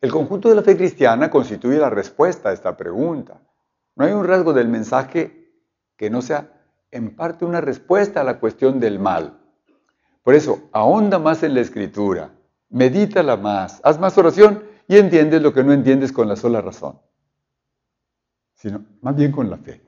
El 0.00 0.12
conjunto 0.12 0.48
de 0.48 0.54
la 0.54 0.62
fe 0.62 0.76
cristiana 0.76 1.28
constituye 1.28 1.78
la 1.78 1.90
respuesta 1.90 2.50
a 2.50 2.52
esta 2.52 2.76
pregunta. 2.76 3.40
No 3.96 4.04
hay 4.04 4.12
un 4.12 4.24
rasgo 4.24 4.52
del 4.52 4.68
mensaje 4.68 5.50
que 5.96 6.10
no 6.10 6.22
sea 6.22 6.62
en 6.92 7.16
parte 7.16 7.44
una 7.44 7.60
respuesta 7.60 8.20
a 8.20 8.24
la 8.24 8.38
cuestión 8.38 8.78
del 8.78 9.00
mal. 9.00 9.40
Por 10.22 10.36
eso, 10.36 10.68
ahonda 10.70 11.18
más 11.18 11.42
en 11.42 11.54
la 11.54 11.60
escritura, 11.60 12.30
medítala 12.68 13.36
más, 13.36 13.80
haz 13.82 13.98
más 13.98 14.16
oración 14.16 14.62
y 14.86 14.96
entiendes 14.96 15.42
lo 15.42 15.52
que 15.52 15.64
no 15.64 15.72
entiendes 15.72 16.12
con 16.12 16.28
la 16.28 16.36
sola 16.36 16.60
razón, 16.60 17.00
sino 18.54 18.84
más 19.00 19.16
bien 19.16 19.32
con 19.32 19.50
la 19.50 19.56
fe. 19.56 19.87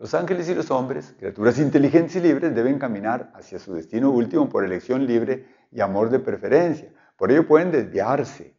Los 0.00 0.14
ángeles 0.14 0.48
y 0.48 0.54
los 0.54 0.70
hombres, 0.70 1.14
criaturas 1.18 1.58
inteligentes 1.58 2.16
y 2.16 2.20
libres, 2.20 2.54
deben 2.54 2.78
caminar 2.78 3.30
hacia 3.34 3.58
su 3.58 3.74
destino 3.74 4.10
último 4.10 4.48
por 4.48 4.64
elección 4.64 5.06
libre 5.06 5.46
y 5.70 5.82
amor 5.82 6.08
de 6.08 6.18
preferencia. 6.18 6.90
Por 7.18 7.30
ello 7.30 7.46
pueden 7.46 7.70
desviarse. 7.70 8.56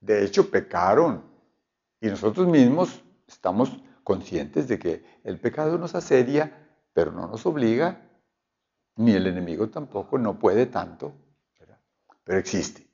De 0.00 0.22
hecho, 0.22 0.50
pecaron. 0.50 1.24
Y 1.98 2.08
nosotros 2.08 2.46
mismos 2.46 3.02
estamos 3.26 3.82
conscientes 4.02 4.68
de 4.68 4.78
que 4.78 5.02
el 5.24 5.40
pecado 5.40 5.78
nos 5.78 5.94
asedia, 5.94 6.52
pero 6.92 7.10
no 7.10 7.26
nos 7.26 7.46
obliga, 7.46 8.02
ni 8.96 9.12
el 9.12 9.26
enemigo 9.26 9.70
tampoco, 9.70 10.18
no 10.18 10.38
puede 10.38 10.66
tanto, 10.66 11.14
pero 12.22 12.38
existe. 12.38 12.86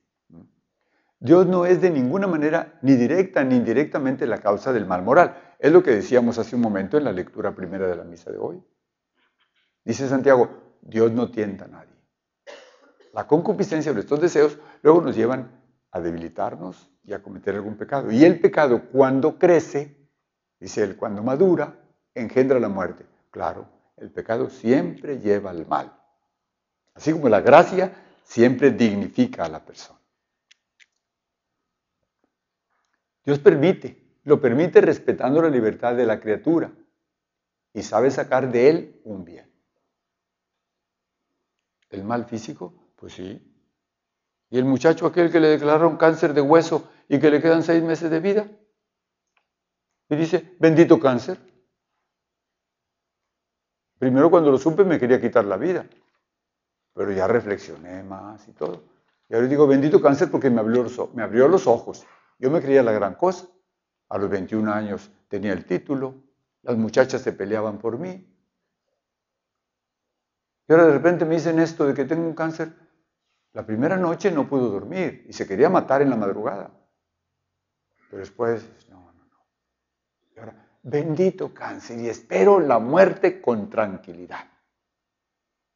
Dios 1.18 1.48
no 1.48 1.66
es 1.66 1.80
de 1.80 1.90
ninguna 1.90 2.28
manera 2.28 2.78
ni 2.82 2.94
directa 2.94 3.42
ni 3.42 3.56
indirectamente 3.56 4.24
la 4.24 4.38
causa 4.38 4.72
del 4.72 4.86
mal 4.86 5.02
moral. 5.02 5.49
Es 5.60 5.70
lo 5.70 5.82
que 5.82 5.90
decíamos 5.90 6.38
hace 6.38 6.56
un 6.56 6.62
momento 6.62 6.96
en 6.96 7.04
la 7.04 7.12
lectura 7.12 7.54
primera 7.54 7.86
de 7.86 7.94
la 7.94 8.02
misa 8.02 8.32
de 8.32 8.38
hoy. 8.38 8.64
Dice 9.84 10.08
Santiago, 10.08 10.78
Dios 10.80 11.12
no 11.12 11.30
tienta 11.30 11.66
a 11.66 11.68
nadie. 11.68 11.94
La 13.12 13.26
concupiscencia 13.26 13.92
de 13.92 14.00
estos 14.00 14.22
deseos 14.22 14.58
luego 14.82 15.02
nos 15.02 15.14
llevan 15.14 15.62
a 15.90 16.00
debilitarnos 16.00 16.90
y 17.04 17.12
a 17.12 17.22
cometer 17.22 17.56
algún 17.56 17.76
pecado. 17.76 18.10
Y 18.10 18.24
el 18.24 18.40
pecado 18.40 18.88
cuando 18.90 19.38
crece, 19.38 20.08
dice 20.58 20.82
él, 20.82 20.96
cuando 20.96 21.22
madura, 21.22 21.78
engendra 22.14 22.58
la 22.58 22.70
muerte. 22.70 23.04
Claro, 23.30 23.68
el 23.98 24.10
pecado 24.10 24.48
siempre 24.48 25.18
lleva 25.18 25.50
al 25.50 25.66
mal. 25.66 25.94
Así 26.94 27.12
como 27.12 27.28
la 27.28 27.42
gracia 27.42 27.92
siempre 28.24 28.70
dignifica 28.70 29.44
a 29.44 29.48
la 29.50 29.62
persona. 29.62 30.00
Dios 33.22 33.38
permite, 33.40 34.09
lo 34.24 34.40
permite 34.40 34.80
respetando 34.80 35.42
la 35.42 35.48
libertad 35.48 35.94
de 35.94 36.06
la 36.06 36.20
criatura 36.20 36.72
y 37.72 37.82
sabe 37.82 38.10
sacar 38.10 38.50
de 38.50 38.68
él 38.68 39.00
un 39.04 39.24
bien. 39.24 39.50
¿El 41.90 42.04
mal 42.04 42.24
físico? 42.24 42.74
Pues 42.96 43.14
sí. 43.14 43.46
¿Y 44.50 44.58
el 44.58 44.64
muchacho 44.64 45.06
aquel 45.06 45.30
que 45.30 45.40
le 45.40 45.48
declararon 45.48 45.96
cáncer 45.96 46.34
de 46.34 46.40
hueso 46.40 46.90
y 47.08 47.18
que 47.18 47.30
le 47.30 47.40
quedan 47.40 47.62
seis 47.62 47.82
meses 47.82 48.10
de 48.10 48.20
vida? 48.20 48.48
Y 50.08 50.16
dice, 50.16 50.56
bendito 50.58 50.98
cáncer. 50.98 51.38
Primero 53.98 54.30
cuando 54.30 54.50
lo 54.50 54.58
supe 54.58 54.82
me 54.82 54.98
quería 54.98 55.20
quitar 55.20 55.44
la 55.44 55.56
vida, 55.56 55.86
pero 56.94 57.12
ya 57.12 57.26
reflexioné 57.26 58.02
más 58.02 58.48
y 58.48 58.52
todo. 58.52 58.82
Y 59.28 59.34
ahora 59.34 59.46
digo, 59.46 59.66
bendito 59.66 60.00
cáncer 60.00 60.30
porque 60.30 60.50
me 60.50 60.60
abrió, 60.60 60.82
los, 60.82 61.66
ojos. 61.68 62.06
Yo 62.38 62.50
me 62.50 62.60
creía 62.60 62.82
la 62.82 62.92
gran 62.92 63.14
cosa. 63.14 63.46
A 64.10 64.18
los 64.18 64.28
21 64.28 64.72
años 64.72 65.10
tenía 65.28 65.52
el 65.52 65.64
título, 65.64 66.14
las 66.62 66.76
muchachas 66.76 67.22
se 67.22 67.32
peleaban 67.32 67.78
por 67.78 67.98
mí. 67.98 68.26
Y 70.68 70.72
ahora 70.72 70.86
de 70.86 70.92
repente 70.92 71.24
me 71.24 71.36
dicen 71.36 71.58
esto 71.58 71.86
de 71.86 71.94
que 71.94 72.04
tengo 72.04 72.26
un 72.26 72.34
cáncer. 72.34 72.72
La 73.52 73.64
primera 73.64 73.96
noche 73.96 74.30
no 74.30 74.48
pudo 74.48 74.68
dormir 74.68 75.24
y 75.28 75.32
se 75.32 75.46
quería 75.46 75.68
matar 75.68 76.02
en 76.02 76.10
la 76.10 76.16
madrugada. 76.16 76.70
Pero 78.08 78.20
después, 78.20 78.68
no, 78.88 79.12
no, 79.12 79.24
no. 79.24 79.46
Y 80.34 80.38
ahora, 80.38 80.54
bendito 80.82 81.54
cáncer 81.54 82.00
y 82.00 82.08
espero 82.08 82.60
la 82.60 82.78
muerte 82.78 83.40
con 83.40 83.70
tranquilidad. 83.70 84.44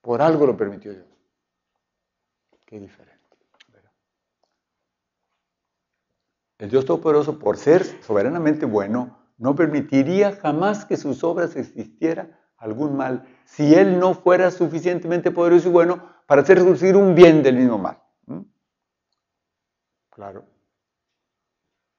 Por 0.01 0.20
algo 0.20 0.47
lo 0.47 0.57
permitió 0.57 0.93
Dios. 0.93 1.07
Qué 2.64 2.78
diferente. 2.78 3.14
El 6.65 6.71
Dios 6.71 6.87
Todopoderoso, 6.87 7.39
por 7.39 7.59
ser 7.59 7.85
soberanamente 7.85 8.65
bueno, 8.65 9.19
no 9.37 9.55
permitiría 9.55 10.33
jamás 10.33 10.87
que 10.87 10.97
sus 10.97 11.23
obras 11.23 11.57
existiera 11.57 12.41
algún 12.57 12.97
mal 12.97 13.29
si 13.45 13.75
Él 13.75 13.99
no 13.99 14.15
fuera 14.15 14.51
suficientemente 14.51 15.31
poderoso 15.31 15.69
y 15.69 15.73
bueno 15.73 16.09
para 16.27 16.41
hacer 16.41 16.61
surgir 16.61 16.97
un 16.97 17.15
bien 17.15 17.43
del 17.43 17.57
mismo 17.57 17.77
mal. 17.77 18.01
Claro. 20.09 20.47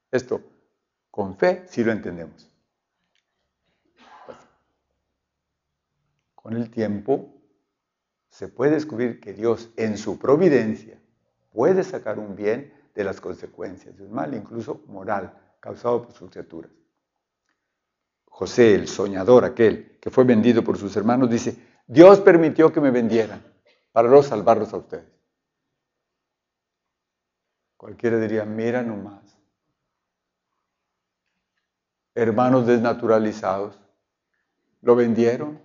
Esto, 0.09 0.41
con 1.11 1.38
fe, 1.38 1.66
sí 1.68 1.84
lo 1.84 1.91
entendemos. 1.91 2.49
Con 6.34 6.53
el 6.55 6.72
tiempo 6.72 7.36
se 8.30 8.47
puede 8.47 8.72
descubrir 8.72 9.20
que 9.20 9.34
Dios 9.34 9.70
en 9.78 9.99
su 9.99 10.18
providencia 10.18 10.99
puede 11.51 11.84
sacar 11.84 12.18
un 12.18 12.36
bien 12.36 12.74
de 12.95 13.03
las 13.03 13.19
consecuencias 13.19 13.95
de 13.97 14.05
un 14.05 14.13
mal, 14.13 14.33
incluso 14.33 14.83
moral, 14.87 15.37
causado 15.59 16.03
por 16.03 16.13
sus 16.13 16.31
criaturas. 16.31 16.71
José, 18.23 18.73
el 18.73 18.87
soñador 18.87 19.43
aquel 19.43 19.99
que 19.99 20.09
fue 20.09 20.23
vendido 20.23 20.63
por 20.63 20.77
sus 20.77 20.95
hermanos, 20.95 21.29
dice, 21.29 21.57
Dios 21.85 22.21
permitió 22.21 22.71
que 22.71 22.81
me 22.81 22.91
vendieran 22.91 23.43
para 23.91 24.09
no 24.09 24.23
salvarlos 24.23 24.73
a 24.73 24.77
ustedes. 24.77 25.11
Cualquiera 27.75 28.17
diría, 28.17 28.45
mira 28.45 28.81
nomás. 28.81 29.37
Hermanos 32.13 32.65
desnaturalizados, 32.65 33.77
lo 34.81 34.95
vendieron 34.95 35.61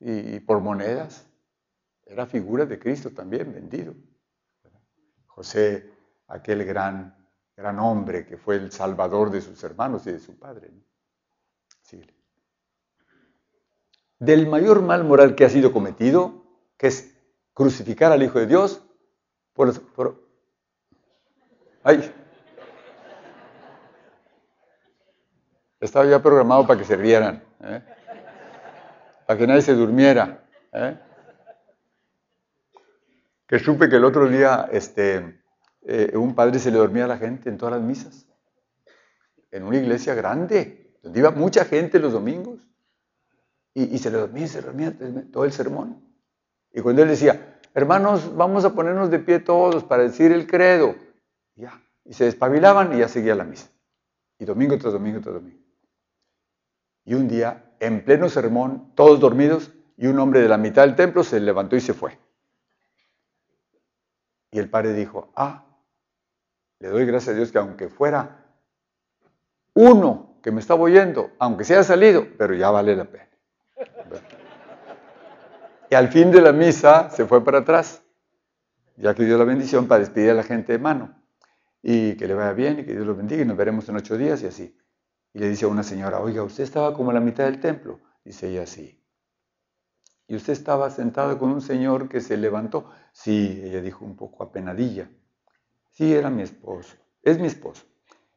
y, 0.00 0.40
por 0.40 0.60
monedas. 0.60 1.26
Era 2.06 2.26
figura 2.26 2.64
de 2.64 2.78
Cristo 2.78 3.10
también 3.10 3.52
vendido. 3.52 3.94
José 5.26 5.97
aquel 6.28 6.64
gran, 6.64 7.16
gran 7.56 7.78
hombre 7.78 8.24
que 8.26 8.36
fue 8.36 8.56
el 8.56 8.70
salvador 8.70 9.30
de 9.30 9.40
sus 9.40 9.62
hermanos 9.64 10.06
y 10.06 10.12
de 10.12 10.20
su 10.20 10.38
padre. 10.38 10.70
Del 14.18 14.46
mayor 14.48 14.82
mal 14.82 15.04
moral 15.04 15.34
que 15.34 15.44
ha 15.44 15.50
sido 15.50 15.72
cometido, 15.72 16.44
que 16.76 16.88
es 16.88 17.14
crucificar 17.54 18.12
al 18.12 18.22
Hijo 18.22 18.38
de 18.38 18.46
Dios, 18.46 18.82
por, 19.52 20.28
¡Ay! 21.82 22.12
Estaba 25.80 26.06
ya 26.06 26.20
programado 26.20 26.66
para 26.66 26.78
que 26.78 26.84
se 26.84 26.96
rieran, 26.96 27.42
¿eh? 27.60 27.82
para 29.26 29.38
que 29.38 29.46
nadie 29.46 29.62
se 29.62 29.74
durmiera. 29.74 30.44
¿eh? 30.72 30.98
Que 33.46 33.58
supe 33.58 33.88
que 33.88 33.96
el 33.96 34.04
otro 34.04 34.28
día 34.28 34.68
este, 34.72 35.40
eh, 35.90 36.14
un 36.18 36.34
padre 36.34 36.58
se 36.58 36.70
le 36.70 36.76
dormía 36.76 37.06
a 37.06 37.08
la 37.08 37.16
gente 37.16 37.48
en 37.48 37.56
todas 37.56 37.74
las 37.74 37.82
misas, 37.82 38.26
en 39.50 39.62
una 39.62 39.78
iglesia 39.78 40.14
grande. 40.14 40.94
donde 41.02 41.20
iba 41.20 41.30
mucha 41.30 41.64
gente 41.64 41.98
los 41.98 42.12
domingos. 42.12 42.60
Y, 43.72 43.96
se 43.98 44.10
le 44.10 44.18
dormía, 44.18 44.46
se 44.48 44.60
dormía 44.60 44.92
todo 45.32 45.44
el 45.44 45.52
sermón. 45.52 46.02
Y 46.72 46.80
cuando 46.80 47.02
él 47.02 47.08
decía, 47.08 47.60
hermanos, 47.72 48.36
vamos 48.36 48.64
a 48.64 48.74
ponernos 48.74 49.08
de 49.08 49.20
pie 49.20 49.38
todos 49.38 49.84
para 49.84 50.02
decir 50.02 50.32
el 50.32 50.46
credo, 50.48 50.96
ya, 51.54 51.80
y 52.04 52.12
se 52.12 52.24
despabilaban 52.24 52.92
y 52.92 52.98
ya 52.98 53.08
seguía 53.08 53.36
la 53.36 53.44
misa. 53.44 53.68
Y 54.38 54.44
domingo 54.44 54.76
tras 54.78 54.92
domingo 54.92 55.20
tras 55.20 55.36
domingo. 55.36 55.62
Y 57.04 57.14
un 57.14 57.28
día, 57.28 57.72
en 57.78 58.04
pleno 58.04 58.28
sermón, 58.28 58.92
todos 58.96 59.20
dormidos, 59.20 59.70
y 59.96 60.08
un 60.08 60.18
hombre 60.18 60.40
de 60.40 60.48
la 60.48 60.58
mitad 60.58 60.82
del 60.82 60.96
templo 60.96 61.22
se 61.22 61.38
levantó 61.38 61.76
y 61.76 61.80
se 61.80 61.94
fue. 61.94 62.18
Y 64.50 64.58
el 64.58 64.68
padre 64.68 64.92
dijo, 64.92 65.30
ah, 65.36 65.67
le 66.80 66.88
doy 66.88 67.06
gracias 67.06 67.34
a 67.34 67.36
Dios 67.36 67.52
que 67.52 67.58
aunque 67.58 67.88
fuera 67.88 68.44
uno 69.74 70.38
que 70.42 70.50
me 70.50 70.60
estaba 70.60 70.80
oyendo, 70.80 71.30
aunque 71.38 71.64
se 71.64 71.74
haya 71.74 71.84
salido, 71.84 72.26
pero 72.36 72.54
ya 72.54 72.70
vale 72.70 72.96
la 72.96 73.04
pena. 73.04 73.28
Y 75.90 75.94
al 75.94 76.08
fin 76.08 76.30
de 76.30 76.40
la 76.40 76.52
misa 76.52 77.10
se 77.10 77.26
fue 77.26 77.42
para 77.42 77.58
atrás, 77.58 78.02
ya 78.96 79.14
que 79.14 79.24
dio 79.24 79.38
la 79.38 79.44
bendición 79.44 79.88
para 79.88 80.00
despedir 80.00 80.30
a 80.30 80.34
la 80.34 80.42
gente 80.42 80.72
de 80.72 80.78
mano. 80.78 81.14
Y 81.82 82.16
que 82.16 82.26
le 82.26 82.34
vaya 82.34 82.52
bien 82.52 82.80
y 82.80 82.84
que 82.84 82.92
Dios 82.92 83.06
lo 83.06 83.14
bendiga 83.14 83.42
y 83.42 83.44
nos 83.44 83.56
veremos 83.56 83.88
en 83.88 83.96
ocho 83.96 84.18
días 84.18 84.42
y 84.42 84.46
así. 84.46 84.76
Y 85.32 85.38
le 85.38 85.48
dice 85.48 85.64
a 85.64 85.68
una 85.68 85.82
señora, 85.82 86.20
oiga, 86.20 86.42
usted 86.42 86.64
estaba 86.64 86.94
como 86.94 87.10
a 87.10 87.14
la 87.14 87.20
mitad 87.20 87.44
del 87.44 87.60
templo. 87.60 88.00
Dice 88.24 88.48
ella, 88.48 88.66
sí. 88.66 89.02
Y 90.26 90.36
usted 90.36 90.52
estaba 90.52 90.90
sentada 90.90 91.38
con 91.38 91.50
un 91.50 91.62
señor 91.62 92.08
que 92.08 92.20
se 92.20 92.36
levantó. 92.36 92.90
Sí, 93.12 93.62
ella 93.64 93.80
dijo 93.80 94.04
un 94.04 94.16
poco 94.16 94.42
apenadilla. 94.42 95.08
Sí, 95.98 96.14
era 96.14 96.30
mi 96.30 96.42
esposo. 96.42 96.94
Es 97.24 97.40
mi 97.40 97.48
esposo. 97.48 97.82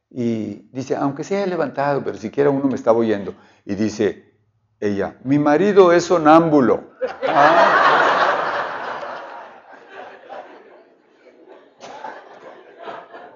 Y 0.10 0.68
dice, 0.72 0.96
aunque 0.96 1.24
se 1.24 1.38
haya 1.38 1.46
levantado, 1.46 2.04
pero 2.04 2.18
siquiera 2.18 2.50
uno 2.50 2.66
me 2.66 2.74
estaba 2.74 2.98
oyendo. 2.98 3.36
Y 3.66 3.76
dice 3.76 4.34
ella, 4.80 5.20
mi 5.24 5.38
marido 5.38 5.92
es 5.92 6.06
sonámbulo. 6.06 6.96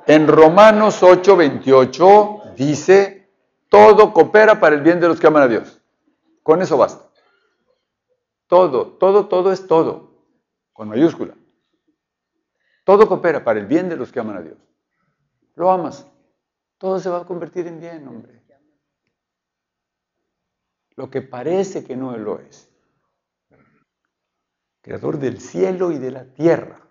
En 0.07 0.27
Romanos 0.27 1.03
8:28 1.03 2.55
dice, 2.55 3.29
todo 3.69 4.11
coopera 4.11 4.59
para 4.59 4.73
el 4.75 4.81
bien 4.81 4.99
de 4.99 5.07
los 5.07 5.19
que 5.19 5.27
aman 5.27 5.43
a 5.43 5.47
Dios. 5.47 5.79
Con 6.41 6.63
eso 6.63 6.77
basta. 6.77 7.11
Todo, 8.47 8.87
todo, 8.97 9.27
todo 9.27 9.51
es 9.51 9.67
todo, 9.67 10.15
con 10.73 10.89
mayúscula. 10.89 11.35
Todo 12.85 13.07
coopera 13.07 13.43
para 13.43 13.59
el 13.59 13.65
bien 13.65 13.89
de 13.89 13.97
los 13.97 14.13
que 14.13 14.21
aman 14.21 14.37
a 14.37 14.41
Dios. 14.41 14.57
Lo 15.55 15.69
amas, 15.71 16.07
todo 16.77 16.99
se 16.99 17.09
va 17.09 17.21
a 17.21 17.25
convertir 17.25 17.67
en 17.67 17.81
bien, 17.81 18.07
hombre. 18.07 18.45
Lo 20.95 21.09
que 21.09 21.21
parece 21.21 21.83
que 21.83 21.97
no 21.97 22.15
lo 22.17 22.39
es. 22.39 22.71
Creador 24.81 25.19
del 25.19 25.41
cielo 25.41 25.91
y 25.91 25.97
de 25.97 26.11
la 26.11 26.25
tierra. 26.33 26.87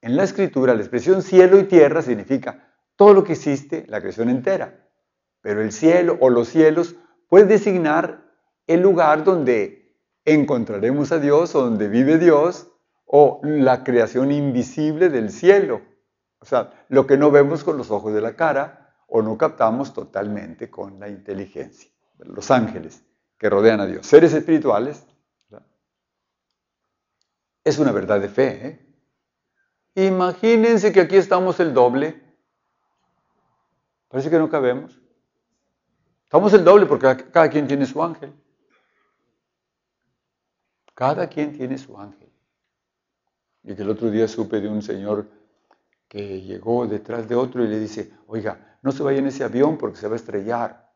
En 0.00 0.16
la 0.16 0.24
escritura, 0.24 0.74
la 0.74 0.80
expresión 0.80 1.22
cielo 1.22 1.58
y 1.58 1.64
tierra 1.64 2.00
significa 2.00 2.72
todo 2.96 3.12
lo 3.12 3.24
que 3.24 3.32
existe, 3.32 3.84
la 3.88 4.00
creación 4.00 4.30
entera. 4.30 4.88
Pero 5.40 5.60
el 5.60 5.72
cielo 5.72 6.16
o 6.20 6.30
los 6.30 6.48
cielos 6.48 6.96
puede 7.28 7.46
designar 7.46 8.32
el 8.66 8.80
lugar 8.80 9.24
donde 9.24 9.98
encontraremos 10.24 11.12
a 11.12 11.18
Dios 11.18 11.52
donde 11.52 11.88
vive 11.88 12.16
Dios 12.16 12.70
o 13.06 13.40
la 13.42 13.84
creación 13.84 14.32
invisible 14.32 15.08
del 15.08 15.30
cielo. 15.30 15.82
O 16.38 16.46
sea, 16.46 16.84
lo 16.88 17.06
que 17.06 17.16
no 17.16 17.30
vemos 17.30 17.64
con 17.64 17.76
los 17.78 17.90
ojos 17.90 18.12
de 18.12 18.20
la 18.20 18.36
cara 18.36 18.94
o 19.06 19.22
no 19.22 19.38
captamos 19.38 19.92
totalmente 19.94 20.70
con 20.70 20.98
la 20.98 21.08
inteligencia. 21.08 21.90
Los 22.18 22.50
ángeles 22.50 23.02
que 23.38 23.50
rodean 23.50 23.80
a 23.80 23.86
Dios, 23.86 24.06
seres 24.06 24.32
espirituales. 24.32 25.06
Es 27.62 27.78
una 27.78 27.92
verdad 27.92 28.20
de 28.20 28.28
fe. 28.28 28.66
¿eh? 28.66 30.06
Imagínense 30.06 30.92
que 30.92 31.00
aquí 31.00 31.16
estamos 31.16 31.60
el 31.60 31.72
doble. 31.72 32.22
Parece 34.08 34.28
que 34.28 34.38
no 34.38 34.50
cabemos. 34.50 35.00
Estamos 36.24 36.52
el 36.52 36.64
doble 36.64 36.86
porque 36.86 37.30
cada 37.30 37.48
quien 37.48 37.66
tiene 37.66 37.86
su 37.86 38.02
ángel. 38.02 38.34
Cada 40.94 41.28
quien 41.28 41.56
tiene 41.56 41.78
su 41.78 41.98
ángel. 41.98 42.30
Y 43.64 43.74
que 43.74 43.82
el 43.82 43.90
otro 43.90 44.10
día 44.10 44.28
supe 44.28 44.60
de 44.60 44.68
un 44.68 44.82
señor 44.82 45.26
que 46.06 46.42
llegó 46.42 46.86
detrás 46.86 47.28
de 47.28 47.34
otro 47.34 47.64
y 47.64 47.68
le 47.68 47.80
dice, 47.80 48.12
oiga, 48.26 48.78
no 48.82 48.92
se 48.92 49.02
vaya 49.02 49.18
en 49.18 49.26
ese 49.26 49.42
avión 49.42 49.78
porque 49.78 49.96
se 49.96 50.06
va 50.06 50.12
a 50.12 50.16
estrellar. 50.16 50.94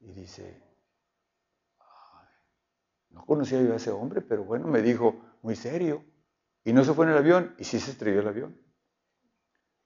Y 0.00 0.12
dice, 0.12 0.62
no 3.10 3.24
conocía 3.26 3.62
yo 3.62 3.74
a 3.74 3.76
ese 3.76 3.90
hombre, 3.90 4.22
pero 4.22 4.44
bueno, 4.44 4.66
me 4.66 4.80
dijo 4.80 5.20
muy 5.42 5.54
serio. 5.54 6.04
Y 6.64 6.72
no 6.72 6.82
se 6.82 6.94
fue 6.94 7.04
en 7.04 7.12
el 7.12 7.18
avión 7.18 7.54
y 7.58 7.64
sí 7.64 7.78
se 7.78 7.90
estrelló 7.90 8.20
el 8.20 8.28
avión. 8.28 8.58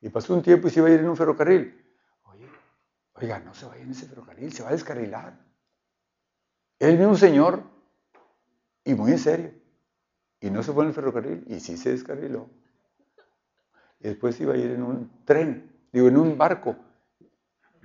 Y 0.01 0.11
pasó 0.11 0.35
un 0.35 0.43
tiempo 0.43 0.69
y 0.69 0.71
se 0.71 0.79
iba 0.79 0.89
a 0.89 0.93
ir 0.93 1.01
en 1.01 1.09
un 1.09 1.17
ferrocarril. 1.17 1.85
Oye, 2.23 2.49
oiga, 3.15 3.41
no 3.41 3.53
se 3.53 3.67
vaya 3.67 3.83
en 3.83 3.91
ese 3.91 4.07
ferrocarril, 4.07 4.53
se 4.53 4.63
va 4.63 4.69
a 4.69 4.73
descarrilar. 4.73 5.37
El 6.79 6.97
mismo 6.97 7.17
señor, 7.17 7.65
y 8.85 8.95
muy 8.95 9.11
en 9.11 9.19
serio. 9.19 9.68
Y 10.41 10.51
no 10.51 10.63
se 10.63 10.73
fue 10.73 10.85
en 10.85 10.89
el 10.89 10.95
ferrocarril 10.95 11.45
y 11.49 11.61
sí 11.61 11.77
se 11.77 11.91
descarriló. 11.91 12.49
Y 14.01 14.09
después 14.09 14.41
iba 14.41 14.55
a 14.55 14.57
ir 14.57 14.71
en 14.71 14.83
un 14.83 15.25
tren, 15.25 15.89
digo, 15.93 16.09
en 16.09 16.17
un 16.17 16.39
barco. 16.39 16.77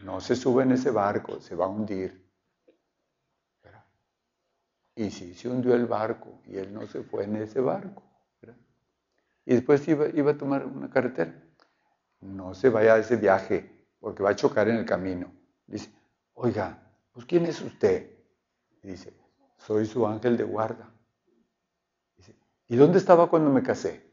No 0.04 0.22
se 0.22 0.36
sube 0.36 0.64
en 0.64 0.74
ese 0.74 0.91
barco, 0.91 1.39
se 1.39 1.56
va 1.56 1.66
a 1.66 1.70
hundir. 1.70 2.24
Y 4.95 5.10
sí 5.10 5.34
se 5.34 5.49
hundió 5.49 5.74
el 5.74 5.88
barco 5.88 6.41
y 6.45 6.58
él 6.58 6.72
no 6.72 6.86
se 6.86 7.01
fue 7.01 7.24
en 7.24 7.38
ese 7.38 7.60
barco 7.60 8.04
y 9.45 9.56
después 9.56 9.88
iba, 9.88 10.08
iba 10.10 10.32
a 10.32 10.38
tomar 10.38 10.66
una 10.66 10.89
carretera. 10.89 11.34
No 12.22 12.54
se 12.54 12.70
vaya 12.70 12.95
a 12.95 12.99
ese 12.99 13.18
viaje 13.18 13.88
porque 13.99 14.24
va 14.24 14.32
a 14.32 14.36
chocar 14.36 14.70
en 14.70 14.78
el 14.78 14.86
camino. 14.86 15.32
Dice, 15.68 15.91
oiga, 16.34 16.80
pues 17.12 17.26
¿quién 17.26 17.45
es 17.45 17.62
usted? 17.62 18.12
dice, 18.82 19.14
soy 19.58 19.86
su 19.86 20.06
ángel 20.06 20.36
de 20.36 20.43
guarda. 20.43 20.93
¿Y 22.68 22.76
dónde 22.76 22.97
estaba 22.97 23.28
cuando 23.28 23.49
me 23.49 23.64
casé? 23.64 24.03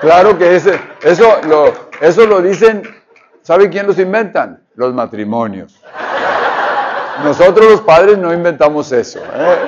Claro 0.00 0.36
que 0.36 0.56
ese, 0.56 0.80
eso, 1.02 1.40
lo, 1.46 1.72
eso 2.00 2.26
lo 2.26 2.42
dicen, 2.42 2.82
¿sabe 3.42 3.70
quién 3.70 3.86
los 3.86 4.00
inventan? 4.00 4.66
Los 4.74 4.92
matrimonios. 4.92 5.80
Nosotros 7.22 7.70
los 7.70 7.80
padres 7.82 8.18
no 8.18 8.34
inventamos 8.34 8.90
eso. 8.90 9.20
¿eh? 9.20 9.58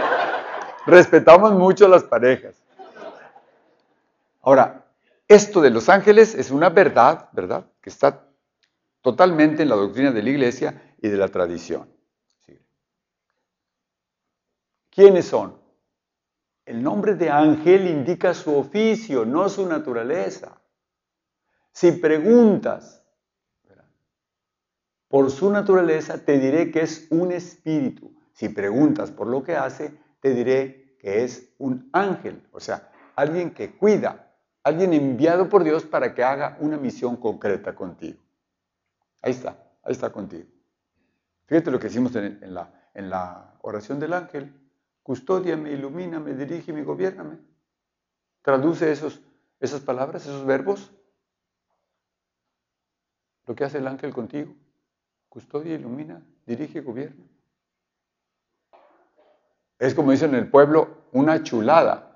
Respetamos 0.86 1.52
mucho 1.52 1.86
a 1.86 1.88
las 1.88 2.02
parejas. 2.02 2.56
Ahora, 4.42 4.84
esto 5.28 5.60
de 5.60 5.70
los 5.70 5.88
ángeles 5.88 6.34
es 6.34 6.50
una 6.50 6.68
verdad, 6.68 7.28
¿verdad? 7.30 7.66
Que 7.80 7.90
está 7.90 8.24
totalmente 9.02 9.62
en 9.62 9.68
la 9.68 9.76
doctrina 9.76 10.10
de 10.10 10.22
la 10.22 10.30
iglesia 10.30 10.82
y 11.05 11.09
de 11.11 11.18
la 11.18 11.28
tradición. 11.28 11.86
¿Quiénes 14.88 15.26
son? 15.26 15.55
El 16.64 16.82
nombre 16.82 17.14
de 17.14 17.28
ángel 17.28 17.88
indica 17.88 18.32
su 18.32 18.57
oficio, 18.57 19.26
no 19.26 19.50
su 19.50 19.66
naturaleza. 19.66 20.59
Si 21.72 21.92
preguntas 21.92 23.05
por 25.07 25.30
su 25.30 25.50
naturaleza 25.50 26.24
te 26.24 26.38
diré 26.38 26.70
que 26.70 26.80
es 26.80 27.07
un 27.11 27.32
espíritu. 27.32 28.16
Si 28.32 28.48
preguntas 28.48 29.11
por 29.11 29.26
lo 29.26 29.42
que 29.42 29.57
hace, 29.57 29.92
te 30.20 30.32
diré 30.32 30.96
que 30.98 31.22
es 31.22 31.52
un 31.59 31.90
ángel, 31.92 32.48
o 32.50 32.61
sea, 32.61 32.90
alguien 33.14 33.52
que 33.52 33.76
cuida, 33.76 34.34
alguien 34.62 34.94
enviado 34.94 35.50
por 35.50 35.64
Dios 35.64 35.84
para 35.84 36.14
que 36.14 36.24
haga 36.24 36.57
una 36.61 36.78
misión 36.78 37.16
concreta 37.16 37.74
contigo. 37.74 38.22
Ahí 39.20 39.32
está, 39.32 39.50
ahí 39.82 39.92
está 39.92 40.11
contigo. 40.11 40.53
Fíjate 41.47 41.70
lo 41.70 41.78
que 41.78 41.88
hicimos 41.88 42.14
en, 42.16 42.55
la, 42.55 43.55
oración 43.62 44.01
del 44.01 44.12
ángel. 44.12 44.53
Custódiame, 45.03 45.70
ilumíname, 45.72 46.34
dirígeme, 46.34 46.82
gobiername. 46.82 47.38
Traduce 48.42 48.90
esos, 48.90 49.20
esas 49.61 49.80
palabras, 49.80 50.24
esos 50.24 50.47
verbos. 50.47 50.92
Lo 53.47 53.55
que 53.55 53.64
hace 53.64 53.78
el 53.78 53.86
ángel 53.86 54.12
contigo 54.12 54.55
custodia, 55.34 55.74
ilumina, 55.74 56.22
dirige, 56.47 56.80
gobierna. 56.80 57.24
Es 59.80 59.92
como 59.92 60.12
dicen 60.12 60.30
en 60.30 60.45
el 60.45 60.49
pueblo, 60.49 61.07
una 61.11 61.42
chulada. 61.42 62.13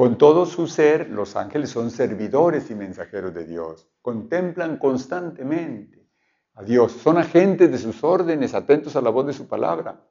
Con 0.00 0.16
todo 0.16 0.46
su 0.46 0.66
ser, 0.66 1.10
los 1.10 1.36
ángeles 1.36 1.68
son 1.68 1.90
servidores 1.90 2.70
y 2.70 2.74
mensajeros 2.74 3.34
de 3.34 3.44
Dios. 3.44 3.86
Contemplan 4.00 4.78
constantemente 4.78 6.08
a 6.54 6.62
Dios. 6.62 6.92
Son 6.92 7.18
agentes 7.18 7.70
de 7.70 7.76
sus 7.76 8.02
órdenes, 8.02 8.54
atentos 8.54 8.96
a 8.96 9.02
la 9.02 9.10
voz 9.10 9.26
de 9.26 9.34
su 9.34 9.46
palabra. 9.46 10.02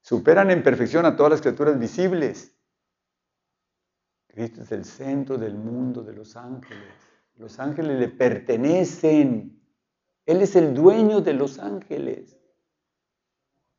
Superan 0.00 0.52
en 0.52 0.62
perfección 0.62 1.04
a 1.04 1.16
todas 1.16 1.32
las 1.32 1.40
criaturas 1.40 1.76
visibles. 1.80 2.56
Cristo 4.28 4.62
es 4.62 4.70
el 4.70 4.84
centro 4.84 5.36
del 5.36 5.56
mundo 5.56 6.04
de 6.04 6.12
los 6.12 6.36
ángeles. 6.36 6.94
Los 7.34 7.58
ángeles 7.58 7.98
le 7.98 8.10
pertenecen. 8.10 9.60
Él 10.26 10.42
es 10.42 10.54
el 10.54 10.72
dueño 10.72 11.20
de 11.20 11.32
los 11.32 11.58
ángeles. 11.58 12.38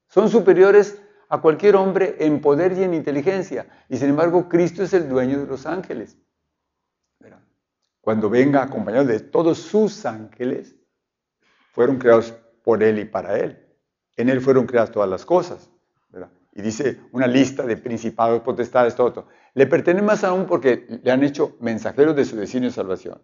Son 0.09 0.29
superiores 0.29 1.01
a 1.35 1.41
cualquier 1.41 1.75
hombre 1.75 2.15
en 2.19 2.41
poder 2.41 2.73
y 2.73 2.83
en 2.83 2.93
inteligencia. 2.93 3.67
Y 3.89 3.97
sin 3.97 4.09
embargo, 4.09 4.47
Cristo 4.47 4.83
es 4.83 4.93
el 4.93 5.09
dueño 5.09 5.39
de 5.39 5.45
los 5.45 5.65
ángeles. 5.65 6.17
Cuando 8.01 8.29
venga 8.29 8.61
acompañado 8.61 9.05
de 9.05 9.19
todos 9.19 9.57
sus 9.57 10.05
ángeles, 10.05 10.75
fueron 11.71 11.97
creados 11.97 12.33
por 12.63 12.83
Él 12.83 12.99
y 12.99 13.05
para 13.05 13.37
Él. 13.39 13.59
En 14.15 14.29
Él 14.29 14.41
fueron 14.41 14.65
creadas 14.65 14.91
todas 14.91 15.09
las 15.09 15.25
cosas. 15.25 15.69
Y 16.53 16.61
dice 16.61 17.01
una 17.11 17.27
lista 17.27 17.63
de 17.63 17.75
principados, 17.75 18.41
potestades, 18.41 18.95
todo. 18.95 19.27
Le 19.55 19.67
pertenece 19.67 20.05
más 20.05 20.23
aún 20.23 20.45
porque 20.45 20.85
le 21.03 21.11
han 21.11 21.23
hecho 21.23 21.57
mensajeros 21.59 22.15
de 22.15 22.23
su 22.23 22.37
destino 22.37 22.67
y 22.67 22.71
salvación. 22.71 23.21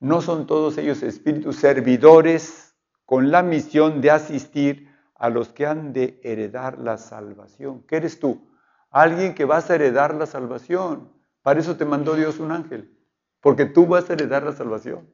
¿No 0.00 0.20
son 0.20 0.46
todos 0.46 0.76
ellos 0.76 1.02
espíritus 1.02 1.56
servidores 1.56 2.74
con 3.06 3.30
la 3.30 3.42
misión 3.42 4.00
de 4.02 4.10
asistir 4.10 4.89
a 5.20 5.28
los 5.28 5.50
que 5.50 5.66
han 5.66 5.92
de 5.92 6.18
heredar 6.24 6.78
la 6.78 6.96
salvación. 6.96 7.82
¿Qué 7.82 7.96
eres 7.96 8.18
tú? 8.18 8.50
Alguien 8.90 9.34
que 9.34 9.44
vas 9.44 9.68
a 9.68 9.74
heredar 9.74 10.14
la 10.14 10.24
salvación. 10.24 11.12
Para 11.42 11.60
eso 11.60 11.76
te 11.76 11.84
mandó 11.84 12.14
Dios 12.14 12.38
un 12.38 12.50
ángel, 12.50 12.98
porque 13.42 13.66
tú 13.66 13.86
vas 13.86 14.08
a 14.08 14.14
heredar 14.14 14.42
la 14.42 14.54
salvación. 14.54 15.12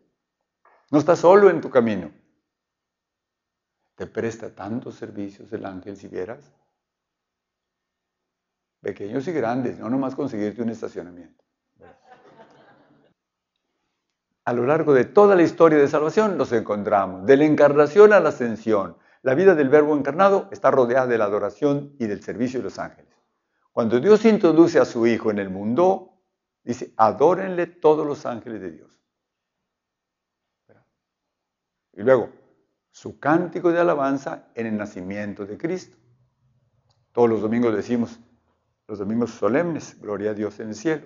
No 0.92 1.00
estás 1.00 1.18
solo 1.18 1.50
en 1.50 1.60
tu 1.60 1.70
camino. 1.70 2.12
Te 3.96 4.06
presta 4.06 4.54
tantos 4.54 4.94
servicios 4.94 5.52
el 5.52 5.66
ángel 5.66 5.96
si 5.96 6.06
vieras. 6.06 6.52
Pequeños 8.80 9.26
y 9.26 9.32
grandes, 9.32 9.80
no 9.80 9.90
nomás 9.90 10.14
conseguirte 10.14 10.62
un 10.62 10.68
estacionamiento. 10.68 11.42
A 14.44 14.52
lo 14.52 14.66
largo 14.66 14.94
de 14.94 15.04
toda 15.04 15.34
la 15.34 15.42
historia 15.42 15.78
de 15.78 15.88
salvación 15.88 16.38
los 16.38 16.52
encontramos, 16.52 17.26
de 17.26 17.36
la 17.36 17.44
encarnación 17.44 18.12
a 18.12 18.20
la 18.20 18.28
ascensión, 18.28 18.96
la 19.26 19.34
vida 19.34 19.56
del 19.56 19.68
Verbo 19.68 19.96
encarnado 19.96 20.48
está 20.52 20.70
rodeada 20.70 21.08
de 21.08 21.18
la 21.18 21.24
adoración 21.24 21.96
y 21.98 22.06
del 22.06 22.22
servicio 22.22 22.60
de 22.60 22.64
los 22.66 22.78
ángeles. 22.78 23.12
Cuando 23.72 23.98
Dios 23.98 24.24
introduce 24.24 24.78
a 24.78 24.84
su 24.84 25.04
Hijo 25.04 25.32
en 25.32 25.40
el 25.40 25.50
mundo, 25.50 26.22
dice, 26.62 26.94
adórenle 26.96 27.66
todos 27.66 28.06
los 28.06 28.24
ángeles 28.24 28.60
de 28.60 28.70
Dios. 28.70 29.00
Y 31.94 32.02
luego, 32.02 32.30
su 32.92 33.18
cántico 33.18 33.72
de 33.72 33.80
alabanza 33.80 34.46
en 34.54 34.68
el 34.68 34.76
nacimiento 34.76 35.44
de 35.44 35.58
Cristo. 35.58 35.96
Todos 37.10 37.28
los 37.28 37.42
domingos 37.42 37.74
decimos, 37.74 38.20
los 38.86 39.00
domingos 39.00 39.32
solemnes, 39.32 40.00
gloria 40.00 40.30
a 40.30 40.34
Dios 40.34 40.60
en 40.60 40.68
el 40.68 40.76
cielo. 40.76 41.04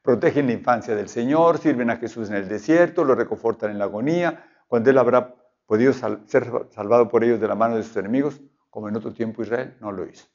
Protegen 0.00 0.46
la 0.46 0.52
infancia 0.52 0.94
del 0.94 1.08
Señor, 1.08 1.58
sirven 1.58 1.90
a 1.90 1.96
Jesús 1.96 2.28
en 2.28 2.36
el 2.36 2.46
desierto, 2.46 3.02
lo 3.02 3.16
reconfortan 3.16 3.72
en 3.72 3.78
la 3.80 3.86
agonía, 3.86 4.48
cuando 4.68 4.90
Él 4.90 4.98
habrá 4.98 5.41
podido 5.66 5.92
ser 5.92 6.50
salvado 6.70 7.08
por 7.08 7.24
ellos 7.24 7.40
de 7.40 7.48
la 7.48 7.54
mano 7.54 7.76
de 7.76 7.82
sus 7.82 7.96
enemigos, 7.96 8.40
como 8.70 8.88
en 8.88 8.96
otro 8.96 9.12
tiempo 9.12 9.42
Israel 9.42 9.76
no 9.80 9.92
lo 9.92 10.06
hizo. 10.06 10.26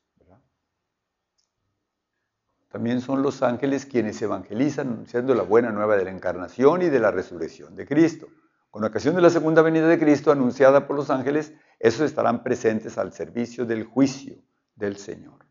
También 2.69 3.01
son 3.01 3.21
los 3.21 3.41
ángeles 3.43 3.86
quienes 3.86 4.21
evangelizan 4.21 4.89
anunciando 4.89 5.34
la 5.34 5.43
buena 5.43 5.71
nueva 5.71 5.95
de 5.95 6.03
la 6.03 6.11
encarnación 6.11 6.82
y 6.82 6.89
de 6.89 6.99
la 6.99 7.11
resurrección 7.11 7.75
de 7.75 7.88
Cristo. 7.88 8.28
Con 8.69 8.84
ocasión 8.84 9.15
de 9.15 9.21
la 9.21 9.30
segunda 9.30 9.61
venida 9.61 9.88
de 9.88 9.97
Cristo 9.97 10.32
anunciada 10.32 10.86
por 10.86 10.95
los 10.95 11.09
ángeles, 11.09 11.53
esos 11.80 12.01
estarán 12.01 12.43
presentes 12.43 12.97
al 12.97 13.13
servicio 13.13 13.65
del 13.65 13.86
juicio 13.86 14.36
del 14.75 14.97
Señor. 14.97 15.45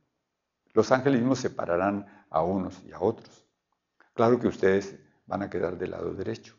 Los 0.75 0.93
ángeles 0.93 1.21
mismos 1.21 1.39
separarán 1.39 2.07
a 2.29 2.43
unos 2.43 2.83
y 2.85 2.93
a 2.93 3.01
otros. 3.01 3.47
Claro 4.13 4.39
que 4.39 4.49
ustedes 4.49 4.97
van 5.27 5.43
a 5.43 5.51
quedar 5.51 5.79
del 5.79 5.93
lado 5.93 6.13
derecho. 6.13 6.57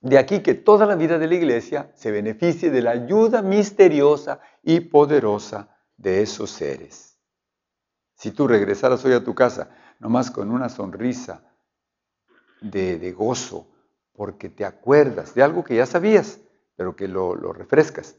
De 0.00 0.16
aquí 0.16 0.40
que 0.40 0.54
toda 0.54 0.86
la 0.86 0.96
vida 0.96 1.18
de 1.18 1.28
la 1.28 1.34
iglesia 1.34 1.92
se 1.94 2.10
beneficie 2.10 2.70
de 2.70 2.80
la 2.80 2.92
ayuda 2.92 3.42
misteriosa 3.42 4.40
y 4.62 4.80
poderosa 4.80 5.76
de 5.96 6.22
esos 6.22 6.50
seres. 6.50 7.18
Si 8.14 8.30
tú 8.30 8.48
regresaras 8.48 9.04
hoy 9.04 9.12
a 9.12 9.24
tu 9.24 9.34
casa, 9.34 9.70
nomás 9.98 10.30
con 10.30 10.50
una 10.50 10.70
sonrisa 10.70 11.42
de, 12.62 13.12
gozo, 13.12 13.66
porque 14.12 14.48
te 14.48 14.64
acuerdas 14.64 15.34
de 15.34 15.42
algo 15.42 15.64
que 15.64 15.76
ya 15.76 15.86
sabías, 15.86 16.40
pero 16.76 16.96
que 16.96 17.06
lo, 17.06 17.34
lo 17.34 17.52
refrescas, 17.52 18.16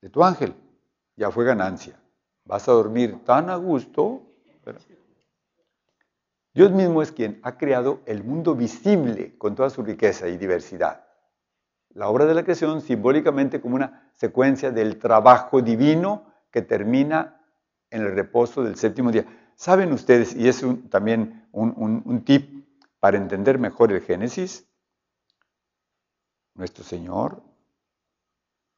de 0.00 0.10
tu 0.10 0.24
ángel, 0.24 0.54
ya 1.16 1.30
fue 1.30 1.44
ganancia. 1.44 2.00
Vas 2.44 2.68
a 2.68 2.72
dormir 2.72 3.24
tan 3.24 3.50
a 3.50 3.56
gusto. 3.56 4.22
Dios 6.56 6.72
mismo 6.72 7.02
es 7.02 7.12
quien 7.12 7.38
ha 7.42 7.58
creado 7.58 8.00
el 8.06 8.24
mundo 8.24 8.54
visible 8.54 9.36
con 9.36 9.54
toda 9.54 9.68
su 9.68 9.82
riqueza 9.82 10.26
y 10.28 10.38
diversidad. 10.38 11.04
La 11.90 12.08
obra 12.08 12.24
de 12.24 12.32
la 12.32 12.44
creación 12.44 12.80
simbólicamente 12.80 13.60
como 13.60 13.74
una 13.74 14.10
secuencia 14.14 14.70
del 14.70 14.98
trabajo 14.98 15.60
divino 15.60 16.32
que 16.50 16.62
termina 16.62 17.44
en 17.90 18.00
el 18.00 18.14
reposo 18.14 18.64
del 18.64 18.76
séptimo 18.76 19.12
día. 19.12 19.26
¿Saben 19.54 19.92
ustedes, 19.92 20.34
y 20.34 20.48
es 20.48 20.64
también 20.88 21.46
un 21.52 22.24
tip 22.24 22.66
para 23.00 23.18
entender 23.18 23.58
mejor 23.58 23.92
el 23.92 24.00
Génesis? 24.00 24.66
Nuestro 26.54 26.84
Señor 26.84 27.42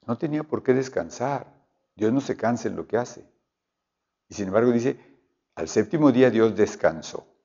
no 0.05 0.18
tenía 0.18 0.43
por 0.43 0.64
qué 0.64 0.74
descansar. 0.74 1.47
Dios 1.95 2.12
no 2.12 2.20
se 2.20 2.37
cansa 2.37 2.66
en 2.66 2.74
lo 2.74 2.89
que 2.89 2.97
hace. 2.97 3.24
Y 4.29 4.35
sin 4.35 4.49
embargo 4.49 4.72
dice, 4.72 4.99
al 5.55 5.68
séptimo 5.68 6.11
día 6.11 6.29
Dios 6.29 6.57
descansó. 6.57 7.38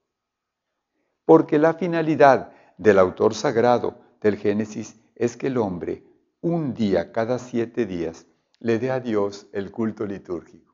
Porque 1.25 1.57
la 1.57 1.73
finalidad 1.73 2.51
del 2.77 2.99
autor 2.99 3.33
sagrado 3.33 3.97
del 4.21 4.37
Génesis 4.37 4.99
es 5.15 5.37
que 5.37 5.47
el 5.47 5.57
hombre, 5.57 6.03
un 6.41 6.73
día 6.73 7.11
cada 7.11 7.39
siete 7.39 7.85
días, 7.85 8.25
le 8.59 8.79
dé 8.79 8.91
a 8.91 8.99
Dios 8.99 9.47
el 9.53 9.71
culto 9.71 10.05
litúrgico. 10.05 10.73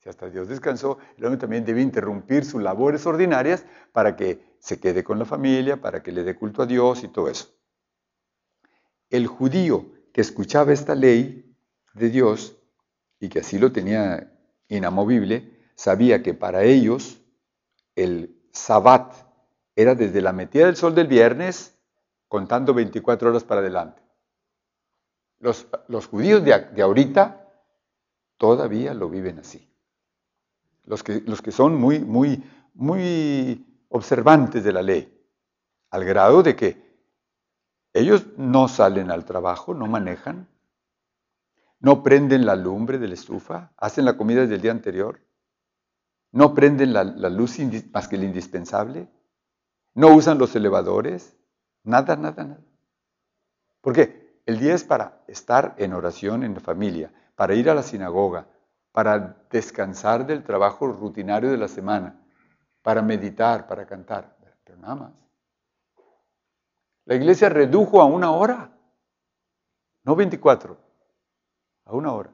Si 0.00 0.08
hasta 0.08 0.30
Dios 0.30 0.48
descansó, 0.48 0.98
el 1.16 1.24
hombre 1.24 1.40
también 1.40 1.64
debe 1.64 1.82
interrumpir 1.82 2.44
sus 2.44 2.62
labores 2.62 3.06
ordinarias 3.06 3.64
para 3.92 4.16
que 4.16 4.56
se 4.58 4.78
quede 4.78 5.04
con 5.04 5.18
la 5.18 5.24
familia, 5.24 5.80
para 5.80 6.02
que 6.02 6.12
le 6.12 6.22
dé 6.22 6.34
culto 6.34 6.62
a 6.62 6.66
Dios 6.66 7.02
y 7.04 7.08
todo 7.08 7.28
eso. 7.28 7.48
El 9.10 9.26
judío 9.26 9.86
que 10.12 10.20
escuchaba 10.20 10.72
esta 10.72 10.94
ley 10.94 11.56
de 11.94 12.10
Dios 12.10 12.56
y 13.20 13.28
que 13.28 13.40
así 13.40 13.58
lo 13.58 13.72
tenía 13.72 14.32
inamovible, 14.68 15.58
sabía 15.74 16.22
que 16.22 16.34
para 16.34 16.64
ellos 16.64 17.20
el 17.94 18.36
sabbat 18.52 19.25
era 19.76 19.94
desde 19.94 20.22
la 20.22 20.32
metida 20.32 20.66
del 20.66 20.76
sol 20.76 20.94
del 20.94 21.06
viernes, 21.06 21.78
contando 22.28 22.72
24 22.72 23.28
horas 23.28 23.44
para 23.44 23.60
adelante. 23.60 24.02
Los, 25.38 25.66
judíos 26.06 26.42
de, 26.42 26.82
ahorita 26.82 27.46
todavía 28.38 28.94
lo 28.94 29.10
viven 29.10 29.38
así. 29.38 29.70
Los 30.84 31.02
que, 31.02 31.20
los 31.26 31.42
que 31.42 31.52
son 31.52 31.76
muy, 31.76 32.00
muy, 32.00 32.42
muy 32.72 33.84
observantes 33.90 34.64
de 34.64 34.72
la 34.72 34.82
ley, 34.82 35.12
al 35.90 36.04
grado 36.04 36.42
de 36.42 36.56
que 36.56 36.86
ellos 37.92 38.26
no 38.36 38.68
salen 38.68 39.10
al 39.10 39.26
trabajo, 39.26 39.74
no 39.74 39.86
manejan, 39.86 40.48
no 41.80 42.02
prenden 42.02 42.46
la 42.46 42.56
lumbre 42.56 42.98
de 42.98 43.08
la 43.08 43.14
estufa, 43.14 43.72
hacen 43.76 44.06
la 44.06 44.16
comida 44.16 44.46
del 44.46 44.60
día 44.60 44.70
anterior, 44.70 45.20
no 46.32 46.54
prenden 46.54 46.92
la, 46.92 47.04
la 47.04 47.28
luz 47.28 47.58
más 47.92 48.08
que 48.08 48.16
el 48.16 48.24
indispensable, 48.24 49.08
no 49.96 50.08
usan 50.08 50.36
los 50.38 50.54
elevadores, 50.54 51.34
nada, 51.82 52.16
nada, 52.16 52.44
nada. 52.44 52.60
¿Por 53.80 53.94
qué? 53.94 54.40
El 54.44 54.58
día 54.58 54.74
es 54.74 54.84
para 54.84 55.22
estar 55.26 55.74
en 55.78 55.94
oración 55.94 56.44
en 56.44 56.52
la 56.52 56.60
familia, 56.60 57.10
para 57.34 57.54
ir 57.54 57.70
a 57.70 57.74
la 57.74 57.82
sinagoga, 57.82 58.46
para 58.92 59.38
descansar 59.50 60.26
del 60.26 60.44
trabajo 60.44 60.86
rutinario 60.86 61.50
de 61.50 61.56
la 61.56 61.66
semana, 61.66 62.22
para 62.82 63.00
meditar, 63.00 63.66
para 63.66 63.86
cantar, 63.86 64.36
pero 64.64 64.78
nada 64.78 64.94
más. 64.96 65.12
La 67.06 67.14
iglesia 67.14 67.48
redujo 67.48 68.02
a 68.02 68.04
una 68.04 68.32
hora, 68.32 68.76
no 70.04 70.14
24, 70.14 70.76
a 71.86 71.94
una 71.94 72.12
hora. 72.12 72.30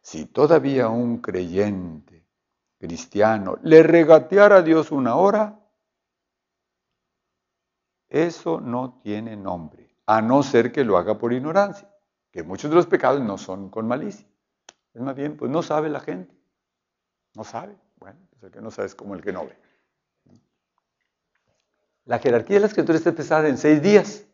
Si 0.00 0.26
todavía 0.26 0.88
un 0.88 1.18
creyente 1.18 2.26
cristiano 2.76 3.56
le 3.62 3.84
regateara 3.84 4.56
a 4.56 4.62
Dios 4.62 4.90
una 4.90 5.14
hora, 5.14 5.60
eso 8.08 8.60
no 8.60 9.00
tiene 9.02 9.36
nombre, 9.36 9.94
a 10.06 10.22
no 10.22 10.42
ser 10.42 10.72
que 10.72 10.84
lo 10.84 10.96
haga 10.96 11.18
por 11.18 11.32
ignorancia, 11.32 11.88
que 12.30 12.42
muchos 12.42 12.70
de 12.70 12.76
los 12.76 12.86
pecados 12.86 13.20
no 13.20 13.38
son 13.38 13.70
con 13.70 13.86
malicia. 13.86 14.26
Es 14.94 15.02
más 15.02 15.14
bien, 15.14 15.36
pues 15.36 15.50
no 15.50 15.62
sabe 15.62 15.88
la 15.88 16.00
gente. 16.00 16.34
No 17.34 17.44
sabe. 17.44 17.76
Bueno, 17.98 18.18
pues 18.30 18.42
el 18.42 18.50
que 18.50 18.60
no 18.60 18.70
sabe 18.70 18.86
es 18.86 18.94
como 18.94 19.14
el 19.14 19.22
que 19.22 19.32
no 19.32 19.46
ve. 19.46 19.56
La 22.04 22.18
jerarquía 22.18 22.56
de 22.56 22.60
la 22.60 22.66
escritura 22.66 22.96
está 22.96 23.10
empezada 23.10 23.48
en 23.48 23.58
seis 23.58 23.82
días. 23.82 24.24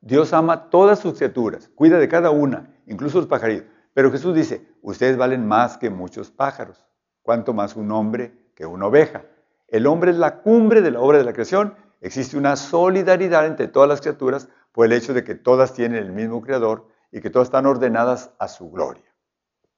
Dios 0.00 0.34
ama 0.34 0.68
todas 0.68 0.98
sus 0.98 1.16
criaturas, 1.16 1.70
cuida 1.74 1.98
de 1.98 2.08
cada 2.08 2.30
una, 2.30 2.74
incluso 2.86 3.18
los 3.18 3.26
pajaritos. 3.26 3.68
Pero 3.94 4.10
Jesús 4.10 4.34
dice, 4.34 4.68
ustedes 4.82 5.16
valen 5.16 5.46
más 5.46 5.78
que 5.78 5.88
muchos 5.88 6.30
pájaros. 6.30 6.84
cuanto 7.22 7.54
más 7.54 7.74
un 7.74 7.90
hombre 7.90 8.50
que 8.54 8.66
una 8.66 8.86
oveja. 8.86 9.24
El 9.68 9.86
hombre 9.86 10.10
es 10.10 10.18
la 10.18 10.42
cumbre 10.42 10.82
de 10.82 10.90
la 10.90 11.00
obra 11.00 11.16
de 11.16 11.24
la 11.24 11.32
creación. 11.32 11.74
Existe 12.04 12.36
una 12.36 12.54
solidaridad 12.56 13.46
entre 13.46 13.66
todas 13.66 13.88
las 13.88 14.02
criaturas 14.02 14.50
por 14.72 14.84
el 14.84 14.92
hecho 14.92 15.14
de 15.14 15.24
que 15.24 15.34
todas 15.34 15.72
tienen 15.72 16.04
el 16.04 16.12
mismo 16.12 16.42
creador 16.42 16.86
y 17.10 17.22
que 17.22 17.30
todas 17.30 17.48
están 17.48 17.64
ordenadas 17.64 18.30
a 18.38 18.46
su 18.46 18.70
gloria. 18.70 19.10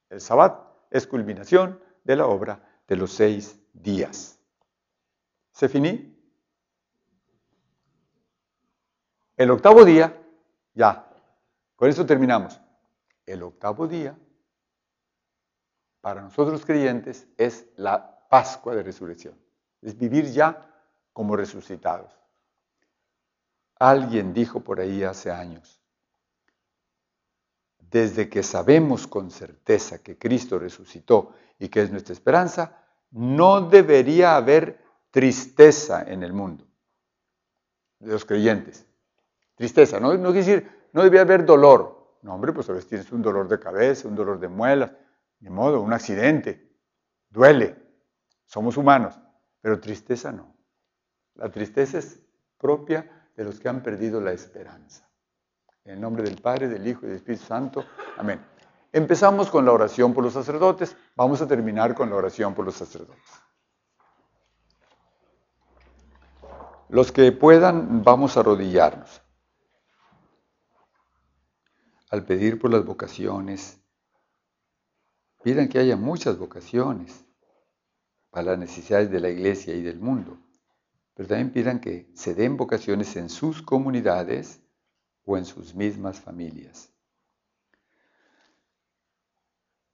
El 0.09 0.19
sabbat 0.19 0.61
es 0.91 1.07
culminación 1.07 1.81
de 2.03 2.17
la 2.17 2.25
obra 2.25 2.67
de 2.85 2.97
los 2.97 3.13
seis 3.13 3.57
días. 3.71 4.41
¿Se 5.53 5.69
finí? 5.69 6.21
El 9.37 9.49
octavo 9.49 9.85
día, 9.85 10.21
ya, 10.73 11.09
con 11.77 11.87
eso 11.87 12.05
terminamos. 12.05 12.59
El 13.25 13.41
octavo 13.41 13.87
día, 13.87 14.19
para 16.01 16.23
nosotros 16.23 16.65
creyentes, 16.65 17.25
es 17.37 17.67
la 17.77 18.27
Pascua 18.29 18.75
de 18.75 18.83
Resurrección. 18.83 19.39
Es 19.81 19.97
vivir 19.97 20.25
ya 20.25 20.66
como 21.17 21.35
resucitados. 21.35 22.15
Alguien 23.79 24.35
dijo 24.35 24.59
por 24.59 24.79
ahí 24.79 25.03
hace 25.03 25.31
años, 25.31 25.81
desde 27.79 28.29
que 28.29 28.43
sabemos 28.43 29.07
con 29.07 29.31
certeza 29.31 30.03
que 30.03 30.15
Cristo 30.15 30.59
resucitó 30.59 31.33
y 31.57 31.69
que 31.69 31.81
es 31.81 31.89
nuestra 31.89 32.13
esperanza, 32.13 32.83
no 33.09 33.61
debería 33.61 34.35
haber 34.35 34.79
tristeza 35.09 36.03
en 36.03 36.21
el 36.21 36.33
mundo 36.33 36.67
de 37.97 38.11
los 38.11 38.23
creyentes. 38.23 38.85
Tristeza, 39.55 39.99
no, 39.99 40.13
no 40.13 40.31
quiere 40.31 40.45
decir, 40.45 40.89
no 40.93 41.01
debería 41.01 41.23
haber 41.23 41.47
dolor. 41.47 42.19
No, 42.21 42.35
hombre, 42.35 42.53
pues 42.53 42.69
a 42.69 42.73
veces 42.73 42.89
tienes 42.89 43.11
un 43.11 43.23
dolor 43.23 43.47
de 43.47 43.59
cabeza, 43.59 44.07
un 44.07 44.13
dolor 44.13 44.39
de 44.39 44.49
muelas, 44.49 44.91
de 45.39 45.49
modo, 45.49 45.81
un 45.81 45.93
accidente. 45.93 46.77
Duele. 47.27 47.75
Somos 48.45 48.77
humanos. 48.77 49.19
Pero 49.61 49.79
tristeza 49.79 50.31
no. 50.31 50.56
La 51.37 51.49
tristeza 51.49 51.99
es 51.99 52.19
propia 52.57 53.29
de 53.35 53.43
los 53.43 53.59
que 53.59 53.69
han 53.69 53.83
perdido 53.83 54.19
la 54.19 54.31
esperanza. 54.31 55.07
En 55.85 55.93
el 55.93 56.01
nombre 56.01 56.23
del 56.23 56.41
Padre, 56.41 56.67
del 56.67 56.85
Hijo 56.87 57.05
y 57.05 57.09
del 57.09 57.17
Espíritu 57.17 57.45
Santo. 57.45 57.85
Amén. 58.17 58.43
Empezamos 58.91 59.49
con 59.49 59.63
la 59.63 59.71
oración 59.71 60.13
por 60.13 60.23
los 60.23 60.33
sacerdotes. 60.33 60.95
Vamos 61.15 61.41
a 61.41 61.47
terminar 61.47 61.93
con 61.93 62.09
la 62.09 62.15
oración 62.15 62.53
por 62.55 62.65
los 62.65 62.75
sacerdotes. 62.75 63.23
Los 66.89 67.11
que 67.11 67.31
puedan, 67.31 68.03
vamos 68.03 68.37
a 68.37 68.39
arrodillarnos. 68.39 69.21
Al 72.09 72.23
pedir 72.25 72.57
por 72.57 72.71
las 72.71 72.85
vocaciones, 72.85 73.79
pidan 75.43 75.67
que 75.67 75.79
haya 75.79 75.97
muchas 75.97 76.37
vocaciones 76.37 77.25
para 78.29 78.51
las 78.51 78.59
necesidades 78.59 79.11
de 79.11 79.19
la 79.19 79.29
iglesia 79.29 79.73
y 79.75 79.81
del 79.81 79.99
mundo, 79.99 80.37
pero 81.17 81.27
también 81.27 81.49
pidan 81.49 81.79
que 81.79 82.11
se 82.13 82.35
den 82.35 82.55
vocaciones 82.57 83.15
en 83.15 83.27
sus 83.29 83.63
comunidades 83.63 84.61
o 85.25 85.35
en 85.35 85.45
sus 85.45 85.73
mismas 85.73 86.19
familias. 86.19 86.91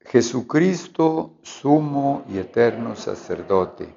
Jesucristo, 0.00 1.38
sumo 1.40 2.26
y 2.28 2.36
eterno 2.36 2.94
sacerdote, 2.94 3.96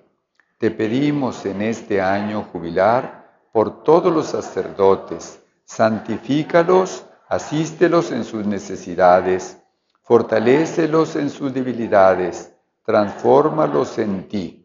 te 0.57 0.71
pedimos 0.71 1.45
en 1.45 1.63
este 1.63 1.99
año 1.99 2.43
jubilar 2.43 3.41
por 3.51 3.83
todos 3.83 4.13
los 4.13 4.27
sacerdotes, 4.27 5.43
santifícalos, 5.65 7.05
asístelos 7.27 8.13
en 8.13 8.23
sus 8.23 8.45
necesidades, 8.45 9.57
fortalécelos 10.01 11.17
en 11.17 11.29
sus 11.29 11.53
debilidades, 11.53 12.53
transfórmalos 12.85 13.97
en 13.97 14.29
ti. 14.29 14.63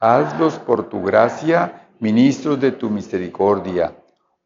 Hazlos 0.00 0.58
por 0.58 0.88
tu 0.88 1.00
gracia, 1.00 1.81
ministros 2.02 2.60
de 2.60 2.72
tu 2.72 2.90
misericordia. 2.90 3.96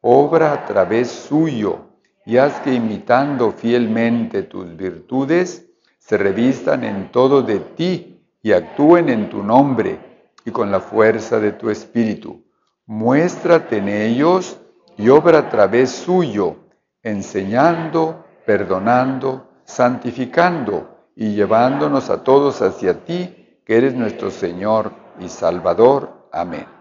Obra 0.01 0.53
a 0.53 0.65
través 0.65 1.09
suyo 1.09 1.79
y 2.23 2.37
haz 2.37 2.59
que 2.59 2.71
imitando 2.71 3.51
fielmente 3.51 4.43
tus 4.43 4.77
virtudes, 4.77 5.65
se 5.97 6.17
revistan 6.17 6.83
en 6.83 7.11
todo 7.11 7.41
de 7.41 7.59
ti 7.59 8.21
y 8.43 8.51
actúen 8.51 9.09
en 9.09 9.29
tu 9.29 9.41
nombre 9.41 9.97
y 10.45 10.51
con 10.51 10.71
la 10.71 10.79
fuerza 10.79 11.39
de 11.39 11.51
tu 11.53 11.71
espíritu. 11.71 12.43
Muéstrate 12.85 13.77
en 13.77 13.89
ellos 13.89 14.59
y 14.95 15.09
obra 15.09 15.39
a 15.39 15.49
través 15.49 15.89
suyo, 15.89 16.57
enseñando, 17.01 18.23
perdonando, 18.45 19.49
santificando 19.65 21.09
y 21.15 21.33
llevándonos 21.33 22.11
a 22.11 22.23
todos 22.23 22.61
hacia 22.61 23.03
ti, 23.03 23.59
que 23.65 23.77
eres 23.77 23.95
nuestro 23.95 24.29
Señor 24.29 24.91
y 25.19 25.27
Salvador. 25.27 26.29
Amén. 26.31 26.76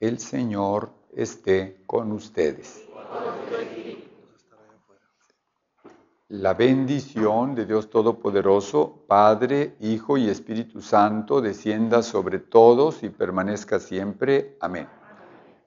El 0.00 0.20
Señor 0.20 0.92
esté 1.12 1.82
con 1.84 2.12
ustedes. 2.12 2.86
La 6.28 6.54
bendición 6.54 7.56
de 7.56 7.66
Dios 7.66 7.90
Todopoderoso, 7.90 9.04
Padre, 9.08 9.74
Hijo 9.80 10.16
y 10.16 10.28
Espíritu 10.28 10.82
Santo, 10.82 11.40
descienda 11.40 12.02
sobre 12.02 12.38
todos 12.38 13.02
y 13.02 13.08
permanezca 13.08 13.80
siempre. 13.80 14.56
Amén. 14.60 14.86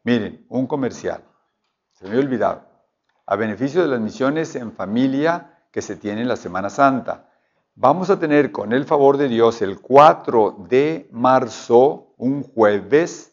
Miren, 0.05 0.45
un 0.47 0.65
comercial. 0.65 1.25
Se 1.91 2.05
me 2.05 2.11
había 2.11 2.23
olvidado. 2.23 2.61
A 3.25 3.36
beneficio 3.36 3.82
de 3.82 3.89
las 3.89 3.99
misiones 3.99 4.55
en 4.55 4.71
familia 4.71 5.65
que 5.71 5.82
se 5.82 5.97
tiene 5.97 6.21
en 6.21 6.29
la 6.29 6.38
Semana 6.38 6.69
Santa. 6.69 7.29
Vamos 7.75 8.09
a 8.09 8.17
tener 8.17 8.53
con 8.53 8.71
el 8.71 8.86
favor 8.86 9.17
de 9.17 9.27
Dios 9.27 9.61
el 9.61 9.82
4 9.82 10.67
de 10.69 11.09
marzo, 11.11 12.13
un 12.17 12.43
jueves, 12.43 13.30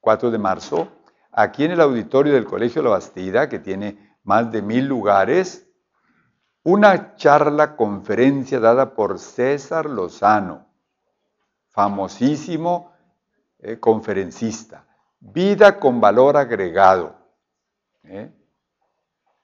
4 0.00 0.30
de 0.30 0.38
marzo, 0.38 0.88
aquí 1.32 1.64
en 1.64 1.72
el 1.72 1.80
auditorio 1.80 2.32
del 2.32 2.44
Colegio 2.44 2.82
La 2.82 2.90
Bastida, 2.90 3.48
que 3.48 3.58
tiene 3.58 4.16
más 4.24 4.50
de 4.50 4.62
mil 4.62 4.86
lugares, 4.86 5.66
una 6.62 7.16
charla 7.16 7.76
conferencia 7.76 8.60
dada 8.60 8.94
por 8.94 9.18
César 9.18 9.86
Lozano, 9.86 10.66
famosísimo 11.70 12.92
eh, 13.58 13.78
conferencista. 13.78 14.86
Vida 15.20 15.78
con 15.78 16.00
valor 16.00 16.36
agregado. 16.36 17.14
¿eh? 18.04 18.30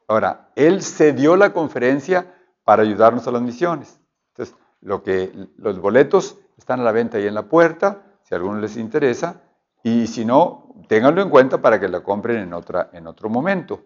Ahora, 0.09 0.51
él 0.55 0.83
cedió 0.83 1.37
la 1.37 1.53
conferencia 1.53 2.35
para 2.65 2.83
ayudarnos 2.83 3.27
a 3.27 3.31
las 3.31 3.43
misiones. 3.43 4.01
Entonces, 4.29 4.57
lo 4.81 5.03
que, 5.03 5.33
los 5.57 5.79
boletos 5.81 6.39
están 6.57 6.81
a 6.81 6.85
la 6.85 6.93
venta 6.93 7.19
ahí 7.19 7.27
en 7.27 7.35
la 7.35 7.49
puerta, 7.49 8.03
si 8.23 8.35
a 8.35 8.39
alguno 8.39 8.59
les 8.59 8.77
interesa, 8.77 9.43
y 9.89 10.09
si 10.09 10.25
no, 10.25 10.75
ténganlo 10.89 11.23
en 11.23 11.31
cuenta 11.31 11.63
para 11.63 11.79
que 11.79 11.87
lo 11.87 12.03
compren 12.03 12.39
en, 12.39 12.53
otra, 12.53 12.91
en 12.93 13.07
otro 13.07 13.29
momento. 13.29 13.85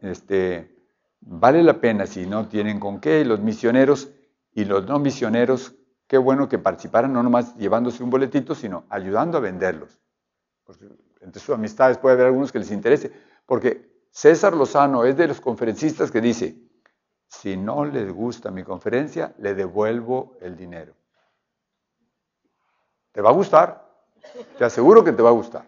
Este, 0.00 0.74
Vale 1.20 1.62
la 1.62 1.78
pena 1.78 2.06
si 2.06 2.24
no 2.24 2.48
tienen 2.48 2.80
con 2.80 2.98
qué, 2.98 3.22
los 3.26 3.40
misioneros 3.40 4.08
y 4.54 4.64
los 4.64 4.86
no 4.86 4.98
misioneros, 4.98 5.74
qué 6.06 6.16
bueno 6.16 6.48
que 6.48 6.58
participaran, 6.58 7.12
no 7.12 7.22
nomás 7.22 7.54
llevándose 7.56 8.02
un 8.02 8.08
boletito, 8.08 8.54
sino 8.54 8.86
ayudando 8.88 9.36
a 9.36 9.42
venderlos. 9.42 10.00
Porque 10.64 10.88
entre 11.20 11.42
sus 11.42 11.54
amistades 11.54 11.98
puede 11.98 12.14
haber 12.14 12.28
algunos 12.28 12.50
que 12.50 12.58
les 12.58 12.70
interese, 12.70 13.12
porque 13.44 14.06
César 14.10 14.56
Lozano 14.56 15.04
es 15.04 15.18
de 15.18 15.28
los 15.28 15.42
conferencistas 15.42 16.10
que 16.10 16.22
dice, 16.22 16.56
si 17.28 17.58
no 17.58 17.84
les 17.84 18.10
gusta 18.10 18.50
mi 18.50 18.64
conferencia, 18.64 19.34
le 19.36 19.54
devuelvo 19.54 20.38
el 20.40 20.56
dinero. 20.56 20.94
¿Te 23.12 23.20
va 23.20 23.28
a 23.28 23.34
gustar? 23.34 23.85
Te 24.58 24.64
aseguro 24.64 25.04
que 25.04 25.12
te 25.12 25.22
va 25.22 25.30
a 25.30 25.32
gustar. 25.32 25.64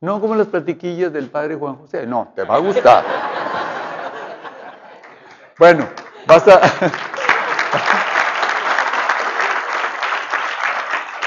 No 0.00 0.20
como 0.20 0.34
las 0.36 0.46
platiquillas 0.46 1.12
del 1.12 1.28
padre 1.28 1.56
Juan 1.56 1.76
José, 1.76 2.06
no, 2.06 2.32
te 2.34 2.44
va 2.44 2.54
a 2.54 2.58
gustar. 2.58 3.04
Bueno, 5.58 5.88
basta. 6.26 6.60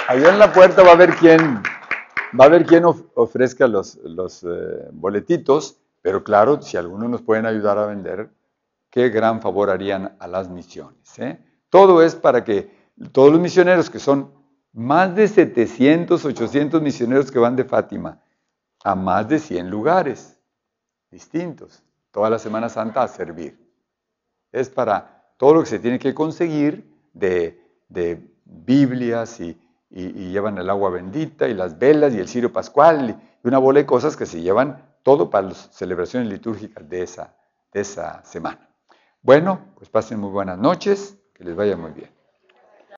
Allá 0.07 0.29
en 0.29 0.39
la 0.39 0.51
puerta 0.53 0.83
va 0.83 0.89
a 0.89 0.93
haber 0.93 1.15
quién, 1.15 1.61
va 2.39 2.45
a 2.45 2.47
haber 2.47 2.65
quién 2.65 2.85
ofrezca 2.85 3.67
los, 3.67 3.95
los 4.03 4.43
eh, 4.43 4.87
boletitos, 4.91 5.77
pero 6.01 6.23
claro, 6.23 6.61
si 6.61 6.77
algunos 6.77 7.09
nos 7.09 7.21
pueden 7.21 7.45
ayudar 7.45 7.77
a 7.77 7.85
vender, 7.85 8.29
qué 8.89 9.09
gran 9.09 9.41
favor 9.41 9.69
harían 9.69 10.15
a 10.19 10.27
las 10.27 10.49
misiones. 10.49 11.19
¿eh? 11.19 11.39
Todo 11.69 12.01
es 12.01 12.15
para 12.15 12.43
que 12.43 12.69
todos 13.11 13.31
los 13.31 13.39
misioneros, 13.39 13.89
que 13.89 13.99
son 13.99 14.31
más 14.73 15.15
de 15.15 15.27
700, 15.27 16.23
800 16.23 16.81
misioneros 16.81 17.31
que 17.31 17.39
van 17.39 17.55
de 17.55 17.65
Fátima 17.65 18.21
a 18.83 18.95
más 18.95 19.27
de 19.27 19.39
100 19.39 19.69
lugares 19.69 20.37
distintos, 21.09 21.83
toda 22.11 22.29
la 22.29 22.39
Semana 22.39 22.69
Santa 22.69 23.03
a 23.03 23.07
servir 23.07 23.61
es 24.51 24.69
para 24.69 25.33
todo 25.37 25.55
lo 25.55 25.59
que 25.61 25.67
se 25.67 25.79
tiene 25.79 25.99
que 25.99 26.13
conseguir 26.13 26.89
de, 27.13 27.59
Biblias 28.43 29.39
y, 29.39 29.57
llevan 29.89 30.57
el 30.57 30.69
agua 30.69 30.89
bendita 30.89 31.47
y 31.47 31.53
las 31.53 31.77
velas 31.77 32.13
y 32.13 32.19
el 32.19 32.27
cirio 32.27 32.51
pascual 32.51 33.21
y 33.43 33.47
una 33.47 33.57
bola 33.57 33.79
de 33.79 33.85
cosas 33.85 34.15
que 34.15 34.25
se 34.25 34.41
llevan 34.41 34.85
todo 35.03 35.29
para 35.29 35.47
las 35.47 35.69
celebraciones 35.71 36.29
litúrgicas 36.29 36.87
de 36.87 37.03
esa, 37.03 37.35
de 37.73 37.81
esa 37.81 38.23
semana. 38.23 38.69
Bueno, 39.21 39.59
pues 39.75 39.89
pasen 39.89 40.19
muy 40.19 40.29
buenas 40.29 40.57
noches. 40.57 41.17
Que 41.33 41.43
les 41.43 41.55
vaya 41.55 41.75
muy 41.75 41.91
bien. 41.91 42.09